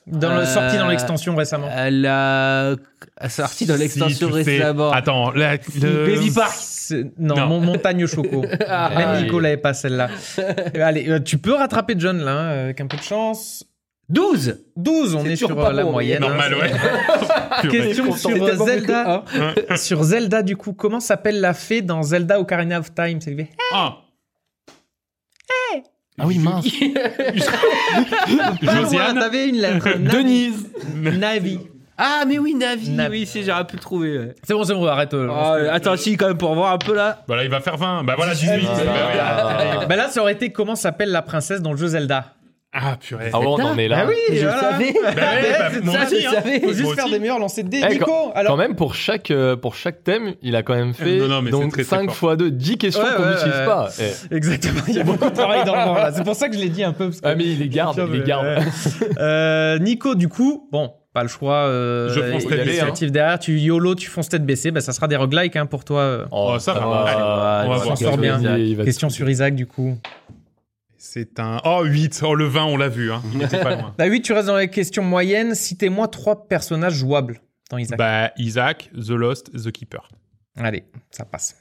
[0.07, 1.69] dans le, Euh, Sorti dans l'extension récemment.
[1.77, 2.77] Elle a
[3.29, 4.51] sorti dans l'extension Si, tu sais.
[4.59, 4.93] récemment.
[4.93, 6.07] Attends, la, le...
[6.07, 6.55] Baby Park.
[6.57, 7.47] C'est- Non, Non.
[7.49, 8.45] Mon- montagne choco.
[8.69, 9.23] Ah, Même ouais.
[9.23, 10.09] Nico l'avait pas celle-là.
[10.39, 10.53] Euh,
[10.83, 13.65] Allez, euh, tu peux rattraper John là, hein, avec un peu de chance.
[14.11, 16.23] 12 12, on C'est est sur pas euh, la bon, moyenne.
[16.25, 16.29] hein.
[16.29, 16.71] Normal, ouais.
[17.71, 19.25] Question sur C'est euh, tellement mieux que Zelda.
[19.69, 19.77] un.
[19.77, 23.21] sur Zelda, du coup, comment s'appelle la fée dans Zelda Ocarina of Time?
[23.21, 23.99] Sylvie Ah,
[26.21, 26.65] Ah oui, mince.
[28.63, 29.89] Josiane T'avais une lettre.
[29.99, 30.17] Navi.
[30.17, 30.67] Denise.
[30.95, 31.59] Navi.
[31.97, 32.91] Ah, mais oui, Navi.
[32.91, 33.21] Navi.
[33.21, 34.19] Oui, c'est, j'aurais pu le trouver.
[34.19, 34.35] ouais.
[34.45, 35.13] C'est bon, c'est bon, arrête.
[35.15, 37.25] euh, Ah, attends, si, quand même, pour voir un peu là.
[37.27, 38.05] Bah là, il va faire 20.
[38.05, 38.49] Bah voilà, 18.
[38.71, 39.19] Ah, Bah oui.
[39.21, 42.35] Ah, Bah là, ça aurait été comment s'appelle la princesse dans le jeu Zelda?
[42.71, 43.31] Ah, purée.
[43.33, 44.01] Ah ouais, on en est là.
[44.03, 44.61] Ah oui, Je le voilà.
[44.61, 44.93] savais.
[45.03, 45.23] Bah bah,
[45.73, 46.31] c'est moi ça, aussi, je hein.
[46.35, 46.61] savais.
[46.61, 47.13] Faut Moi juste faire aussi.
[47.15, 47.81] des meilleurs lancers de dés.
[47.83, 48.57] Eh, Nico, Quand alors.
[48.59, 51.51] même, pour chaque, euh, pour chaque thème, il a quand même fait Non, non, mais
[51.51, 52.33] c'est donc très, très 5 fort.
[52.35, 53.65] x 2, 10 questions Ouais, qu'on ouais, n'utilise ouais.
[53.65, 53.89] pas.
[54.31, 54.35] Eh.
[54.37, 56.13] Exactement, il y a beaucoup de travail dans le vent là.
[56.13, 57.07] C'est pour ça que je l'ai dit un peu.
[57.07, 58.45] parce que- Ah, mais il les garde, il les garde.
[58.47, 58.59] Ouais.
[59.19, 61.55] Euh, Nico, du coup, bon, pas le choix.
[61.69, 63.39] Euh, Je fonce tête baissée, initiative derrière.
[63.39, 64.71] Tu YOLO, tu fonces tête baissée.
[64.73, 66.01] Bah, ça sera des roguelikes hein, pour toi.
[66.03, 66.25] euh.
[66.33, 66.87] Oh, ça va.
[66.87, 67.97] on va on va s'en voir.
[67.99, 68.39] sort bien.
[68.85, 69.97] Question sur Isaac, du coup.
[71.01, 71.61] C'est un.
[71.65, 72.23] Oh, 8.
[72.27, 73.13] Oh, le 20, on l'a vu.
[73.13, 73.23] Hein.
[73.33, 73.95] Il était pas loin.
[73.99, 75.55] Bah oui, tu restes dans les questions moyennes.
[75.55, 77.41] Citez-moi trois personnages jouables
[77.71, 77.99] dans Isaac.
[77.99, 80.09] Bah, Isaac, The Lost, The Keeper.
[80.57, 81.57] Allez, ça passe.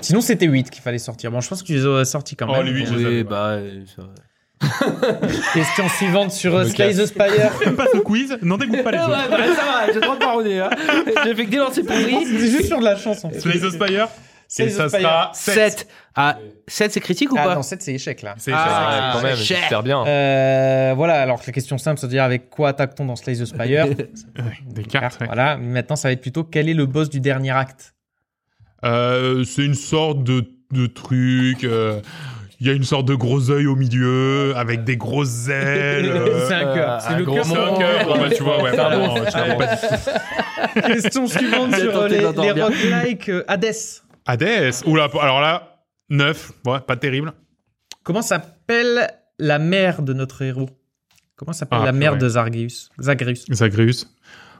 [0.00, 1.30] Sinon, c'était 8 qu'il fallait sortir.
[1.30, 2.66] Bon, je pense que tu les aurais sortis quand Oh, même.
[2.66, 4.02] les huit, je Oui, savais, bah, euh, ça.
[5.54, 7.50] Question suivante sur euh, Slay the Spire.
[7.76, 9.30] Pas ce quiz N'en dégoûte pas les Ah ouais, autres.
[9.30, 10.60] bah, ça va, j'ai trop de pardonner.
[10.60, 10.70] Hein.
[11.24, 12.24] J'ai fait que des lancers pourris.
[12.26, 13.40] C'est juste sur de la chance en fait.
[13.40, 14.08] Slay the Spire
[14.58, 15.54] Et ça sera 7.
[15.54, 15.88] 7.
[16.14, 16.36] Ah,
[16.68, 18.34] 7, c'est critique ou Ah pas non, 7 c'est échec là.
[18.36, 20.04] C'est Ah, Ouais, quand même, j'espère bien.
[20.06, 23.86] Euh, voilà, alors la question simple, c'est-à-dire avec quoi attaque-t-on dans Slay the Spire
[24.66, 25.26] Des cartes, ouais.
[25.26, 27.94] Voilà, maintenant ça va être plutôt quel est le boss du dernier acte
[28.84, 31.64] Euh, c'est une sorte de, de truc.
[31.64, 32.00] euh,
[32.60, 36.10] Il y a une sorte de gros œil au milieu, avec des grosses ailes.
[36.10, 36.90] euh, C'est un cœur.
[36.92, 37.44] euh, C'est un le gros cœur.
[37.46, 38.04] C'est un cœur.
[38.06, 38.82] Bon, bah, tu vois, ouais, C'est je
[40.82, 40.82] dit.
[40.92, 42.26] Question suivante sur les, les
[42.62, 43.74] roguelikes Hades.
[44.26, 44.72] Hades.
[44.86, 46.52] Oula, alors là, 9.
[46.66, 47.32] Ouais, pas terrible.
[48.02, 49.08] Comment s'appelle
[49.38, 50.70] la mère de notre héros?
[51.36, 53.44] Comment s'appelle Ah, la mère de Zargeus Zagreus.
[53.50, 54.06] Zagreus.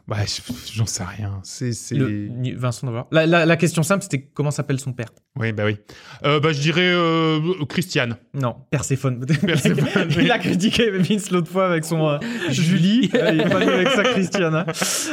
[0.09, 1.41] Bah, je- j'en sais rien.
[1.45, 1.73] C'est.
[1.73, 3.07] c'est- Le- Vincent Devoir.
[3.13, 5.09] La, la, la question simple, c'était comment s'appelle son père?
[5.37, 5.77] Oui, bah oui.
[6.25, 7.39] Euh, bah, je dirais euh,
[7.69, 8.17] Christiane.
[8.35, 9.25] Non, Perséphone.
[9.47, 10.25] Perséphone, oui.
[10.25, 12.19] il a critiqué Vince l'autre fois avec son euh,
[12.51, 13.11] Julie.
[13.15, 14.55] Euh, il est pas venu avec sa Christiane.
[14.55, 14.67] hein.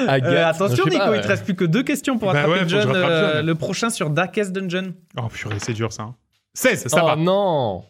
[0.07, 0.33] Agathe.
[0.33, 2.67] Euh, attention, Nico, pas, il te reste plus que deux questions pour Bah attraper ouais,
[2.69, 2.91] John.
[2.95, 4.93] euh, le prochain sur Darkest Dungeon.
[5.17, 6.03] Oh purée, c'est dur ça.
[6.03, 6.15] hein.
[6.55, 7.15] 16, ça oh va.
[7.15, 7.83] non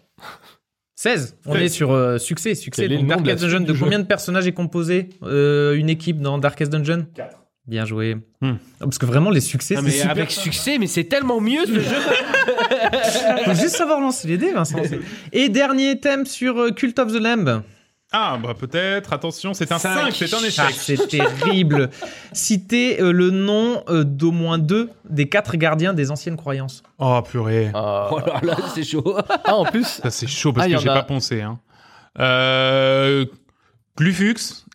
[1.01, 1.37] 16.
[1.45, 1.61] On 16.
[1.61, 2.55] est sur euh, succès.
[2.55, 2.89] succès.
[2.89, 7.05] Donc, Darkest Dungeon, de combien de personnages est composé euh, une équipe dans Darkest Dungeon
[7.15, 7.37] 4.
[7.67, 8.17] Bien joué.
[8.41, 8.55] Hmm.
[8.55, 10.11] Oh, Parce que vraiment, les succès, Ah, c'est mais super.
[10.11, 11.81] avec succès, mais c'est tellement mieux ce jeu.
[13.45, 14.81] Faut juste savoir lancer les dés, Vincent.
[15.31, 17.63] Et dernier thème sur euh, Cult of the Lamb.
[18.11, 19.13] Ah, bah peut-être.
[19.13, 20.11] Attention, c'est un Cinq.
[20.11, 20.75] 5, c'est un Ah, échec.
[20.77, 21.89] c'est terrible.
[22.33, 26.81] Citez euh, le nom euh, d'au moins deux des quatre gardiens des anciennes croyances.
[26.97, 27.69] Oh purée.
[27.73, 29.15] Ah, Oh là là, c'est chaud.
[29.45, 31.41] Ah, en plus, Ça c'est chaud parce Ah, que j'ai a- pas pensé.
[31.41, 31.59] Hein.
[32.19, 33.25] Euh,
[33.97, 34.65] Glufux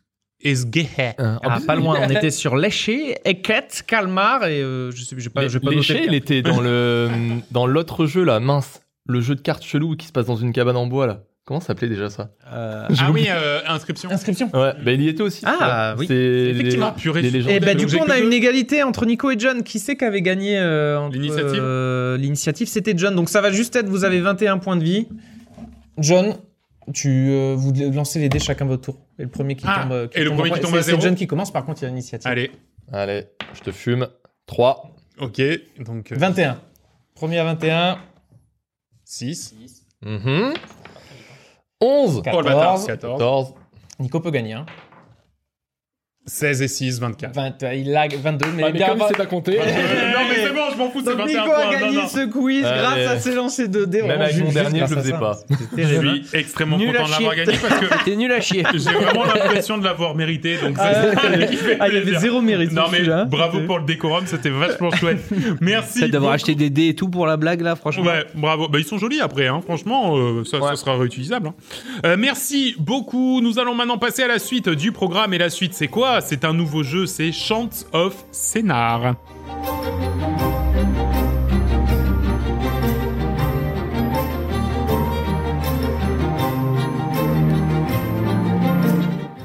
[0.41, 1.14] et Sgehe.
[1.18, 1.99] euh, Ah, plus, pas loin.
[2.03, 5.70] On était sur Léché, Eket, Kalmar et euh, je sais, j'ai pas, j'ai pas.
[5.70, 7.11] Léché, il était dans le
[7.51, 10.53] dans l'autre jeu là, mince, le jeu de cartes chelou qui se passe dans une
[10.53, 11.20] cabane en bois là.
[11.47, 14.11] Comment s'appelait déjà ça euh, Ah oui, euh, inscription.
[14.11, 14.49] Inscription.
[14.55, 15.42] Ouais, bah, il y était aussi.
[15.45, 16.07] Ah oui.
[16.11, 16.95] Effectivement.
[16.97, 17.20] Les, purée.
[17.20, 19.62] Les et bah, du coup, on a une égalité entre Nico et John.
[19.62, 23.14] Qui c'est qui avait gagné euh, l'initiative L'initiative, c'était John.
[23.14, 25.07] Donc ça va juste être, vous avez 21 points de vie.
[25.99, 26.34] John,
[26.95, 28.99] tu vous lancez les dés chacun votre tour.
[29.18, 30.09] Et le premier qui ah, tombe.
[30.09, 30.99] Qui et le tombe premier qui tombe à zéro.
[30.99, 31.53] C'est John qui commence.
[31.53, 32.30] Par contre, il y a l'initiative.
[32.30, 32.53] Allez.
[32.90, 34.09] Allez, je te fume.
[34.47, 34.95] 3.
[35.20, 35.42] Ok,
[35.78, 36.11] donc.
[36.11, 36.59] 21.
[37.14, 37.99] Premier à 21.
[39.05, 39.55] 6.
[39.61, 39.86] 6.
[40.03, 40.55] Mm -hmm.
[41.81, 43.55] 11 14, 14, 14.
[43.99, 44.55] Nico peut gagner.
[44.55, 44.66] Hein.
[46.27, 47.35] 16 et 6, 24.
[47.35, 49.59] 20, il lag 22, mais, ah, mais comme il sait pas compter.
[50.75, 52.09] je m'en fous, c'est Donc 21 Nico a gagné non, non.
[52.09, 52.81] ce quiz Allez.
[52.81, 54.03] grâce à ses lancers de dés.
[54.03, 55.39] Même avec mon dernier, je le faisais pas.
[55.49, 58.64] C'était Je suis extrêmement Nul content de l'avoir gagné parce que T'es nul à chier.
[58.72, 60.57] j'ai vraiment l'impression de l'avoir mérité.
[60.59, 60.93] Donc Ah,
[61.81, 62.72] ah, il y avait zéro mérite.
[62.72, 63.25] Non mais celui-là.
[63.25, 65.20] bravo pour le décorum, c'était vachement chouette.
[65.61, 66.09] Merci.
[66.11, 68.05] D'avoir acheté des dés et tout pour la blague là, franchement.
[68.05, 68.68] Ouais, bravo.
[68.68, 69.61] Bah, ils sont jolis après, hein.
[69.64, 71.49] franchement, euh, ça, sera réutilisable.
[71.49, 71.55] hein.
[72.05, 73.41] Euh, merci beaucoup.
[73.41, 75.35] Nous allons maintenant passer à la suite du programme.
[75.35, 76.20] Et la suite, c'est quoi?
[76.20, 79.14] C'est un nouveau jeu, c'est Chants of Scénar.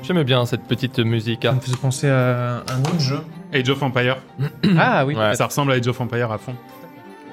[0.09, 1.43] J'aimais bien cette petite musique.
[1.43, 1.53] Ça hein.
[1.53, 3.19] me faisait penser à un autre jeu.
[3.53, 4.17] Age of Empire.
[4.75, 5.13] Ah oui.
[5.15, 5.35] Ouais.
[5.35, 6.55] Ça ressemble à Age of Empire à fond.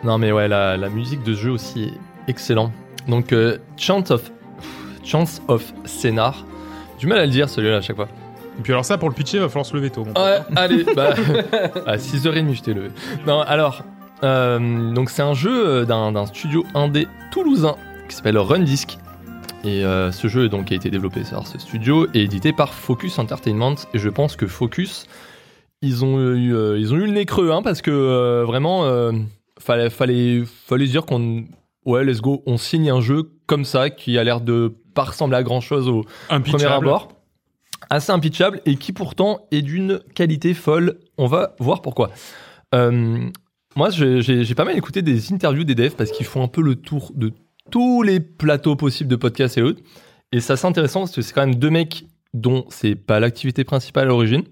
[0.04, 2.70] Non mais ouais, la, la musique de jeu aussi est excellent.
[3.08, 4.30] Donc euh, Chant of
[5.02, 6.44] Chance of Scénar.
[6.98, 8.08] Du mal à le dire celui-là à chaque fois.
[8.58, 10.04] Et puis alors ça, pour le pitcher, va falloir se lever tôt.
[10.04, 10.18] pote.
[10.18, 11.14] Ouais, allez, bah
[11.86, 12.90] à 6h30 je t'ai levé.
[13.26, 13.84] Non, alors
[14.22, 18.98] Euh, donc c'est un jeu euh, d'un d'un studio indé toulousain qui s'appelle Run Disc.
[19.66, 23.18] Et euh, ce jeu donc a été développé par ce studio et édité par Focus
[23.18, 23.74] Entertainment.
[23.94, 25.06] Et je pense que Focus,
[25.82, 28.84] ils ont eu, euh, ils ont eu le nez creux, hein, parce que euh, vraiment,
[29.58, 31.46] fallait, fallait, fallait se dire qu'on,
[31.84, 35.36] ouais, let's go, on signe un jeu comme ça qui a l'air de pas ressembler
[35.36, 37.08] à grand chose au premier abord,
[37.90, 41.00] assez impitchable et qui pourtant est d'une qualité folle.
[41.18, 42.10] On va voir pourquoi.
[42.72, 46.76] Moi, j'ai pas mal écouté des interviews des devs parce qu'ils font un peu le
[46.76, 47.32] tour de
[47.70, 49.82] tous les plateaux possibles de podcasts et autres.
[50.32, 52.04] Et ça, c'est intéressant parce que c'est quand même deux mecs
[52.34, 54.42] dont c'est pas l'activité principale à l'origine,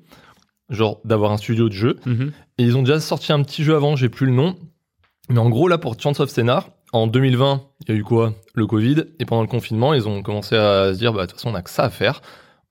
[0.71, 1.99] genre d'avoir un studio de jeu.
[2.07, 2.33] Mhm.
[2.59, 4.57] Et ils ont déjà sorti un petit jeu avant, j'ai plus le nom.
[5.29, 8.35] Mais en gros, là, pour Chance of Scénar, en 2020, il y a eu quoi?
[8.55, 9.05] Le Covid.
[9.19, 11.55] Et pendant le confinement, ils ont commencé à se dire, bah, de toute façon, on
[11.55, 12.21] a que ça à faire.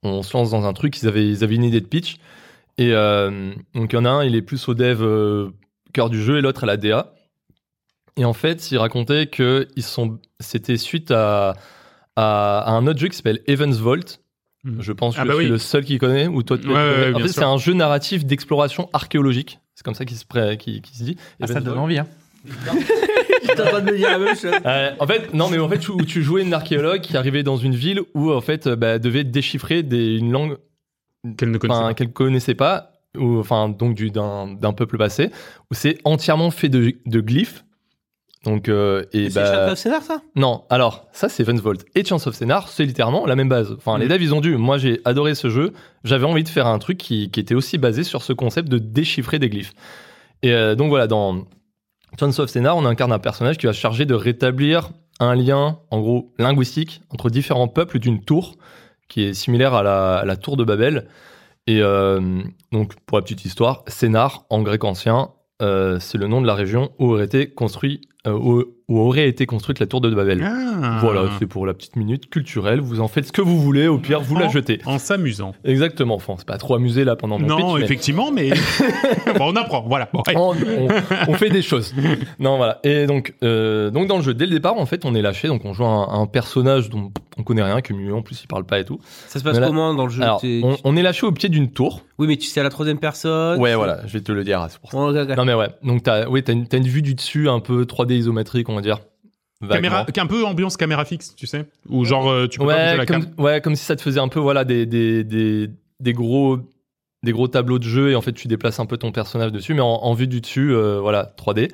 [0.02, 0.98] On se lance dans un truc.
[1.02, 2.18] Ils avaient, ils avaient une idée de pitch.
[2.78, 5.50] Et euh, donc, il y en a un, il est plus au dev euh,
[5.94, 7.13] cœur du jeu et l'autre à la DA.
[8.18, 11.56] Et en fait, ils racontaient que ils sont, c'était suite à,
[12.16, 14.20] à, à un autre jeu qui s'appelle Evans Vault.
[14.64, 14.82] Mhm.
[14.82, 15.50] Je pense que Ah je bah suis oui.
[15.52, 16.28] le seul qui connaît.
[16.28, 19.60] Ou toi, tu Ouais, ouais, ouais, en fait, c'est un jeu narratif d'exploration archéologique.
[19.76, 20.24] C'est comme ça qu'il se,
[20.56, 21.18] qu'il- qu'il se dit.
[21.42, 21.98] Ah, ça donne envie.
[22.00, 22.08] Hein.
[23.44, 24.52] J'étais en train de me dire la même chose.
[24.66, 27.44] Euh, en fait, non, mais en fait, tu, où tu jouais une archéologue qui arrivait
[27.44, 30.58] dans une ville où en fait, euh, bah, devait déchiffrer des, une langue
[31.38, 31.94] Qu'elle ne connaissait pas.
[31.94, 35.30] qu'elle connaissait pas, ou enfin donc du d'un d'un peuple passé,
[35.72, 37.64] où c'est entièrement fait de, de glyphes.
[38.44, 40.22] Donc euh, et C'est bah Shadow of Scénar, ça?
[40.36, 43.74] Non, alors ça c'est Vance Volt et Chance of Scénar, c'est littéralement la même base.
[43.78, 44.58] Enfin les devs ils ont dû.
[44.58, 45.72] Moi j'ai adoré ce jeu.
[46.04, 48.80] J'avais envie de faire un truc qui, qui était aussi basé sur ce concept de
[48.80, 49.74] déchiffrer des glyphes.
[50.42, 51.46] Et euh, donc voilà dans
[52.20, 55.80] Chance of Scénar, on incarne un personnage qui va se charger de rétablir un lien
[55.90, 58.56] en gros linguistique entre différents peuples d'une tour
[59.08, 61.08] qui est similaire à la, à la tour de Babel.
[61.66, 62.42] Et euh,
[62.74, 65.30] donc pour la petite histoire, Scénar en grec ancien,
[65.64, 69.28] euh, c'est le nom de la région où aurait été construit euh, où, où aurait
[69.28, 70.42] été construite la tour de Babel.
[70.46, 71.00] Ah.
[71.02, 72.80] Voilà, c'est pour la petite minute culturelle.
[72.80, 73.88] Vous en faites ce que vous voulez.
[73.88, 74.80] Au pire, vous la jetez.
[74.86, 75.54] En s'amusant.
[75.66, 76.16] Exactement.
[76.16, 78.52] Enfin, c'est pas trop amusé là pendant mon Non, pitch, effectivement, mais
[79.38, 79.82] bon, on apprend.
[79.88, 80.10] Voilà.
[80.14, 80.88] Bon, on, on-
[81.28, 81.94] on fait des choses.
[82.40, 82.80] Non, voilà.
[82.86, 85.48] Et donc, euh, donc dans le jeu, dès le départ, en fait, on est lâché.
[85.50, 88.48] Donc, on joue un, un personnage dont on connaît rien, que mieux en plus il
[88.48, 89.00] parle pas et tout.
[89.28, 90.22] Ça se passe là- comment dans le jeu?
[90.24, 92.04] Alors, T'es- on, on est lâché au pied d'une tour.
[92.20, 93.60] Oui, mais tu sais à la troisième personne.
[93.60, 94.06] Ouais, voilà.
[94.06, 94.66] Je vais te le dire.
[94.70, 94.98] c'est pour ça.
[94.98, 95.38] Oh, ok, ok.
[95.38, 95.70] Non, mais ouais.
[95.84, 98.76] Donc, t'as, oui, t'as une, t'as une vue du dessus un peu 3D isométrique, on
[98.76, 99.00] va dire.
[99.70, 102.92] Caméra, un peu ambiance caméra fixe, tu sais, ou genre euh, tu peux pas bouger
[102.92, 103.34] ouais, la comme, cam.
[103.46, 105.70] ouais, comme si ça te faisait un peu voilà des, des, des,
[106.02, 106.58] des gros
[107.24, 109.74] des gros tableaux de jeu et en fait tu déplaces un peu ton personnage dessus
[109.74, 111.70] mais en, en vue du dessus euh, voilà 3D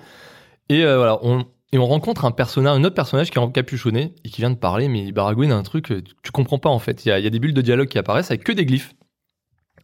[0.70, 4.14] et euh, voilà on et on rencontre un personnage un autre personnage qui est encapuchonné
[4.24, 6.78] et qui vient de parler mais il baragouine un truc tu, tu comprends pas en
[6.80, 8.52] fait il y a, il y a des bulles de dialogue qui apparaissent avec que
[8.52, 8.94] des glyphes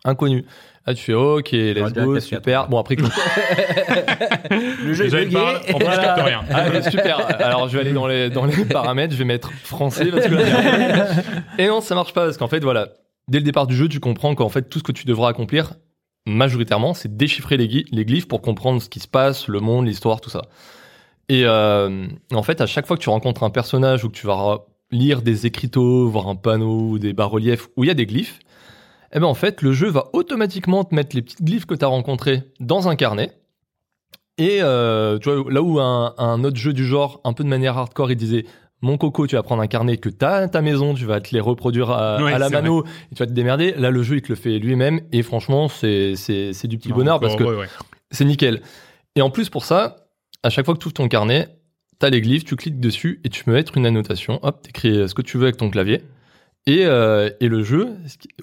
[0.06, 0.46] inconnus
[0.88, 2.68] là tu fais ok let's go PS4, super ouais.
[2.70, 3.04] bon après que-
[4.86, 5.74] Le jeu est Déjà, bugué.
[5.76, 6.42] plus, je capte rien.
[6.52, 7.42] Ah, mais super.
[7.42, 10.36] Alors, je vais aller dans les, dans les paramètres, je vais mettre français parce que.
[11.62, 12.90] Et non, ça marche pas parce qu'en fait, voilà,
[13.28, 15.74] dès le départ du jeu, tu comprends qu'en fait, tout ce que tu devras accomplir,
[16.28, 20.22] majoritairement, c'est déchiffrer les, les glyphes pour comprendre ce qui se passe, le monde, l'histoire,
[20.22, 20.44] tout ça.
[21.30, 24.28] Et euh, en fait, à chaque fois que tu rencontres un personnage ou que tu
[24.28, 24.60] vas
[24.92, 28.40] lire des écriteaux, voir un panneau ou des bas-reliefs où il y a des glyphes,
[29.14, 31.86] eh ben en fait, le jeu va automatiquement te mettre les petites glyphes que tu
[31.86, 33.32] as rencontrés dans un carnet.
[34.38, 37.50] Et euh, tu vois, là où un, un autre jeu du genre, un peu de
[37.50, 38.46] manière hardcore, il disait
[38.82, 41.22] Mon coco, tu vas prendre un carnet que tu as à ta maison, tu vas
[41.22, 43.74] te les reproduire à, Ouais, à la mano et tu vas te démerder.
[43.78, 45.00] Là, le jeu, il te le fait lui-même.
[45.14, 46.16] Et franchement, c'est
[46.66, 47.68] du petit Non, bonheur parce que ouais.
[48.12, 48.62] c'est nickel.
[49.16, 50.08] Et en plus, pour ça,
[50.44, 51.48] à chaque fois que tu ouvres ton carnet,
[52.02, 54.40] tu as les glyphes, tu cliques dessus et tu peux mettre une annotation.
[54.44, 56.02] Hop, tu écris ce que tu veux avec ton clavier.
[56.68, 57.96] Et, euh, et le jeu,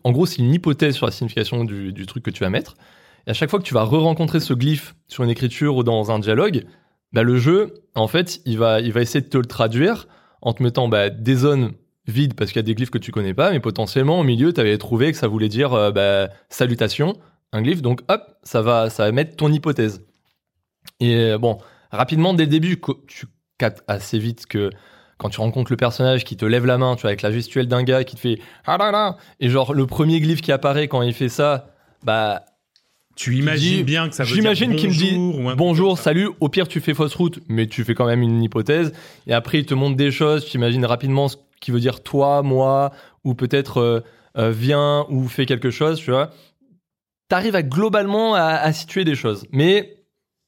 [0.05, 2.77] en gros, c'est une hypothèse sur la signification du, truc que tu vas mettre.
[3.27, 6.11] Et à chaque fois que tu vas re-rencontrer ce glyphe sur une écriture ou dans
[6.11, 6.65] un dialogue,
[7.13, 10.07] bah, le jeu, en fait, il va, essayer de te le traduire
[10.41, 11.73] en te mettant bah, des zones
[12.07, 14.53] vides parce qu'il y a des glyphes que tu connais pas, mais potentiellement au milieu,
[14.53, 17.17] tu avais trouvé que ça voulait dire euh, bah, salutation,
[17.53, 17.83] un glyphe.
[17.83, 20.05] Donc hop, ça va, ça va mettre ton hypothèse.
[21.01, 21.59] Et euh, bon,
[21.91, 23.27] rapidement, dès le début, tu
[23.59, 24.71] captes assez vite que
[25.23, 27.69] quand tu rencontres le personnage qui te lève la main, tu vois, avec la gestuelle
[27.69, 30.89] d'un gars qui te fait ah là là, et genre le premier glyphe qui apparaît
[30.89, 31.69] quand il fait ça,
[32.03, 32.43] bah
[33.15, 35.17] Tu imagines dis- bien que ça veut dire J'imagine qu'il me dit
[35.57, 36.29] bonjour ou salut.
[36.41, 38.93] Au pire, tu fais fausse route, mais tu fais quand même une hypothèse.
[39.29, 40.45] Et après, il te montre des choses.
[40.45, 42.91] Tu imagines rapidement ce qui veut dire toi, moi,
[43.23, 44.01] ou peut-être euh,
[44.39, 46.01] euh, viens ou fais quelque chose.
[46.01, 46.31] Tu vois.
[47.29, 50.03] T'arrives à globalement à, à situer des choses, mais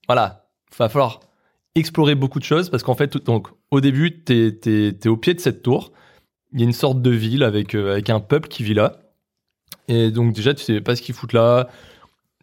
[0.09, 0.47] voilà,
[0.79, 1.21] va falloir
[1.75, 5.41] explorer beaucoup de choses parce qu'en fait, donc au début, t'es es, au pied de
[5.41, 5.93] cette tour.
[6.53, 9.01] Il y a une sorte de ville avec euh, avec un peuple qui vit là.
[9.89, 11.69] Et donc déjà, tu sais pas ce qu'ils foutent là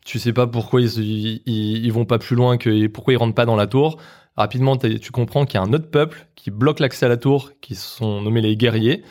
[0.06, 3.36] tu sais pas pourquoi ils, ils, ils vont pas plus loin que pourquoi ils rentrent
[3.36, 3.98] pas dans la tour.
[4.36, 7.52] Rapidement, tu comprends qu'il y a un autre peuple qui bloque l'accès à la tour,
[7.62, 9.04] qui sont nommés les guerriers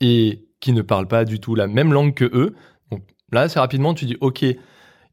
[0.00, 2.54] et qui ne parlent pas du tout la même langue que eux.
[2.90, 4.44] Donc là, assez rapidement, tu dis ok,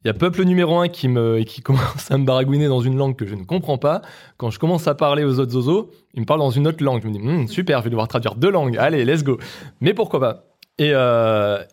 [0.03, 2.97] il y a peuple numéro un qui me qui commence à me baragouiner dans une
[2.97, 4.01] langue que je ne comprends pas.
[4.37, 7.01] Quand je commence à parler aux autres zozos, ils me parlent dans une autre langue.
[7.03, 8.77] Je me dis Hmm, super, je vais devoir traduire deux langues.
[8.77, 9.37] Allez, let's go.
[9.79, 10.45] Mais pourquoi pas?
[10.77, 11.63] Et euh,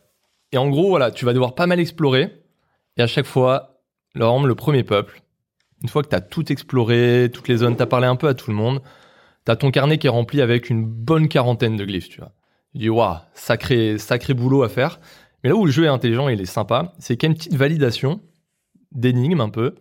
[0.52, 2.42] et en gros, voilà, tu vas devoir pas mal explorer.
[2.96, 3.80] Et à chaque fois,
[4.14, 5.22] Laurent, le premier peuple,
[5.82, 8.28] une fois que tu as tout exploré, toutes les zones, tu as parlé un peu
[8.28, 8.80] à tout le monde,
[9.44, 12.32] tu as ton carnet qui est rempli avec une bonne quarantaine de glyphes, tu vois.
[12.72, 15.00] Tu dis, waouh, sacré, sacré boulot à faire.
[15.48, 17.32] Mais là où le jeu est intelligent et il est sympa, c'est qu'il y a
[17.32, 18.20] une petite validation
[18.92, 19.76] d'énigmes un peu,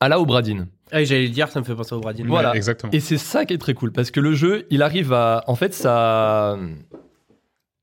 [0.00, 0.66] à la Obradine.
[0.92, 2.24] Ah, j'allais le dire, ça me fait penser au Bradin.
[2.26, 2.50] Voilà.
[2.50, 2.92] Ouais, exactement.
[2.92, 5.44] Et c'est ça qui est très cool, parce que le jeu, il arrive à...
[5.46, 6.58] En fait, ça...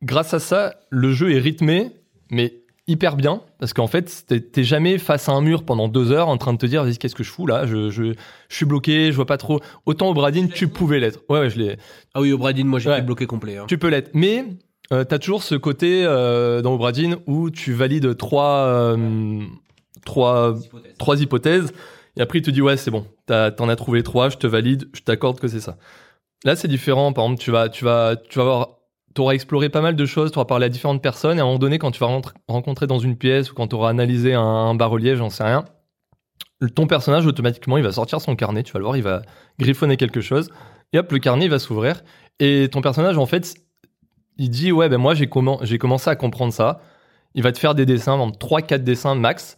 [0.03, 1.91] Grâce à ça, le jeu est rythmé,
[2.29, 6.27] mais hyper bien, parce qu'en fait, t'es- jamais face à un mur pendant deux heures
[6.27, 7.65] en train de te dire, vas-y, qu'est-ce que je fous là?
[7.65, 8.13] Je, je,
[8.49, 9.61] je suis bloqué, je vois pas trop.
[9.87, 11.21] Autant au Bradin, tu pouvais l'être.
[11.29, 11.77] Ouais, ouais, je l'ai.
[12.13, 13.01] Ah oui, au Bradin, moi j'étais Ouais.
[13.01, 13.57] bloqué complet.
[13.57, 13.65] hein.
[13.67, 14.11] Tu peux l'être.
[14.13, 14.45] Mais
[14.93, 19.41] euh, t'as toujours ce côté euh, dans Obradin où tu valides trois, euh,
[20.05, 20.55] trois,
[20.99, 21.73] trois hypothèses.
[22.15, 24.87] Et après, il te dit, ouais, c'est bon, t'en as trouvé trois, je te valide,
[24.93, 25.77] je t'accorde que c'est ça.
[26.43, 27.11] Là, c'est différent.
[27.11, 28.69] Par exemple, tu vas, tu vas, tu vas avoir,
[29.15, 31.47] t'auras exploré pas mal de choses, tu auras parlé à différentes personnes, et à un
[31.47, 34.41] moment donné, quand tu vas rencontrer dans une pièce ou quand tu auras analysé un,
[34.41, 35.65] un bas-relief, j'en sais rien,
[36.75, 39.23] ton personnage, automatiquement, il va sortir son carnet, tu vas le voir, il va
[39.59, 40.49] griffonner quelque chose,
[40.93, 42.03] et hop, le carnet, il va s'ouvrir,
[42.39, 43.55] et ton personnage, en fait,
[44.38, 46.81] il dit, ouais, ben moi, j'ai commen- j'ai commencé à comprendre ça.
[47.36, 49.57] Il va te faire des dessins, 3-4 dessins max.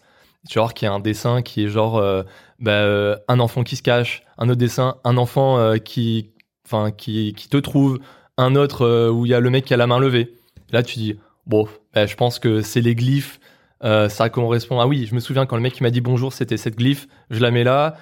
[0.53, 2.23] Voir qu'il y a un dessin qui est genre euh,
[2.59, 6.31] bah, euh, un enfant qui se cache, un autre dessin, un enfant euh, qui,
[6.65, 7.99] enfin, qui, te trouve,
[8.37, 10.33] un autre où il y a le mec qui a la main levée.
[10.71, 11.17] Là, tu dis,
[11.47, 13.39] bon, bah, je pense que c'est les glyphes.
[13.81, 14.79] ça correspond.
[14.79, 17.07] Ah oui, je me souviens quand le mec m'a dit bonjour, c'était cette glyphe.
[17.31, 17.95] Je la mets là.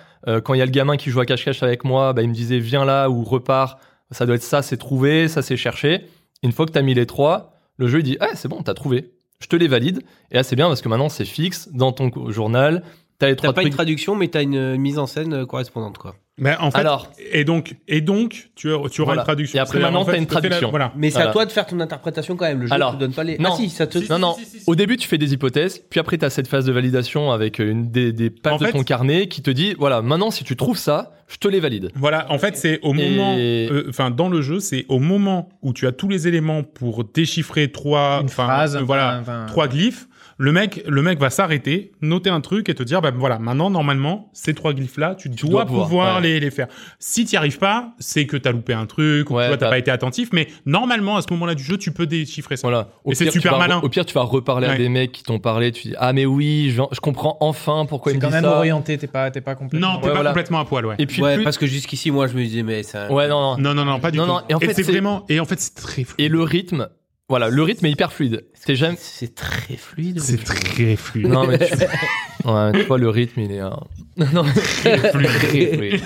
[0.43, 2.34] Quand il y a le gamin qui joue à cache-cache avec moi, bah, il me
[2.34, 3.78] disait viens là ou repars.
[4.11, 6.07] Ça doit être ça, c'est trouvé, ça c'est cherché.
[6.44, 8.62] Une fois que tu as mis les trois, le jeu il dit ah c'est bon,
[8.62, 9.12] t'as trouvé.
[9.39, 10.04] Je te les valide.
[10.32, 12.84] Et là c'est bien parce que maintenant c'est fixe dans ton journal.
[13.20, 15.98] T'as les T'as trois pas une traduction, mais t'as une mise en scène euh, correspondante,
[15.98, 16.16] quoi.
[16.39, 19.21] Mais en fait, Alors, et donc, et donc, tu, as- tu auras Voilà.
[19.21, 19.57] une traduction.
[19.57, 20.69] Et après, maintenant, en fait, t'as une la- traduction.
[20.71, 20.91] voilà.
[20.95, 21.29] Mais c'est Voilà.
[21.29, 22.61] à toi de faire ton interprétation quand même.
[22.61, 23.38] Le jeu Alors, te donne pas les.
[23.38, 23.51] non.
[23.53, 23.99] Ah si, ça te.
[23.99, 24.34] Si, non, non.
[24.39, 24.63] si, si, si.
[24.65, 27.59] Au début, tu fais des hypothèses, puis après, tu as cette phase de validation avec
[27.59, 30.43] une des, des pages En de fait- ton carnet qui te dit voilà, maintenant, si
[30.43, 31.91] tu trouves ça, je te les valide.
[31.95, 35.49] Voilà, en fait, c'est au moment, Et- euh, enfin, dans le jeu, c'est au moment
[35.61, 39.67] où tu as tous les éléments pour déchiffrer trois, Une enfin, phrase, euh, voilà, trois
[39.67, 40.07] glyphes.
[40.39, 43.69] Le mec, le mec va s'arrêter, noter un truc et te dire, bah voilà, maintenant,
[43.69, 46.21] normalement, ces trois glyphes-là, tu, Tu dois, dois pouvoir, pouvoir ouais.
[46.23, 46.67] les, les faire.
[46.99, 49.47] Si tu n'y arrives pas, c'est que tu as loupé un truc, ou Ouais, tu
[49.49, 52.57] vois, t'as pas été attentif, mais normalement, à ce moment-là du jeu, tu peux déchiffrer
[52.57, 52.67] ça.
[52.67, 52.89] Voilà.
[53.03, 53.79] Au Et c'est super vas- malin.
[53.84, 54.77] Au pire, tu vas reparler à Ouais.
[54.77, 58.11] des mecs qui t'ont parlé, tu dis ah, mais oui, je, je comprends enfin pourquoi
[58.11, 58.57] il C'est me quand dit même ça.
[58.57, 59.93] orienté, t'es pas, t'es pas complètement.
[59.93, 60.29] Non, t'es Ouais, pas voilà.
[60.31, 60.95] complètement à poil, ouais.
[60.97, 63.11] Et puis, Ouais, plus- parce que jusqu'ici, moi, je me disais, mais ça.
[63.11, 63.57] ouais, non, non.
[63.59, 64.31] Non, non, non, pas du Non, tout.
[64.31, 66.05] non, et en fait, c'est vraiment, et en fait, c'est très.
[66.17, 66.89] Et le rythme,
[67.34, 68.45] voilà, le rythme est hyper fluide.
[68.53, 68.95] C'est jamais.
[68.99, 70.19] C'est très fluide.
[70.19, 71.27] C'est très fluide.
[71.27, 71.73] Non, mais tu...
[72.47, 73.61] ouais, tu vois, le rythme, il est.
[73.61, 73.69] euh,
[74.17, 76.01] Non, mais très fluide.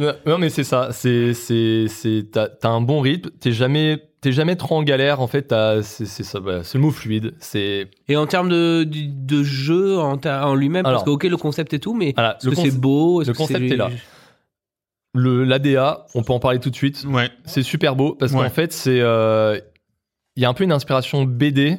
[0.00, 0.90] Non, non, mais c'est ça.
[0.92, 3.30] C'est, c'est, c'est, t'as, t'as un bon rythme.
[3.40, 5.20] T'es jamais, t'es jamais trop en galère.
[5.20, 6.40] En fait, t'as, c'est, c'est ça.
[6.40, 7.32] bah, c'est le mot fluide.
[7.40, 11.24] C'est, Et en termes de, de, de jeu en, ta- en lui-même, parce que ok,
[11.24, 13.22] le concept et tout, mais voilà, est-ce le, que conce- c'est beau?
[13.22, 13.90] Est-ce le que concept c'est- est là.
[15.14, 17.04] le, l'ADA, on peut en parler tout de suite.
[17.08, 17.30] Ouais.
[17.44, 18.42] C'est super beau parce Ouais.
[18.44, 19.58] qu'en fait, c'est, euh,
[20.36, 21.78] il y a un peu une inspiration BD.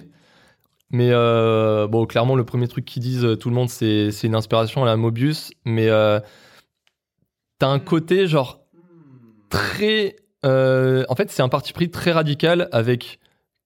[0.92, 4.36] Mais euh, bon, clairement, le premier truc qu'ils disent, euh, tout le monde, c'est, une
[4.36, 5.52] inspiration à la Mobius.
[5.66, 6.20] Mais euh,
[7.60, 8.62] t'as un côté genre
[9.50, 10.18] très.
[10.46, 13.20] euh, en fait, c'est un parti pris très radical avec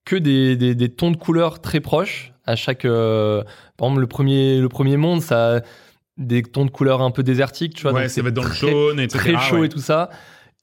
[0.06, 2.84] que des, des, des tons de couleurs très proches à chaque.
[2.84, 3.44] par
[3.80, 5.62] exemple, le premier, le premier monde, ça a
[6.18, 7.94] des tons de couleurs un peu désertiques, tu vois.
[7.94, 9.18] ouais, donc ça va être dans le très- jaune, etc.
[9.18, 9.66] très chaud ouais.
[9.66, 10.12] et tout ça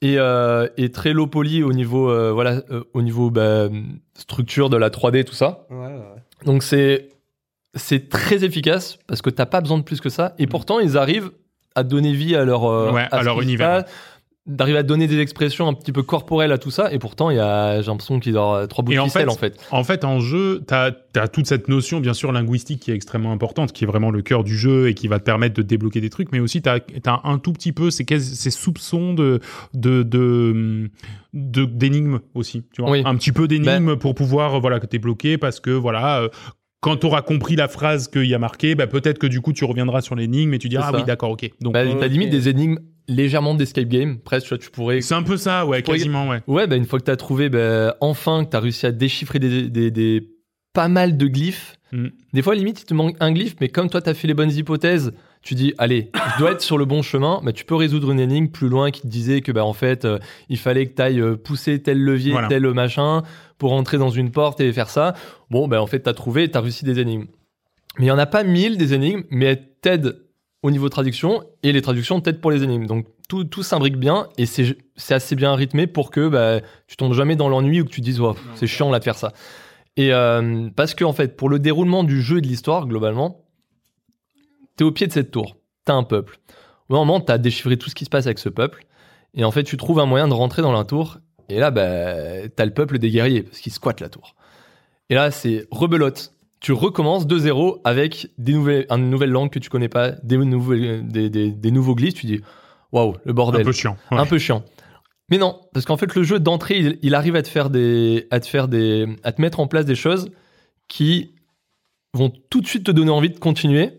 [0.03, 3.69] et, euh, et très low poly au niveau euh, voilà euh, au niveau bah,
[4.19, 6.23] structure de la 3D tout ça Ouais, ouais.
[6.45, 7.09] donc c'est
[7.75, 10.99] c'est très efficace parce que t'as pas besoin de plus que ça et pourtant ils
[10.99, 11.31] arrivent
[11.75, 13.85] à donner vie à leur euh, Ouais, à leur univers.
[14.45, 17.37] D'arriver à donner des expressions un petit peu corporelles à tout ça et pourtant il
[17.37, 20.05] y a j'ai l'impression qu'ils ont trois bouts de en ficelle en fait En fait,
[20.05, 20.91] en jeu, tu as,
[21.29, 24.43] toute cette notion, bien sûr, linguistique qui est extrêmement importante, qui est vraiment le cœur
[24.43, 26.81] du jeu et qui va te permettre de débloquer des trucs, mais aussi tu as,
[27.23, 29.39] un tout petit peu ces, ces soupçons de
[29.75, 30.91] de de
[31.35, 32.91] de- d'énigmes aussi, tu vois.
[32.91, 33.03] Oui.
[33.05, 36.23] Un petit peu d'énigmes pour pouvoir, euh, voilà, que tu es bloqué parce que, voilà...
[36.23, 36.29] euh,
[36.81, 39.53] quand tu auras compris la phrase qu'il y a marqué, bah, peut-être que du coup
[39.53, 41.49] tu reviendras sur l'énigme et tu diras ah oui d'accord ok.
[41.61, 42.01] Donc bah, Ok.
[42.01, 45.37] t'as limite des énigmes légèrement d'escape game presque tu vois, tu pourrais c'est un peu
[45.37, 46.41] ça ouais quasiment ouais.
[46.47, 48.93] Ouais, bah une fois que tu as trouvé, bah, enfin que tu as réussi à
[48.93, 50.29] déchiffrer des, des, des,
[50.73, 51.77] pas mal de glyphes.
[51.93, 52.09] Mm.
[52.33, 54.35] Des fois, limite, il te manque un glyphe, mais comme toi, tu as fait les
[54.35, 55.13] bonnes hypothèses,
[55.43, 58.21] tu dis, allez, je dois être sur le bon chemin, mais tu peux résoudre une
[58.21, 60.19] énigme plus loin qui te disait que, bah, en fait, euh,
[60.49, 62.49] il fallait que tu ailles pousser tel levier, Voilà.
[62.49, 63.23] tel machin,
[63.59, 65.15] pour entrer dans une porte et faire ça.
[65.51, 67.27] Bon, bah, en fait, tu as trouvé, tu as réussi des énigmes.
[67.99, 70.22] Mais il n'y en a pas mille des énigmes, mais elles t'aident
[70.63, 72.87] au niveau traduction, et les traductions t'aident pour les énigmes.
[72.87, 76.97] Donc, tout, tout s'imbrique bien, et c'est c'est assez bien rythmé pour que bah, tu
[76.97, 79.17] tombes jamais dans l'ennui ou que tu te dises, oh, c'est chiant là de faire
[79.17, 79.33] ça.
[79.97, 83.45] Et euh, parce que, en fait, pour le déroulement du jeu et de l'histoire, globalement,
[84.77, 85.57] t'es au pied de cette tour.
[85.85, 86.39] T'as un peuple.
[86.89, 88.87] Au moment, t'as déchiffré tout ce qui se passe avec ce peuple.
[89.35, 91.19] Et en fait, tu trouves un moyen de rentrer dans la tour.
[91.49, 94.35] Et là, bah, t'as le peuple des guerriers, parce qu'ils squattent la tour.
[95.11, 96.33] Et là, c'est rebelote.
[96.63, 100.37] Tu recommences de zéro avec des nouvelles, une nouvelle langue que tu connais pas, des,
[100.39, 102.15] nouvelles, des, des, des nouveaux glyphes.
[102.15, 102.41] Tu dis,
[102.93, 103.97] waouh, le bordel Un peu chiant.
[104.13, 104.19] ouais.
[104.19, 104.63] un peu chiant.
[105.29, 108.29] Mais non, parce qu'en fait, le jeu d'entrée, il, il arrive à te faire des,
[108.31, 110.31] à te faire des, à te mettre en place des choses
[110.89, 111.35] qui
[112.15, 113.99] vont tout de suite te donner envie de continuer.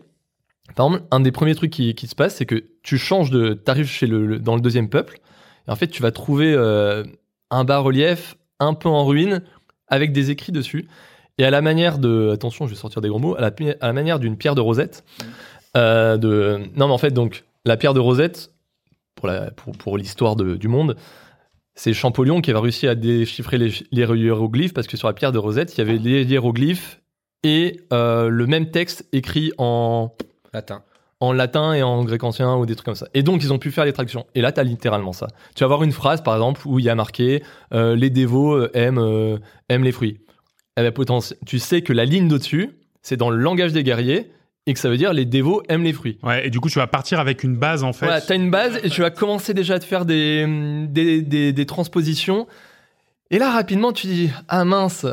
[0.74, 3.52] Par exemple, un des premiers trucs qui, qui se passe, c'est que tu changes de,
[3.52, 5.18] t'arrives chez le, le- dans le deuxième peuple,
[5.68, 7.04] et en fait, tu vas trouver euh,
[7.50, 9.42] un bas-relief un peu en ruine
[9.88, 10.88] avec des écrits dessus.
[11.38, 13.70] Et à la manière de, attention, je vais sortir des gros mots, à la, pi-
[13.80, 15.04] à la manière d'une pierre de rosette.
[15.76, 18.52] euh, de, non, mais en fait, donc, la pierre de rosette,
[19.16, 20.96] pour la- pour, pour l'histoire de- du monde,
[21.74, 25.32] c'est Champollion qui avait réussi à déchiffrer les, les hiéroglyphes parce que sur la pierre
[25.32, 27.00] de Rosette, il y avait les hiéroglyphes
[27.42, 30.12] et euh, le même texte écrit en,
[30.52, 30.82] Latin.
[31.18, 33.08] en latin et en grec ancien ou des trucs comme ça.
[33.12, 34.24] Et donc, ils ont pu faire les tractions.
[34.36, 35.26] Et là, tu as littéralement ça.
[35.56, 37.42] Tu vas avoir une phrase, par exemple, où il y a marqué
[37.72, 40.20] euh, Les dévots aiment, aiment les fruits.
[40.76, 42.70] Eh ben, potentiel- tu sais que la ligne d'au-dessus,
[43.02, 44.30] c'est dans le langage des guerriers
[44.66, 46.18] et que ça veut dire les dévots aiment les fruits.
[46.22, 48.06] Ouais, et du coup, tu vas partir avec une base, en fait.
[48.06, 50.46] Voilà, t'as une base et tu vas commencer déjà à te faire des,
[50.88, 52.46] des, des, des transpositions.
[53.30, 55.06] Et là, rapidement, tu dis Ah mince,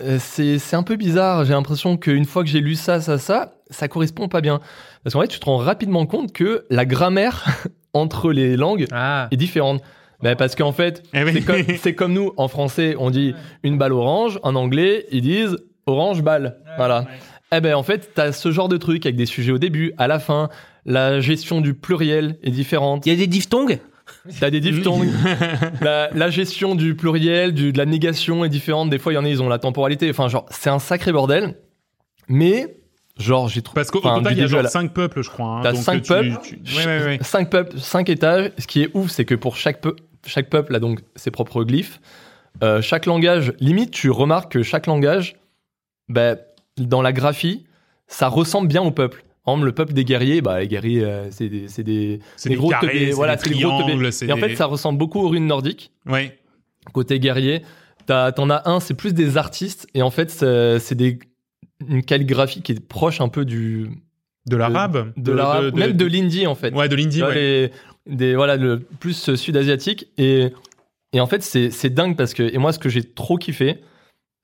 [0.00, 1.44] euh, c'est c'est un peu bizarre.
[1.44, 4.60] J'ai l'impression qu'une fois que j'ai lu ça, ça, ça, ça correspond pas bien.
[5.02, 7.44] Parce qu'en fait, tu te rends rapidement compte que la grammaire
[7.94, 9.28] entre les langues Ah.
[9.30, 9.82] est différente.
[10.22, 11.44] Ben, parce qu'en fait, Eh oui.
[11.80, 14.40] c'est comme, nous, en français, on dit une balle orange.
[14.42, 16.58] En anglais, ils disent orange balle.
[16.76, 17.06] Voilà.
[17.52, 20.06] Eh ben, en fait, t'as ce genre de truc avec des sujets au début, à
[20.08, 20.48] la fin.
[20.84, 23.06] La gestion du pluriel est différente.
[23.06, 23.78] Il y a des diphtongues?
[24.40, 25.08] T'as des diphtongues.
[25.80, 28.90] la, la gestion du pluriel, du, de la négation est différente.
[28.90, 30.10] Des fois, il y en a, ils ont la temporalité.
[30.10, 31.56] Enfin, genre, c'est un sacré bordel.
[32.28, 32.76] Mais,
[33.18, 33.76] genre, j'ai trouvé.
[33.76, 35.46] Parce qu'au total, il y a genre la- 5 peuples, je crois.
[35.46, 35.60] hein.
[35.62, 36.36] T'as Donc, cinq tu- peuples.
[36.42, 37.18] tu- Ouais, ouais, ouais.
[37.22, 38.50] Cinq peuples, cinq étages.
[38.58, 39.96] Ce qui est ouf, c'est que pour chaque, peu-
[40.28, 42.00] chaque peuple a donc ses propres glyphes.
[42.62, 45.36] Euh, chaque langage, limite, tu remarques que chaque langage,
[46.08, 46.38] ben,
[46.76, 47.64] dans la graphie,
[48.06, 49.24] ça ressemble bien au peuple.
[49.46, 52.56] Exemple, le peuple des guerriers, bah, les guerriers, euh, c'est des, c'est des, C'est des
[52.56, 53.10] des gros carrés, teubés.
[53.12, 54.10] Voilà, des c'est des gros teubés.
[54.28, 55.90] Et en fait, ça ressemble beaucoup aux runes nordiques.
[56.06, 56.38] Ouais.
[56.92, 57.62] Côté guerrier,
[58.06, 59.86] t'en as un, c'est plus des artistes.
[59.94, 61.18] Et en fait, c'est des,
[61.88, 63.88] une calligraphie qui est proche un peu du,
[64.46, 66.74] De l'arabe de, l'arabe, même de l'indie, en fait.
[66.74, 67.70] Ouais, de l'indie, ouais.
[68.08, 70.08] Des, voilà, le plus sud-asiatique.
[70.18, 70.52] Et,
[71.12, 73.82] et en fait, c'est dingue parce que, et moi, ce que j'ai trop kiffé,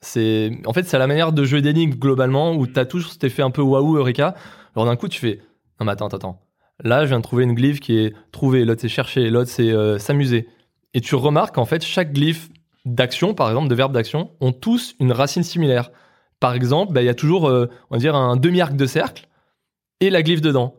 [0.00, 3.42] c'est, en fait, c'est la manière de jouer d'énigmes globalement où t'as toujours cet effet
[3.42, 4.34] un peu waouh, Eureka.
[4.76, 5.40] Alors d'un coup, tu fais,
[5.80, 6.40] non, mais attends, attends.
[6.82, 9.70] Là, je viens de trouver une glyphe qui est trouvée, l'autre c'est chercher, l'autre c'est
[9.70, 10.48] euh, s'amuser.
[10.92, 12.50] Et tu remarques en fait, chaque glyphe
[12.84, 15.90] d'action, par exemple, de verbe d'action, ont tous une racine similaire.
[16.40, 19.28] Par exemple, bah, il y a toujours, euh, on va dire, un demi-arc de cercle
[20.00, 20.74] et la glyphe dedans.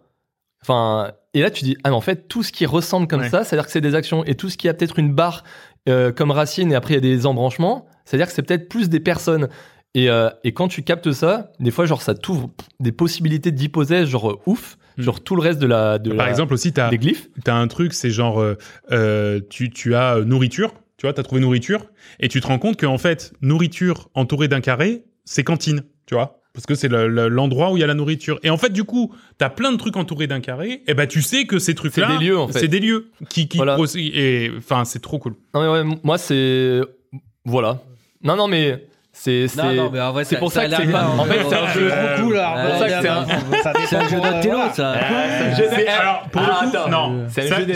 [0.61, 3.29] Enfin, et là, tu dis, ah, mais en fait, tout ce qui ressemble comme Ouais.
[3.29, 4.23] ça, c'est-à-dire que c'est des actions.
[4.25, 5.43] Et tout ce qui a peut-être une barre
[5.87, 8.89] euh, comme racine et après il y a des embranchements, c'est-à-dire que c'est peut-être plus
[8.89, 9.49] des personnes.
[9.93, 12.49] Et, euh, et quand tu captes ça, des fois, genre, ça t'ouvre
[12.79, 15.03] des possibilités d'hypothèse, genre, euh, ouf, Hmm.
[15.03, 17.27] sur tout le reste de la, de Par la- exemple, aussi, t'as des glyphes.
[17.47, 18.41] as un truc, c'est genre,
[18.91, 21.85] euh, tu, tu as nourriture, tu vois, t'as trouvé nourriture,
[22.21, 26.41] et tu te rends compte qu'en fait, nourriture entourée d'un carré, c'est cantine, tu vois
[26.55, 28.39] parce que c'est le- le- l'endroit où il y a la nourriture.
[28.41, 30.81] Et en fait, du coup, t'as plein de trucs entourés d'un carré.
[30.87, 32.59] Et ben, tu sais que ces trucs-là, C'est des lieux, en fait.
[32.59, 33.77] C'est des lieux qui, qui Voilà.
[33.95, 35.35] et enfin, c'est trop cool.
[35.53, 36.79] Non, mais ouais, moi, c'est.
[37.43, 37.81] Voilà.
[38.23, 38.87] Non, non, mais
[39.17, 39.45] c'est.
[39.57, 41.03] Non, c'est- non, mais en vrai, c'est ça- pour ça ça que c'est bien, pas-
[41.05, 41.17] hein.
[41.17, 42.39] en fait, c'est un jeu trop cool, bon,
[42.79, 43.25] c'est ça, un-
[43.63, 44.73] ça dépend C'est un jeu pour, euh, d'intello, voilà.
[44.73, 44.95] ça.
[45.55, 47.73] C'est- alors, pour le Ah, coup, non, C'est un ça, jeu oui.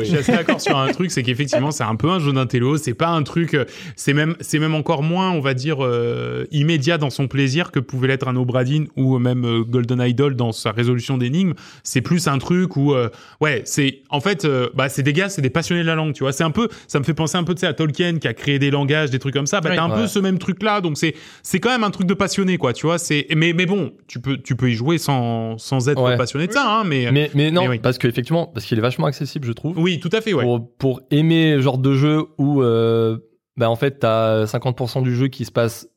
[0.00, 2.76] je suis assez d'accord sur un truc, c'est qu'effectivement, c'est un peu un jeu d'intello.
[2.78, 3.64] C'est pas un truc, euh,
[3.96, 7.80] c'est même, c'est même encore moins, on va dire, euh, immédiat dans son plaisir que
[7.80, 11.52] pouvait l'être un Obradin ou même euh, Golden Idol dans sa résolution d'énigmes.
[11.82, 13.08] C'est plus un truc où, euh,
[13.40, 16.12] ouais, c'est, en fait, euh, bah, c'est des gars, c'est des passionnés de la langue,
[16.14, 16.32] tu vois.
[16.32, 18.34] C'est un peu, ça me fait penser un peu, tu sais, à Tolkien qui a
[18.34, 19.60] créé des langages, des trucs comme ça.
[19.60, 20.38] Bah, t'as un peu ce même
[20.80, 22.98] donc c'est, c'est quand même un truc de passionné, quoi, tu vois.
[22.98, 26.16] C'est, mais, mais bon, tu peux, tu peux y jouer sans, sans être Ouais.
[26.16, 27.78] passionné de ça, hein, mais, Mais, mais non, Mais oui.
[27.78, 29.78] parce qu'effectivement, parce qu'il est vachement accessible, je trouve.
[29.78, 30.42] oui, tout à fait, ouais.
[30.44, 33.18] Pour, pour aimer le genre de jeu où, euh,
[33.56, 35.88] bah, en fait, t'as 50% du jeu qui se passe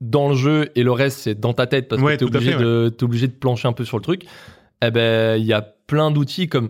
[0.00, 2.52] dans le jeu et le reste c'est dans ta tête parce Ouais, que t'es obligé
[2.52, 4.22] fait, de t'es obligé de plancher un peu sur le truc.
[4.80, 6.68] Eh ben il y a plein d'outils comme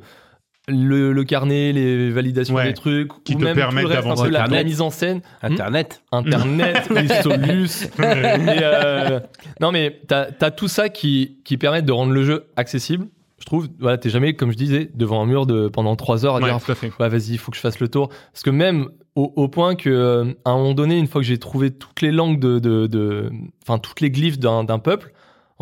[0.69, 3.95] le, le carnet, les validations Ouais, des trucs, qui ou te même permettent tout le
[3.97, 4.31] reste, un d'avancer.
[4.31, 4.67] la, la Internet.
[4.67, 5.19] mise en scène.
[5.19, 6.03] Hmm Internet.
[6.13, 7.89] Internet, les solus.
[8.01, 9.21] Euh,
[9.61, 13.07] non, mais t'as as tout ça qui, qui permet de rendre le jeu accessible.
[13.41, 16.37] Je trouve, voilà, t'es jamais, comme je disais, devant un mur de, pendant trois heures
[16.37, 16.93] à Ouais, dire, tout à fait.
[17.01, 18.09] ouais, vas-y, il faut que je fasse le tour.
[18.33, 21.27] Parce que même au, au point que, euh, à un moment donné, une fois que
[21.27, 23.31] j'ai trouvé toutes les langues de, de, de-
[23.67, 25.13] enfin, toutes les glyphes d'un d'un peuple,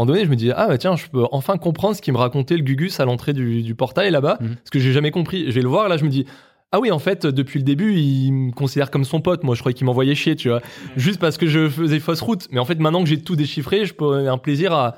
[0.01, 2.17] moment donné, je me dis, ah, bah tiens, je peux enfin comprendre ce qui me
[2.19, 4.39] racontait le Gugus à l'entrée du, du portail là-bas.
[4.41, 4.57] Mhm.
[4.57, 5.47] Parce que j'ai jamais compris.
[5.47, 6.27] Je vais le voir, là, je me dis,
[6.73, 9.43] ah oui, en fait, depuis le début, il me considère comme son pote.
[9.43, 10.61] Moi, je croyais qu'il m'envoyait chier, tu vois.
[10.97, 12.47] Juste parce que je faisais fausse route.
[12.53, 14.97] Mais en fait, maintenant que j'ai tout déchiffré, je peux avoir un plaisir à,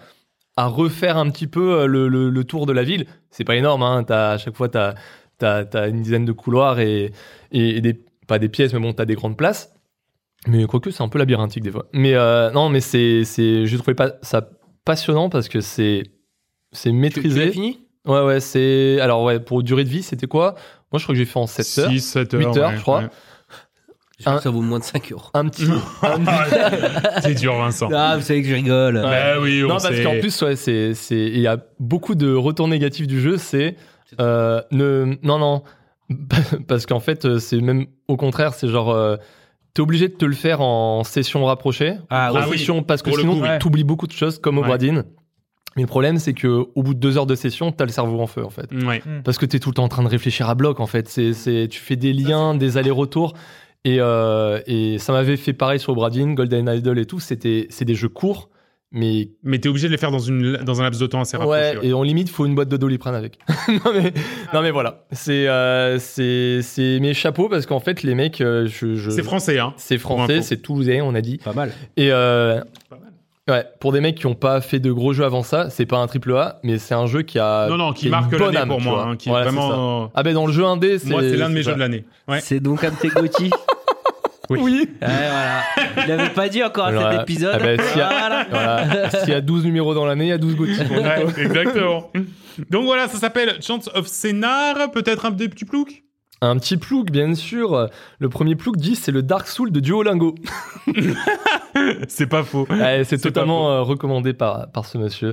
[0.57, 3.07] à refaire un petit peu euh, le, le- le tour de la ville.
[3.31, 4.05] C'est pas énorme, hein.
[4.05, 4.95] T'as, à chaque fois, t'as,
[5.39, 7.11] t'as, t'as une dizaine de couloirs et,
[7.53, 7.99] et, et des,
[8.29, 9.73] pas des pièces, mais bon, t'as des grandes places.
[10.47, 11.87] Mais quoique, c'est un peu labyrinthique des fois.
[11.95, 14.47] Mais euh, non, mais c'est, c'est, je trouvais pas ça
[14.85, 16.03] passionnant parce que c'est,
[16.73, 17.47] c'est Tu, tu maîtrisé.
[17.47, 17.79] l'as fini?
[18.07, 18.99] Ouais, ouais, c'est.
[19.01, 20.55] Alors, ouais, pour durée de vie, c'était quoi?
[20.93, 21.91] Moi, je crois que j'ai fait en 7 heures.
[21.91, 22.41] 6, 7 heures.
[22.41, 23.01] 8 heures, ouais, je crois.
[23.03, 23.09] ouais.
[24.25, 25.31] Un- ça vaut moins de 5 euros.
[25.35, 25.67] Un petit.
[26.03, 27.89] un- C'est dur, Vincent.
[27.93, 28.97] Ah, vous savez que je rigole.
[28.97, 29.03] Ouais.
[29.03, 32.33] Bah oui, on non, parce qu'en plus, ouais, c'est, c'est, il y a beaucoup de
[32.33, 33.37] retours négatifs du jeu.
[33.37, 33.77] C'est,
[34.21, 35.63] euh, ne, non, non,
[36.69, 39.17] parce qu'en fait, euh, c'est même au contraire, c'est genre, euh,
[39.74, 42.59] t'es obligé de te le faire en session rapprochée, Ah, en oui.
[42.59, 43.59] session, parce que Pour sinon, ouais.
[43.59, 44.69] t'oublies beaucoup de choses comme au Ouais.
[44.69, 45.05] Bradin.
[45.77, 48.20] Mais le problème, c'est que au bout de deux heures de session, t'as le cerveau
[48.20, 48.70] en feu, en fait.
[48.85, 49.03] Ouais.
[49.24, 51.09] Parce que tu es tout le temps en train de réfléchir à bloc, en fait.
[51.09, 53.32] C'est, c'est, tu fais des liens, des allers-retours.
[53.85, 57.20] Et, euh, et ça m'avait fait pareil sur Bradin, Golden Idol et tout.
[57.20, 58.51] C'était, c'est des jeux courts,
[58.93, 61.36] mais Mais t'es obligé de les faire dans, une, dans un laps de temps assez
[61.36, 61.60] rapproché.
[61.60, 61.86] ouais, ouais.
[61.86, 63.39] et en limite, faut une boîte de doliprane avec.
[63.69, 64.12] non, mais,
[64.55, 65.05] non, mais voilà.
[65.12, 69.23] C'est, euh, c'est, c'est mes chapeaux parce qu'en fait, les mecs, euh, je, je- C'est
[69.23, 69.74] français, hein.
[69.77, 71.39] c'est français, c'est toulousain, on a dit.
[71.39, 71.73] Pas mal.
[71.97, 72.60] Et euh,
[72.90, 73.12] Pas mal.
[73.48, 75.98] ouais, pour des mecs qui ont pas fait de gros jeux avant ça, c'est pas
[75.98, 77.69] un triple A, mais c'est un jeu qui a.
[77.69, 79.06] Non, non, qui une marque l'année pour moi.
[79.09, 80.10] hein, qui est Voilà, vraiment.
[80.14, 81.09] Ah ben dans le jeu indé, c'est.
[81.10, 82.05] Moi, c'est l'un de mes jeux de l'année.
[82.28, 82.40] Ouais.
[82.40, 83.51] C'est donc un de tes Gotti.
[84.51, 84.59] Oui.
[84.62, 84.89] Oui.
[85.01, 85.62] Ouais, voilà.
[85.98, 87.52] Il l'avait pas dit encore à cet épisode.
[87.55, 88.47] Ah ben, s'il y a- Voilà.
[88.51, 89.10] Voilà.
[89.10, 90.85] S'il y a 12 numéros dans l'année, il y a 12 Gauthier.
[90.90, 92.10] Ouais, exactement.
[92.70, 94.90] Donc voilà, ça s'appelle Chance of Scénar.
[94.90, 96.02] Peut-être un des petits ploucs?
[96.44, 97.89] Un petit plouk, bien sûr.
[98.19, 100.35] Le premier plouk dit c'est le Dark Soul de Duolingo.
[102.09, 102.66] C'est pas faux.
[102.69, 105.32] Ouais, c'est totalement euh, recommandé par, par ce monsieur.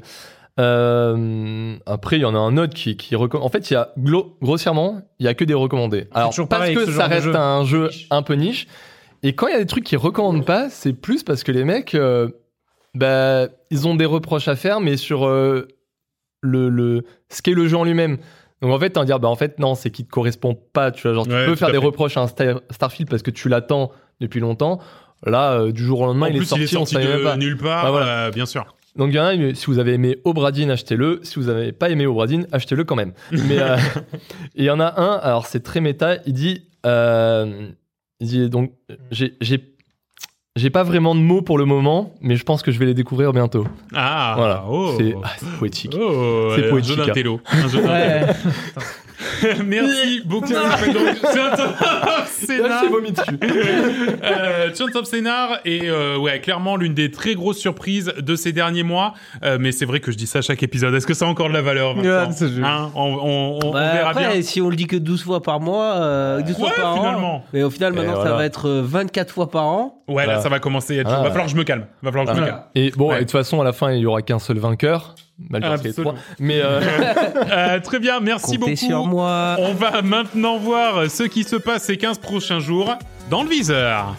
[0.59, 3.45] Euh, après, il y en a un autre qui, qui recommande.
[3.45, 3.89] En fait, il y a
[4.41, 6.07] grossièrement, il y a que des recommandés.
[6.13, 7.35] Alors, toujours parce pareil que ça reste jeu.
[7.35, 8.67] un jeu un peu niche.
[9.23, 11.63] Et quand il y a des trucs qu'ils recommandent pas, c'est plus parce que les
[11.65, 12.29] mecs, euh,
[12.95, 15.67] bah, ils ont des reproches à faire, mais sur euh,
[16.41, 18.17] le, le, ce qu'est le jeu en lui-même.
[18.61, 20.91] Donc en fait, t'en dire, bah en fait, non, c'est qu'il te correspond pas.
[20.91, 21.85] Tu vois, genre, tu Ouais, peux faire des fait.
[21.85, 24.79] reproches à un Star- Starfield parce que tu l'attends depuis longtemps.
[25.25, 26.99] Là, euh, du jour au lendemain, en il, plus, est sorti, il est sorti on
[26.99, 27.37] savait même de pas.
[27.37, 28.25] nulle part, Ah, voilà.
[28.27, 28.65] euh, bien sûr.
[28.95, 31.19] Donc il y en a, si vous avez aimé Obradin, achetez-le.
[31.23, 33.13] Si vous n'avez pas aimé Obradin, achetez-le quand même.
[33.31, 33.77] Mais euh,
[34.55, 37.75] il y en a un, alors c'est très méta, il dit, euh, il dit
[38.21, 38.71] donc
[39.11, 39.63] j'ai j'ai
[40.55, 42.93] j'ai pas vraiment de mots pour le moment, mais je pense que je vais les
[42.93, 43.65] découvrir bientôt.
[43.93, 44.93] Ah, voilà, oh.
[44.97, 45.95] c'est ah, c'est poétique.
[45.97, 47.07] Oh, C'est un poétique, jeu hein.
[47.07, 47.41] d'intello.
[47.51, 48.25] Un jeu Ouais.
[49.65, 50.47] Merci beaucoup.
[53.09, 53.39] Dessus.
[54.23, 54.69] Euh,
[55.03, 59.13] Scénar est euh, ouais, clairement l'une des très grosses surprises de ces derniers mois.
[59.43, 60.93] Euh, mais c'est vrai que je dis ça à chaque épisode.
[60.93, 62.63] Est-ce que ça a encore de la valeur Vincent Ouais.
[62.63, 64.41] Hein, on, on- on- on Bah, verra après, bien.
[64.41, 67.43] si on le dit que 12 fois par mois, euh, 12 fois Ouais, par an.
[67.53, 70.01] Mais au final, maintenant, ça va être euh, 24 fois par an.
[70.07, 71.09] Ouais, là, ça va commencer à être...
[71.11, 71.21] Ah.
[71.21, 71.85] Va falloir que je me calme.
[72.01, 72.61] Va falloir que je me calme.
[72.75, 73.15] Et bon, Ouais.
[73.17, 75.15] et de toute façon, à la fin, il y aura qu'un seul vainqueur.
[75.49, 76.13] Mal parce qu'il y a Absolument.
[76.13, 76.23] trois.
[76.39, 76.81] Mais euh,
[77.51, 78.75] Euh, très bien, merci Comptez beaucoup.
[78.87, 79.55] sur moi.
[79.59, 82.95] On va maintenant voir ce qui se passe ces 15 prochains jours
[83.29, 84.15] dans le viseur.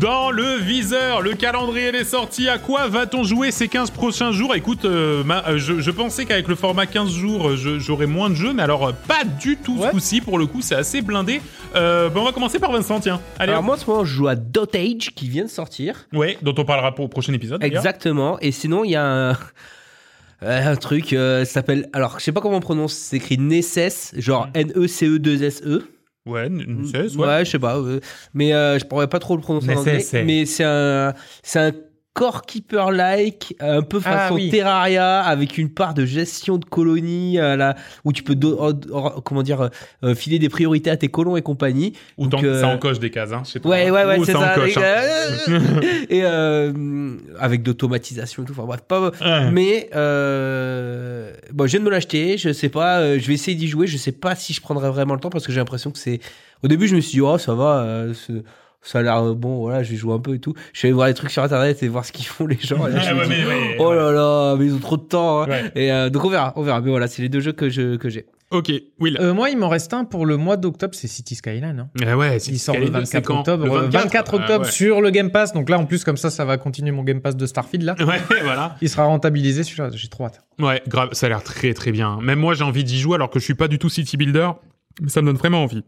[0.00, 4.54] Dans le viseur, le calendrier des sorties, à quoi va-t-on jouer ces 15 prochains jours?
[4.54, 8.30] Écoute, euh, ma- euh, je, je pensais qu'avec le format 15 jours, euh, j'aurais moins
[8.30, 9.90] de jeux, mais alors euh, pas du tout ce Ouais.
[9.90, 11.42] coup-ci, pour le coup, c'est assez blindé.
[11.74, 13.20] Bah, on va commencer par Vincent, tiens.
[13.38, 13.66] Allez, Alors hop.
[13.66, 16.06] moi, en ce moment, je joue à Dotage qui vient de sortir.
[16.14, 17.62] ouais, dont on parlera pour au prochain épisode.
[17.62, 18.38] Exactement.
[18.40, 19.36] Et sinon, il y a un,
[20.40, 21.90] un truc, ça s'appelle.
[21.92, 24.50] Alors, je sais pas comment on prononce, c'est écrit Nesses, genre Mm.
[24.54, 25.82] N-E-C-E-2-S-E.
[26.26, 27.26] Ouais, une 16, ouais.
[27.26, 27.76] Ouais, je sais pas.
[27.78, 28.00] euh,
[28.34, 29.92] mais euh, je pourrais pas trop le prononcer en anglais.
[30.24, 31.72] Mais c'est un, c'est un
[32.12, 34.50] core keeper like, un peu Ah, façon oui.
[34.50, 39.20] Terraria, avec une part de gestion de colonies, euh, là, où tu peux oh, oh,
[39.24, 39.68] comment dire euh,
[40.02, 41.92] euh, filer des priorités à tes colons et compagnie.
[42.18, 43.70] Ou Donc, euh, ça encoche des cases, hein, toi.
[43.70, 45.80] Ouais, ouais, ouais, Ou c'est ça encoche, hein.
[46.10, 48.52] et euh, avec d'automatisation et tout.
[48.52, 49.10] Enfin bref, pas.
[49.10, 49.50] Ouais.
[49.52, 52.38] Mais euh, bon, je viens de me l'acheter.
[52.38, 53.18] Je sais pas.
[53.18, 53.86] je vais essayer d'y jouer.
[53.86, 56.20] Je sais pas si je prendrai vraiment le temps parce que j'ai l'impression que c'est.
[56.62, 58.06] Au début, je me suis dit oh ça va.
[58.82, 59.58] Ça a l'air euh, bon.
[59.60, 60.54] Voilà, je vais jouer un peu et tout.
[60.72, 62.86] Je vais aller voir les trucs sur internet et voir ce qu'ils font les gens.
[62.86, 63.96] Et là, je Ouais, me ouais, dis, mais- ouais, oh ouais.
[63.96, 65.42] là là, mais ils ont trop de temps.
[65.42, 65.48] hein.
[65.48, 65.72] Ouais.
[65.74, 66.80] Et euh, donc on verra, on verra.
[66.80, 68.26] Mais voilà, c'est les deux jeux que je que j'ai.
[68.52, 69.16] Ok, Will.
[69.20, 71.78] Euh, moi, il m'en reste un pour le mois d'octobre, c'est City Skyline.
[71.78, 71.88] Hein.
[72.04, 73.64] Eh ouais, c'est Il sort le c'est 24 quand octobre.
[73.64, 74.72] Le euh, 24, octobre Ah, ouais.
[74.72, 75.52] sur le Game Pass.
[75.52, 77.94] Donc là, en plus, comme ça, ça va continuer mon Game Pass de Starfield là.
[78.04, 78.74] Ouais, voilà.
[78.82, 79.90] Il sera rentabilisé celui-là.
[79.94, 80.40] J'ai trop hâte.
[80.58, 82.18] Ouais, grave, ça a l'air très très bien.
[82.22, 84.50] Même moi, j'ai envie d'y jouer alors que je suis pas du tout city builder,
[85.00, 85.84] mais ça me donne vraiment envie.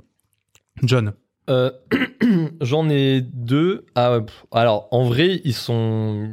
[0.85, 1.14] John.
[1.51, 1.70] Euh,
[2.60, 3.85] J'en ai deux.
[3.94, 4.20] Ah,
[4.52, 6.28] alors, en vrai, ils sont,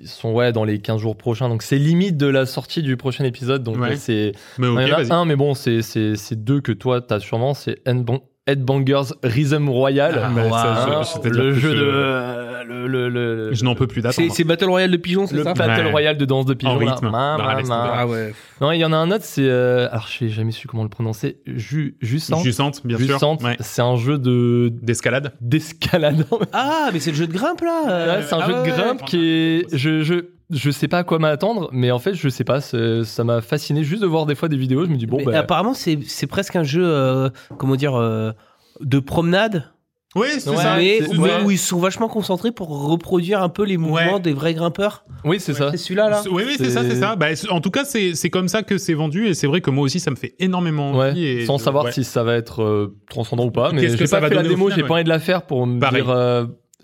[0.00, 1.48] ils sont ouais, dans les 15 jours prochains.
[1.48, 3.62] Donc, c'est limite de la sortie du prochain épisode.
[3.62, 3.96] Donc, Ouais.
[3.96, 4.32] c'est.
[4.58, 7.00] Mais ok, il y en a un, mais bon, c'est c'est- c'est deux que toi,
[7.00, 7.54] t'as sûrement.
[7.54, 10.20] C'est Headbang- Headbangers Rhythm Royal.
[10.24, 11.82] Ah, mais ça, je- le jeu je- de.
[11.84, 14.30] euh, Le, le, le, le- Je n'en peux plus d'attendre.
[14.32, 15.90] c'est Battle Royale de pigeons, c'est le ça Battle Ouais.
[15.90, 16.76] Royale de danse de pigeons.
[16.76, 16.92] En là.
[16.92, 17.10] rythme.
[17.10, 17.92] Ma, ma, ma.
[17.94, 18.32] Ah ouais.
[18.60, 19.42] Non, il y en a un autre, c'est.
[19.44, 21.38] euh, Alors, je n'ai jamais su comment le prononcer.
[21.46, 21.96] Ju.
[22.00, 23.18] Jussante, bien sûr.
[23.42, 23.56] Ouais.
[23.60, 25.32] c'est un jeu de D'escalade.
[25.40, 26.24] d'escalade.
[26.52, 27.82] Ah, mais c'est le jeu de grimpe là.
[27.90, 28.22] euh.
[28.26, 28.76] C'est un Ah jeu ouais, de ouais.
[28.76, 29.66] grimpe qui est.
[29.76, 30.14] Je, je,
[30.50, 32.60] je sais pas à quoi m'attendre, mais en fait, je sais pas.
[32.60, 34.84] Ça m'a fasciné juste de voir des fois des vidéos.
[34.84, 35.38] Je me dis, bon, Mais bah.
[35.40, 38.32] apparemment, c'est c'est presque un jeu, euh, comment dire, euh,
[38.80, 39.70] de promenade,
[40.16, 40.76] Oui, c'est Ouais, ça.
[40.76, 41.30] mais où, ouais.
[41.44, 44.20] où ils sont vachement concentrés pour reproduire un peu les mouvements Ouais.
[44.20, 45.04] des vrais grimpeurs.
[45.24, 45.70] Oui, c'est ça.
[45.70, 46.22] C'est celui-là là.
[46.30, 47.14] Oui, oui, c'est ça, c'est ça.
[47.14, 49.70] Bah, en tout cas, c'est c'est comme ça que c'est vendu et c'est vrai que
[49.70, 51.24] moi aussi, ça me fait énormément Ouais, envie.
[51.24, 51.92] et sans savoir ouais.
[51.92, 53.70] si ça va être euh, transcendant ou pas.
[53.72, 54.88] Mais que j'ai ça pas va fait la démo, j'ai ouais.
[54.88, 56.02] pas envie de la faire pour me Pareil.
[56.02, 56.10] dire.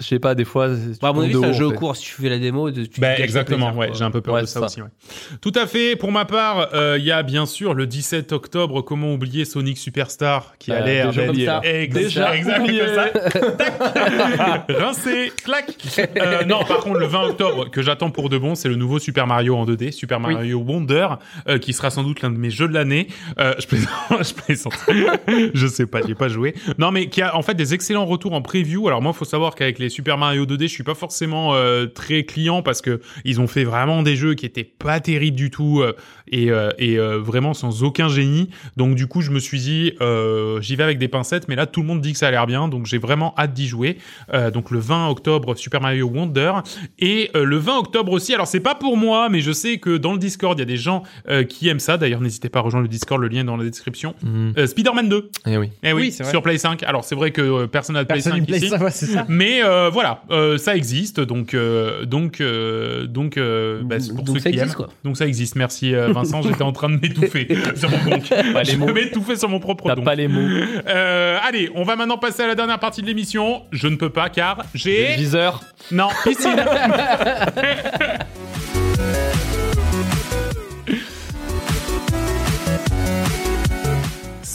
[0.01, 0.68] Je sais pas, des fois.
[0.74, 1.97] c'est- Bah, à mon avis, c'est un jeu au cours.
[1.97, 4.40] Si tu fais la démo, tu Bah, exactement, plaisir, ouais, j'ai un peu peur Ouais,
[4.43, 4.66] de ça, ça.
[4.66, 4.82] aussi.
[4.82, 4.89] ouais.
[5.40, 5.97] Tout à fait.
[5.97, 8.82] Pour ma part, euh, il y a bien sûr le 17 octobre.
[8.82, 13.09] Comment oublier Sonic Superstar qui a Bah, l'air déjà Déjà exact ça.
[13.51, 14.62] Tac.
[14.68, 15.66] Rincé, clac.
[16.16, 18.98] Euh, non, par contre, le 20 octobre que j'attends pour de bon, c'est le nouveau
[18.98, 21.09] Super Mario en 2D, Super Mario Wonder,
[21.48, 23.09] euh, qui sera sans doute l'un de mes jeux de l'année.
[23.39, 24.74] Euh, je plaisante, je plaisante.
[25.55, 26.55] je sais pas, j'y ai pas joué.
[26.78, 28.86] Non, mais qui a en fait des excellents retours en preview.
[28.89, 32.24] Alors moi, faut savoir qu'avec les Super Mario 2D, je suis pas forcément euh, très
[32.24, 35.80] client parce que ils ont fait vraiment des jeux qui étaient pas terribles du tout
[35.82, 35.92] euh,
[36.30, 38.50] et, euh, et euh, vraiment sans aucun génie.
[38.76, 41.48] Donc du coup, je me suis dit, euh, j'y vais avec des pincettes.
[41.48, 43.52] Mais là, tout le monde dit que ça a l'air bien, donc j'ai vraiment hâte
[43.52, 43.98] d'y jouer.
[44.34, 46.52] Euh, donc le 20 octobre, Super Mario Wonder
[46.98, 48.34] et euh, le 20 octobre aussi.
[48.34, 50.66] Alors c'est pas pour moi, mais je sais que dans le Discord, il y a
[50.66, 51.96] des gens euh, qui aiment ça.
[51.96, 54.14] D'ailleurs, n'hésitez pas à rejoindre le Discord, le lien est dans la description.
[54.56, 55.30] Euh, Spider-Man 2.
[55.46, 55.70] Eh oui.
[55.82, 56.32] Eh oui, Oui, c'est vrai.
[56.32, 56.82] sur Play 5.
[56.82, 58.68] Alors c'est vrai que euh, personne n'a de Play Personne 5 ne play ici.
[58.68, 59.24] ça, ouais, c'est ça.
[59.28, 62.43] Mais euh, voilà, euh, ça existe, donc euh, donc
[63.09, 64.77] donc bah, c'est pour Donc ceux ça qui existe, aiment.
[64.86, 64.89] quoi.
[65.05, 65.57] Donc ça existe.
[65.57, 67.47] Merci Vincent, j'étais en train de m'étouffer
[67.77, 68.31] sur mon compte.
[68.31, 68.93] les Je mots.
[68.93, 70.03] m'étouffer sur mon propre T'as don.
[70.05, 70.48] pas les mots.
[70.86, 73.62] Allez, on va maintenant passer à la dernière partie de l'émission.
[73.73, 75.62] Je ne peux pas car j'ai Viseur.
[75.93, 76.57] non piscine.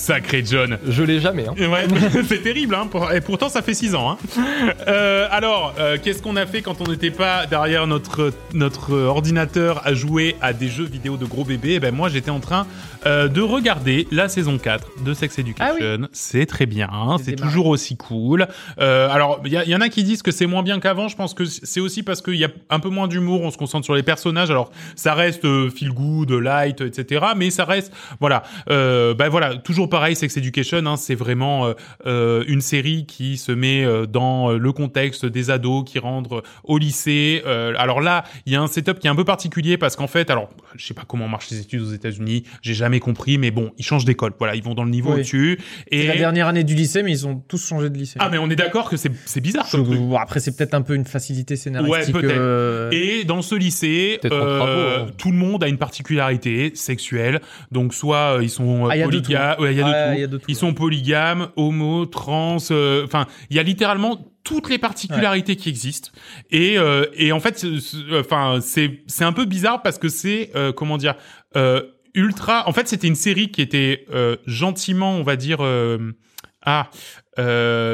[0.01, 0.79] Sacré John.
[0.87, 1.45] Je l'ai jamais.
[1.47, 1.53] Hein.
[1.69, 1.85] Ouais,
[2.27, 2.87] c'est terrible, hein.
[2.89, 4.09] pour- Et pourtant, ça fait 6 ans.
[4.11, 4.17] Hein.
[4.87, 9.85] Euh, alors, euh, qu'est-ce qu'on a fait quand on n'était pas derrière notre notre ordinateur
[9.85, 11.73] à jouer à des jeux vidéo de gros bébés?
[11.75, 12.65] Eh ben moi, j'étais en train
[13.05, 15.75] euh, de regarder la saison 4 de Sex Education.
[15.79, 16.89] Ah C'est très bien,
[17.23, 18.47] c'est toujours aussi cool.
[18.79, 21.09] Alors, il y, en a qui disent que c'est moins bien qu'avant.
[21.09, 23.41] Je pense que c'est aussi parce qu'il y a un peu moins d'humour.
[23.43, 24.49] On se concentre sur les personnages.
[24.49, 27.23] Alors, ça reste feel good, light, etc.
[27.37, 30.15] Mais ça reste, voilà, ben voilà, toujours pareil.
[30.15, 31.73] Sex Education, hein, c'est vraiment euh,
[32.07, 36.79] euh, une série qui se met euh, dans le contexte des ados qui rentrent au
[36.79, 37.43] lycée.
[37.45, 40.07] Euh, alors là, il y a un setup qui est un peu particulier parce qu'en
[40.07, 42.43] fait, alors, je sais pas comment marchent les études aux États-Unis.
[42.63, 44.31] J'ai jamais compris, mais bon, ils changent d'école.
[44.39, 45.15] Voilà, ils vont dans le niveau Oui.
[45.17, 45.59] au-dessus.
[45.91, 48.15] C'est Et la dernière année du lycée, mais ils ont tous changé de lycée.
[48.19, 49.67] ah, mais on est d'accord que c'est c'est bizarre.
[49.71, 49.87] Je- truc.
[50.19, 52.15] après, c'est peut-être un peu une facilité scénaristique.
[52.15, 52.37] Ouais, peut-être.
[52.37, 55.07] euh, Et dans ce lycée, travaux, hein.
[55.17, 57.41] tout le monde a une particularité sexuelle.
[57.71, 59.01] Donc soit ils sont Ah, il
[59.87, 60.15] y a ouais, y a de tout.
[60.15, 62.57] il y a de tout, Ils sont polygames, homo, trans.
[62.71, 66.09] euh, Enfin, il y a littéralement toutes les particularités qui existent.
[66.49, 67.65] Et euh, et en fait,
[68.19, 71.15] enfin c'est c'est un peu bizarre parce que c'est euh, comment dire.
[72.13, 74.05] Ultra en fait c'était une série qui était
[74.45, 75.59] gentiment on va dire
[76.63, 76.89] ah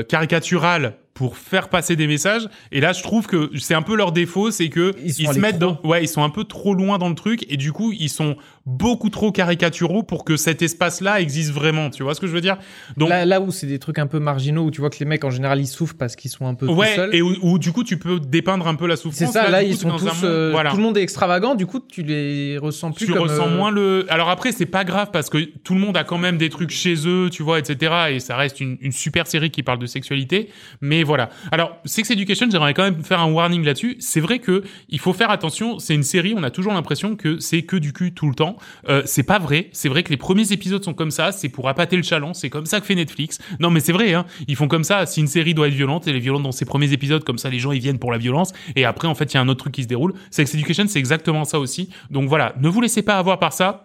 [0.08, 2.48] caricaturale pour faire passer des messages.
[2.72, 5.60] Et là, je trouve que c'est un peu leur défaut, c'est que Ils se mettent
[5.60, 5.78] trop.
[5.82, 8.10] dans, ouais, ils sont un peu trop loin dans le truc et du coup, ils
[8.10, 8.38] sont
[8.68, 11.90] beaucoup trop caricaturaux pour que cet espace-là existe vraiment.
[11.90, 12.58] Tu vois ce que je veux dire?
[12.98, 15.06] Donc Là, là où c'est des trucs un peu marginaux, où tu vois que les
[15.06, 17.16] mecs en général ils souffrent parce qu'ils sont un peu tout ouais, seuls.
[17.16, 19.18] et où, où, du coup tu peux dépeindre un peu la souffrance.
[19.18, 20.04] C'est ça, là, ils sont tous.
[20.04, 20.72] monde- euh, voilà.
[20.72, 23.22] Tout le monde est extravagant, du coup, tu les ressens plus tu comme.
[23.24, 24.06] ressens euh, moins le.
[24.10, 26.72] Alors après, c'est pas grave parce que tout le monde a quand même des trucs
[26.72, 27.94] chez eux, tu vois, etc.
[28.12, 30.50] Et ça reste une, une super série qui parle de sexualité.
[30.82, 31.30] Mais voilà.
[31.54, 33.96] Alors, Sex Education, j'aimerais quand même faire un warning là-dessus.
[34.00, 35.80] C'est vrai que il faut faire attention.
[35.80, 38.57] C'est une série, on a toujours l'impression que c'est que du cul tout le temps.
[38.90, 39.70] Euh, c'est pas vrai.
[39.72, 41.32] C'est vrai que les premiers épisodes sont comme ça.
[41.32, 42.34] C'est pour appâter le chaland.
[42.34, 43.40] C'est comme ça que fait Netflix.
[43.60, 44.14] Non, mais c'est vrai.
[44.14, 44.26] Hein.
[44.48, 45.06] Ils font comme ça.
[45.06, 47.24] Si une série doit être violente, elle est violente dans ses premiers épisodes.
[47.24, 48.54] Comme ça, les gens ils viennent pour la violence.
[48.76, 50.14] Et après, en fait, il y a un autre truc qui se déroule.
[50.32, 51.90] Sex Education, c'est exactement ça aussi.
[52.10, 53.84] Donc voilà, ne vous laissez pas avoir par ça.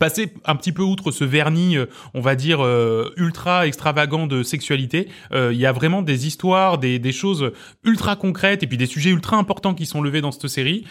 [0.00, 4.42] Passer un petit peu outre ce vernis, euh, on va dire euh, ultra extravagant de
[4.42, 7.52] sexualité, euh, il y a vraiment des histoires, des, des choses
[7.84, 10.84] ultra concrètes et puis des sujets ultra importants qui sont levés dans cette série,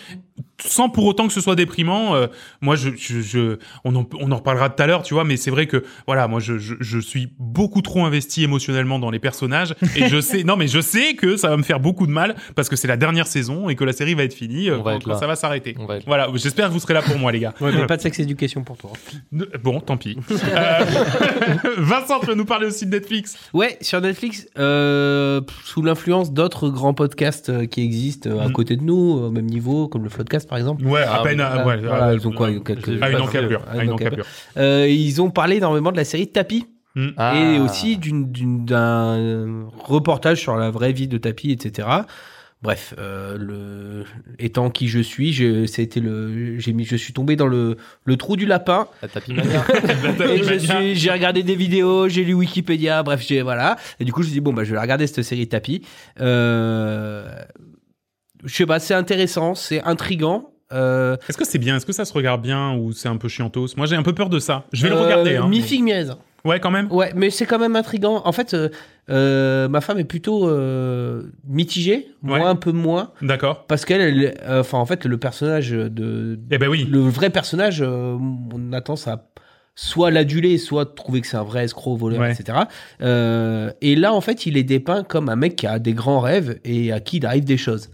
[0.63, 2.15] sans pour autant que ce soit déprimant.
[2.15, 2.27] Euh,
[2.61, 5.37] moi, je, je, je- on, en, on en reparlera tout à l'heure, tu vois, mais
[5.37, 9.19] c'est vrai que voilà, moi, je, je, je suis beaucoup trop investi émotionnellement dans les
[9.19, 12.11] personnages et je sais, non, mais je sais que ça va me faire beaucoup de
[12.11, 14.77] mal parce que c'est la dernière saison et que la série va être finie euh,
[14.79, 15.17] On va quand, être quand là.
[15.19, 15.75] ça va s'arrêter.
[16.07, 17.53] Voilà, j'espère que vous serez là pour moi, les gars.
[17.61, 18.91] Ouais, mais pas de sex éducation pour toi.
[19.63, 20.17] Bon, tant pis.
[20.31, 20.85] Euh,
[21.77, 23.37] Vincent, tu vas nous parler aussi de Netflix.
[23.53, 28.51] Ouais, sur Netflix, euh, sous l'influence d'autres grands podcasts euh, qui existent à Mhm.
[28.53, 30.09] côté de nous, au même niveau, comme le
[30.47, 30.85] Par exemple.
[30.85, 33.61] Ouais, à peine, Voilà, ouais, voilà, euh, ils ont quoi euh, quelques- À une encablure.
[33.71, 34.25] à une encablure.
[34.57, 36.65] Euh, ils ont parlé énormément de la série Tapi
[36.97, 37.09] Hmm.
[37.17, 37.35] Ah.
[37.37, 41.89] et aussi d'une- d'une- d'un reportage sur la vraie vie de Tapi, etc.
[42.61, 44.05] Bref, euh, le...
[44.39, 48.15] étant qui je suis, je, c'était le, j'ai mis, je suis tombé dans le, le
[48.15, 48.87] trou du lapin.
[49.01, 49.35] La tapis
[50.95, 53.75] j'ai regardé des vidéos, j'ai lu Wikipédia, bref, j'ai voilà.
[53.99, 55.81] Et du coup, je me suis dit bon bah je vais regarder cette série Tapi.
[56.21, 57.27] Euh,
[58.45, 60.51] je sais pas, c'est intéressant, c'est intrigant.
[60.73, 61.75] Euh, Est-ce que c'est bien?
[61.77, 63.67] Est-ce que ça se regarde bien ou c'est un peu chiantos?
[63.77, 64.65] Moi, j'ai un peu peur de ça.
[64.73, 65.35] Je vais le euh, regarder.
[65.37, 65.47] Hein.
[65.47, 66.17] Mi-figue, mi-raisin.
[66.43, 66.91] Ouais, quand même.
[66.91, 68.21] Ouais, mais c'est quand même intrigant.
[68.25, 68.69] En fait, euh,
[69.09, 72.39] euh, ma femme est plutôt euh, mitigée, Ouais.
[72.39, 73.65] moi un peu moins, D'accord.
[73.65, 76.87] parce qu'elle, elle- euh, enfin en fait, le personnage de, Eh ben oui.
[76.89, 78.15] le vrai personnage, euh,
[78.53, 79.27] on a tendance à
[79.73, 82.31] soit l'aduler, soit trouver que c'est un vrai escroc, voleur, Ouais.
[82.31, 82.59] etc.
[83.01, 86.19] Euh, et là, en fait, il est dépeint comme un mec qui a des grands
[86.19, 87.89] rêves et à qui il arrive des choses.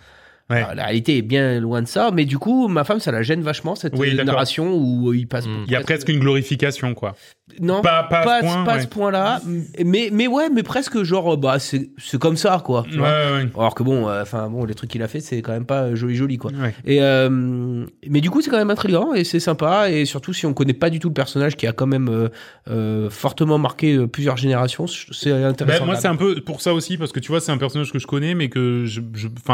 [0.50, 0.58] Ouais.
[0.58, 3.22] Alors, la réalité est bien loin de ça, mais du coup, ma femme, ça la
[3.22, 5.46] gêne vachement cette Oui, euh, narration où il passe.
[5.48, 5.64] Mm.
[5.68, 7.16] Il y a presque- une glorification, quoi.
[7.60, 8.64] non, Pas, pas, à ce point.
[8.64, 8.82] pas à ouais.
[8.82, 9.42] ce point-là,
[9.86, 11.90] mais mais ouais, mais presque genre bah c'est
[12.20, 12.86] comme ça quoi.
[12.90, 13.10] tu Ouais, vois.
[13.10, 15.66] ouais, Alors que bon, euh, enfin bon, les trucs qu'il a fait, c'est quand même
[15.66, 16.52] pas joli joli quoi.
[16.86, 20.46] Et euh, mais du coup, c'est quand même intriguant et c'est sympa et surtout si
[20.46, 22.30] on connaît pas du tout le personnage qui a quand même euh,
[22.70, 25.80] euh, fortement marqué euh, plusieurs générations, c'est intéressant.
[25.80, 27.92] Ben, moi, c'est un peu pour ça aussi, parce que tu vois, c'est un personnage
[27.92, 29.02] que je connais, mais que je,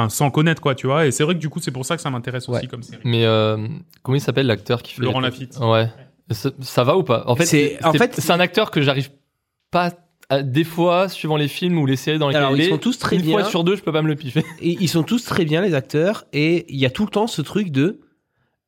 [0.09, 1.05] sans connaître, quoi, tu vois.
[1.05, 2.67] Et c'est vrai que du coup, c'est pour ça que ça m'intéresse aussi Ouais.
[2.67, 3.01] comme série.
[3.05, 3.57] Mais euh,
[4.03, 5.57] comment il s'appelle l'acteur qui fait Laurent Lafitte.
[5.61, 5.87] Ouais.
[6.31, 7.23] Ça, ça va ou pas?
[7.27, 9.11] En fait, C'est- en fait- c'est un acteur que j'arrive
[9.71, 9.91] pas.
[10.29, 12.69] à- des fois, suivant les films ou les séries dans lesquelles Alors il ils est,
[12.69, 13.31] sont tous très une bien.
[13.39, 14.43] fois sur deux, je peux pas me le piffer.
[14.59, 17.27] Et ils sont tous très bien les acteurs et il y a tout le temps
[17.27, 18.01] ce truc de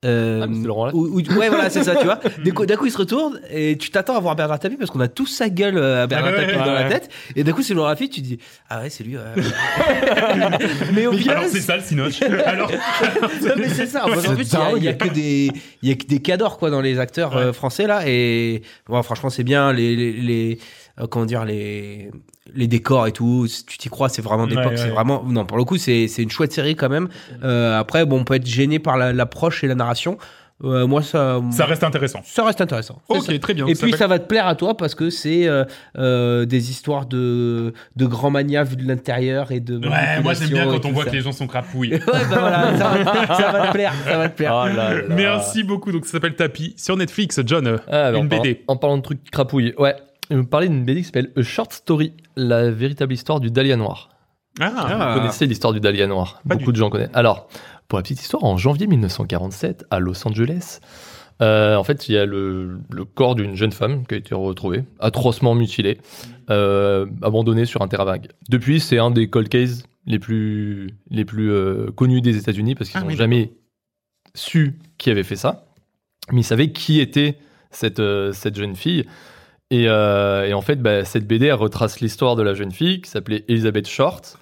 [0.05, 1.01] euh, Ah, mais c'est Laurent Lafitte.
[1.01, 2.19] où- où- ouais voilà c'est ça tu vois
[2.65, 5.07] d'un coup, il se retourne et tu t'attends à voir Bernard Tapie parce qu'on a
[5.09, 7.51] tous sa gueule euh, à Bernard Ah ouais, Tapie ouais, dans la tête et d'un
[7.51, 8.39] coup c'est Laurent Lafitte tu te dis
[8.69, 9.23] ah ouais c'est lui ouais.
[10.93, 12.21] mais au final Alors, c'est ça le cinoche.
[12.45, 14.03] Alors, non, mais c'est ça.
[14.07, 15.09] Parce C'est plus, il y a- il y, a dingue.
[15.09, 15.51] que des,
[15.81, 19.01] il y a que des cadors quoi dans les acteurs euh, français là et bon,
[19.03, 20.59] franchement c'est bien les, les, les-
[20.99, 22.11] euh, comment dire les
[22.55, 23.47] les décors et tout.
[23.67, 24.65] Tu t'y crois, c'est vraiment d'époque.
[24.71, 24.89] Ouais, C'est ouais.
[24.89, 27.07] vraiment non pour le coup c'est c'est une chouette série quand même.
[27.43, 30.17] Euh, après bon on peut être gêné par la- l'approche et la narration.
[30.61, 32.19] Euh, moi ça ça reste intéressant.
[32.25, 33.01] ça reste intéressant.
[33.07, 33.39] Ok, ça.
[33.39, 33.65] très bien.
[33.67, 35.63] Et Ça puis ça va te plaire à toi parce que c'est euh,
[35.97, 40.49] euh, des histoires de de grands manias vus de l'intérieur et de Ouais, moi j'aime
[40.49, 41.11] bien quand on voit ça.
[41.11, 41.91] que les gens sont crapouilles.
[41.93, 44.63] Ouais, bah voilà, ça, va- ça va te plaire, ça va te plaire.
[44.65, 45.01] Oh là là.
[45.15, 45.93] Merci beaucoup.
[45.93, 47.39] Donc ça s'appelle Tapis sur Netflix.
[47.45, 48.63] John, Ah, bah, une en parlant- BD.
[48.67, 49.95] En parlant de trucs crapouilles, ouais.
[50.29, 53.49] Je vais vous parler d'une BD qui s'appelle A Short Story, la véritable histoire du
[53.49, 54.09] Dahlia Noir.
[54.59, 57.09] Ah, Vous connaissez l'histoire du Dahlia Noir Pas Beaucoup de gens connaissent.
[57.13, 57.47] Alors,
[57.87, 60.81] pour la petite histoire, en janvier 1947, à Los Angeles,
[61.41, 64.35] euh, en fait, il y a le, le corps d'une jeune femme qui a été
[64.35, 65.97] retrouvée, atrocement mutilée,
[66.51, 68.27] euh, abandonnée sur un terrain vague.
[68.49, 72.89] Depuis, c'est un des cold cases les plus, les plus euh, connus des États-Unis parce
[72.91, 73.53] qu'ils Ah n'ont oui, jamais
[74.35, 75.65] su qui avait fait ça,
[76.31, 77.37] mais ils savaient qui était
[77.71, 79.05] cette, euh, cette jeune fille.
[79.71, 83.01] Et, euh, et en fait, bah, cette BD elle retrace l'histoire de la jeune fille
[83.01, 84.37] qui s'appelait Elizabeth Short,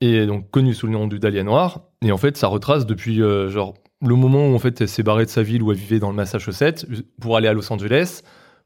[0.00, 1.82] et donc connue sous le nom du Dahlia Noir.
[2.02, 5.02] Et en fait, ça retrace depuis euh, genre le moment où en fait elle s'est
[5.02, 6.86] barrée de sa ville où elle vivait dans le Massachusetts
[7.20, 8.22] pour aller à Los Angeles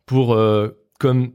[0.07, 0.69] pour euh,
[1.01, 1.33] comme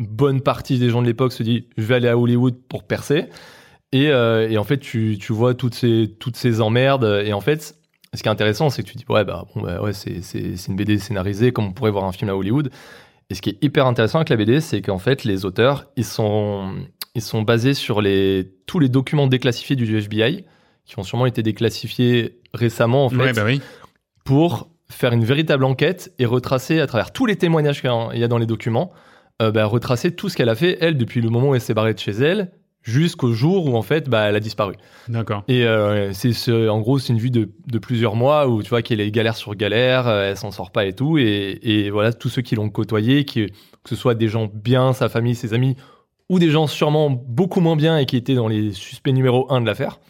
[0.00, 3.26] bonne partie des gens de l'époque se dit je vais aller à Hollywood pour percer.
[3.92, 7.22] Et, en fait, tu, vois toutes ces, toutes ces emmerdes.
[7.24, 7.74] Et en fait,
[8.12, 10.20] ce qui est intéressant, c'est que tu dis ouais, bah, bon, bah, ouais, c'est
[10.68, 12.70] une BD scénarisée comme on pourrait voir un film à Hollywood.
[13.30, 16.04] Et ce qui est hyper intéressant avec la BD, c'est qu'en fait, les auteurs, ils
[16.04, 16.74] sont,
[17.14, 20.44] ils sont basés sur les, tous les documents déclassifiés du FBI,
[20.86, 23.60] qui ont sûrement été déclassifiés récemment, en fait, Ouais, bah oui.
[24.24, 28.28] pour faire une véritable enquête et retracer à travers tous les témoignages qu'il y a
[28.28, 28.90] dans les documents,
[29.42, 31.74] euh, bah, retracer tout ce qu'elle a fait, elle, depuis le moment où elle s'est
[31.74, 32.50] barrée de chez elle,
[32.88, 34.74] jusqu'au jour où, en fait, bah, elle a disparu.
[35.08, 35.44] D'accord.
[35.46, 38.70] Et euh, c'est ce- en gros, c'est une vue de, de plusieurs mois où tu
[38.70, 41.18] vois qu'elle est galère sur galère, euh, elle s'en sort pas et tout.
[41.18, 44.92] Et, et voilà, tous ceux qui l'ont côtoyé, qui, que ce soit des gens bien,
[44.94, 45.76] sa famille, ses amis,
[46.30, 49.60] ou des gens sûrement beaucoup moins bien et qui étaient dans les suspects numéro 1
[49.60, 50.00] de l'affaire.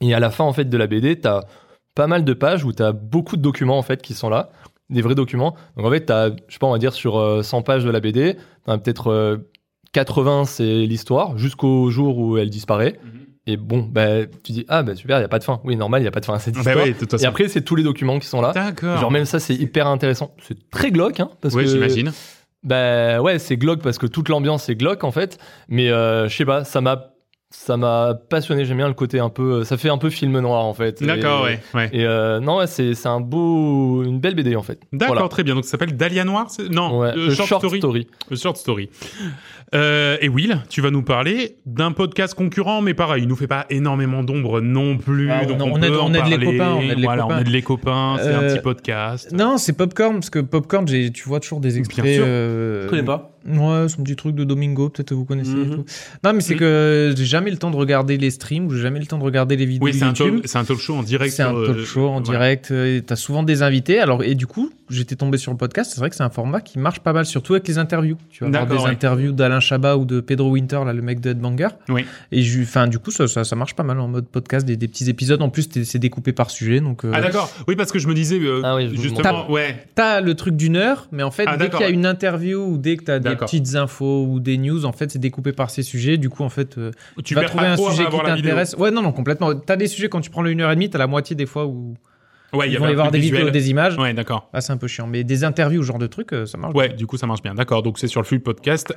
[0.00, 1.42] Et à la fin, en fait, de la BD, t'as
[1.94, 4.50] pas mal de pages où t'as beaucoup de documents, en fait, qui sont là,
[4.90, 5.56] des vrais documents.
[5.76, 7.90] Donc, en fait, t'as, je sais pas, on va dire sur euh, 100 pages de
[7.90, 9.38] la BD, t'en as peut-être euh,
[9.96, 12.98] 80, c'est l'histoire, jusqu'au jour où elle disparaît.
[13.46, 15.60] Et bon, bah, tu dis, ah, bah super, il n'y a pas de fin.
[15.64, 16.84] Oui, normal, il n'y a pas de fin à cette Bah histoire.
[16.84, 17.24] oui, de toute façon.
[17.24, 18.52] Et après, c'est tous les documents qui sont là.
[18.52, 18.98] D'accord.
[19.00, 20.34] Genre, même ça, c'est hyper intéressant.
[20.42, 21.70] C'est très glauque, hein, parce Oui, que.
[21.70, 22.12] j'imagine.
[22.62, 25.38] Bah ouais, c'est glauque parce que toute l'ambiance est glauque, en fait.
[25.68, 27.12] Mais euh, je sais pas, ça m'a.
[27.50, 29.62] Ça m'a passionné, j'aime bien le côté un peu.
[29.62, 31.00] Ça fait un peu film noir en fait.
[31.02, 31.60] D'accord, ouais.
[31.74, 31.88] ouais.
[31.92, 34.80] Et euh, non, ouais, c'est un beau, une belle BD en fait.
[34.92, 35.28] D'accord, Voilà.
[35.28, 35.54] très bien.
[35.54, 38.08] Donc ça s'appelle Dahlia Noir Non, Ouais, euh, le short, story.
[38.30, 38.90] Le short story.
[39.74, 43.48] Euh, et Will, tu vas nous parler d'un podcast concurrent, mais pareil, il nous fait
[43.48, 45.28] pas énormément d'ombre non plus.
[45.30, 46.46] Ah, donc on- on, on peut aide- en on aide les parler.
[46.58, 47.36] copains, on aide les voilà, copains.
[47.36, 48.16] on aide les copains.
[48.22, 49.32] C'est un Euh, petit podcast.
[49.32, 52.14] Non, c'est Popcorn, parce que Popcorn, j'ai, tu vois toujours des extraits.
[52.14, 52.24] sûr.
[52.26, 53.35] euh, Je connais pas.
[53.46, 55.70] Ouais, son petit truc de Domingo, peut-être que vous connaissez et Mhm.
[55.76, 55.84] tout.
[56.24, 56.60] Non, mais c'est Mhm.
[56.60, 59.22] que j'ai jamais le temps de regarder les streams, ou j'ai jamais le temps de
[59.24, 60.34] regarder les vidéos Oui, c'est un, YouTube.
[60.36, 61.32] talk, c'est un talk show en direct.
[61.34, 62.22] C'est un sur, talk euh, show en ouais.
[62.22, 62.70] direct.
[62.70, 64.00] euh, et T'as souvent des invités.
[64.00, 65.92] Alors et du coup, j'étais tombé sur le podcast.
[65.94, 68.16] C'est vrai que c'est un format qui marche pas mal, surtout avec les interviews.
[68.30, 68.90] Tu vas avoir des ouais.
[68.90, 71.68] interviews d'Alain Chabat ou de Pedro Winter, là, le mec de Headbanger.
[71.88, 72.04] Oui.
[72.32, 74.88] Et enfin, du coup, ça, ça, ça marche pas mal en mode podcast, des, des
[74.88, 75.40] petits épisodes.
[75.42, 77.04] En plus, c'est découpé par sujet, donc.
[77.04, 77.48] euh, Ah d'accord.
[77.68, 79.84] Oui, parce que je me disais euh, Ah oui, je- justement, ouais.
[79.94, 82.60] T'as le truc d'une heure, mais en fait, Ah, dès qu'il y a une interview
[82.60, 83.35] ou dès que t'as des.
[83.36, 86.16] Petites infos ou des news, en fait, c'est découpé par ces sujets.
[86.18, 86.90] Du coup, en fait, euh,
[87.24, 88.74] Tu vas trouver un sujet qui t'intéresse.
[88.78, 89.54] Ouais, non, non, complètement.
[89.54, 91.94] T'as des sujets quand tu prends le 1h30, t'as la moitié des fois où
[92.52, 93.52] Ouais, il y ils avait vont y avoir truc des vidéos, visuel.
[93.52, 93.98] des images.
[93.98, 94.48] Ouais, d'accord.
[94.52, 95.06] Ah, c'est un peu chiant.
[95.06, 96.74] Mais des interviews, ce genre de trucs, euh, ça marche.
[96.74, 97.54] Ouais, du coup, ça marche bien.
[97.54, 97.82] D'accord.
[97.82, 98.94] Donc, c'est sur le flux podcast.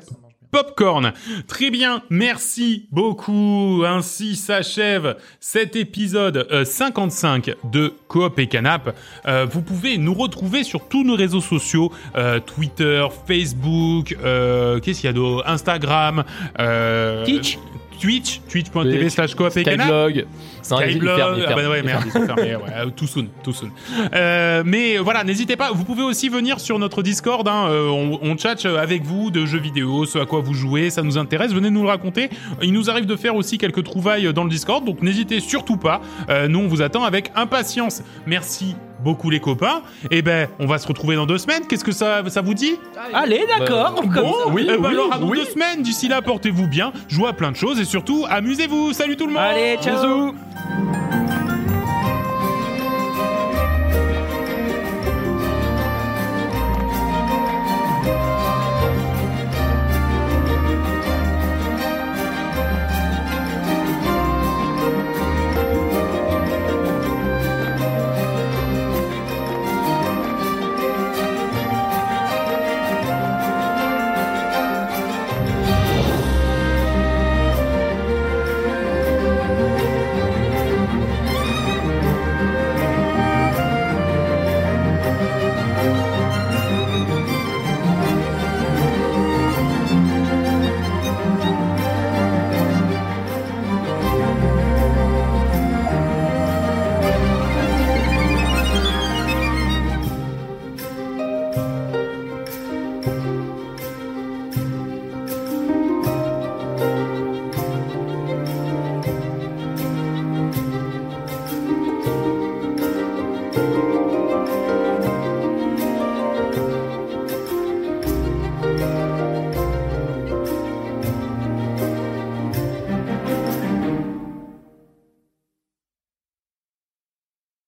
[0.51, 1.13] Popcorn.
[1.47, 2.01] Très bien.
[2.09, 3.83] Merci beaucoup.
[3.85, 8.95] Ainsi s'achève cet épisode euh, 55 de Coop et Canap.
[9.27, 15.01] Euh, vous pouvez nous retrouver sur tous nos réseaux sociaux, euh, Twitter, Facebook, euh, qu'est-ce
[15.01, 15.47] qu'il y a d'autre?
[15.47, 16.23] Instagram,
[16.59, 17.57] euh, Twitch.
[17.99, 19.63] Twitch, twitch.tv Twitch, slash coop et.
[19.63, 20.25] Skyblog.
[20.61, 22.03] Skyblog, ah bah ouais, merde, ferme.
[22.05, 23.69] ils sont fermés, ouais, euh, too soon, too soon.
[24.13, 28.19] Euh, mais voilà, n'hésitez pas, vous pouvez aussi venir sur notre Discord, hein, euh, on,
[28.21, 31.53] on chat avec vous de jeux vidéo, ce à quoi vous jouez, ça nous intéresse,
[31.53, 32.29] venez nous le raconter.
[32.61, 36.01] Il nous arrive de faire aussi quelques trouvailles dans le Discord, donc n'hésitez surtout pas,
[36.29, 38.01] Euh, nous on vous attend avec impatience.
[38.25, 39.81] Merci beaucoup les copains,
[40.11, 42.75] et ben on va se retrouver dans deux semaines, qu'est-ce que ça, ça vous dit
[43.13, 44.01] Allez, d'accord.
[44.05, 45.39] Bah, Bon, oui, eh ben oui, alors à dans oui.
[45.39, 49.15] deux semaines, d'ici là portez-vous bien, jouez à plein de choses et surtout amusez-vous, salut
[49.17, 49.41] tout le monde.
[49.41, 50.33] Allez, ciao.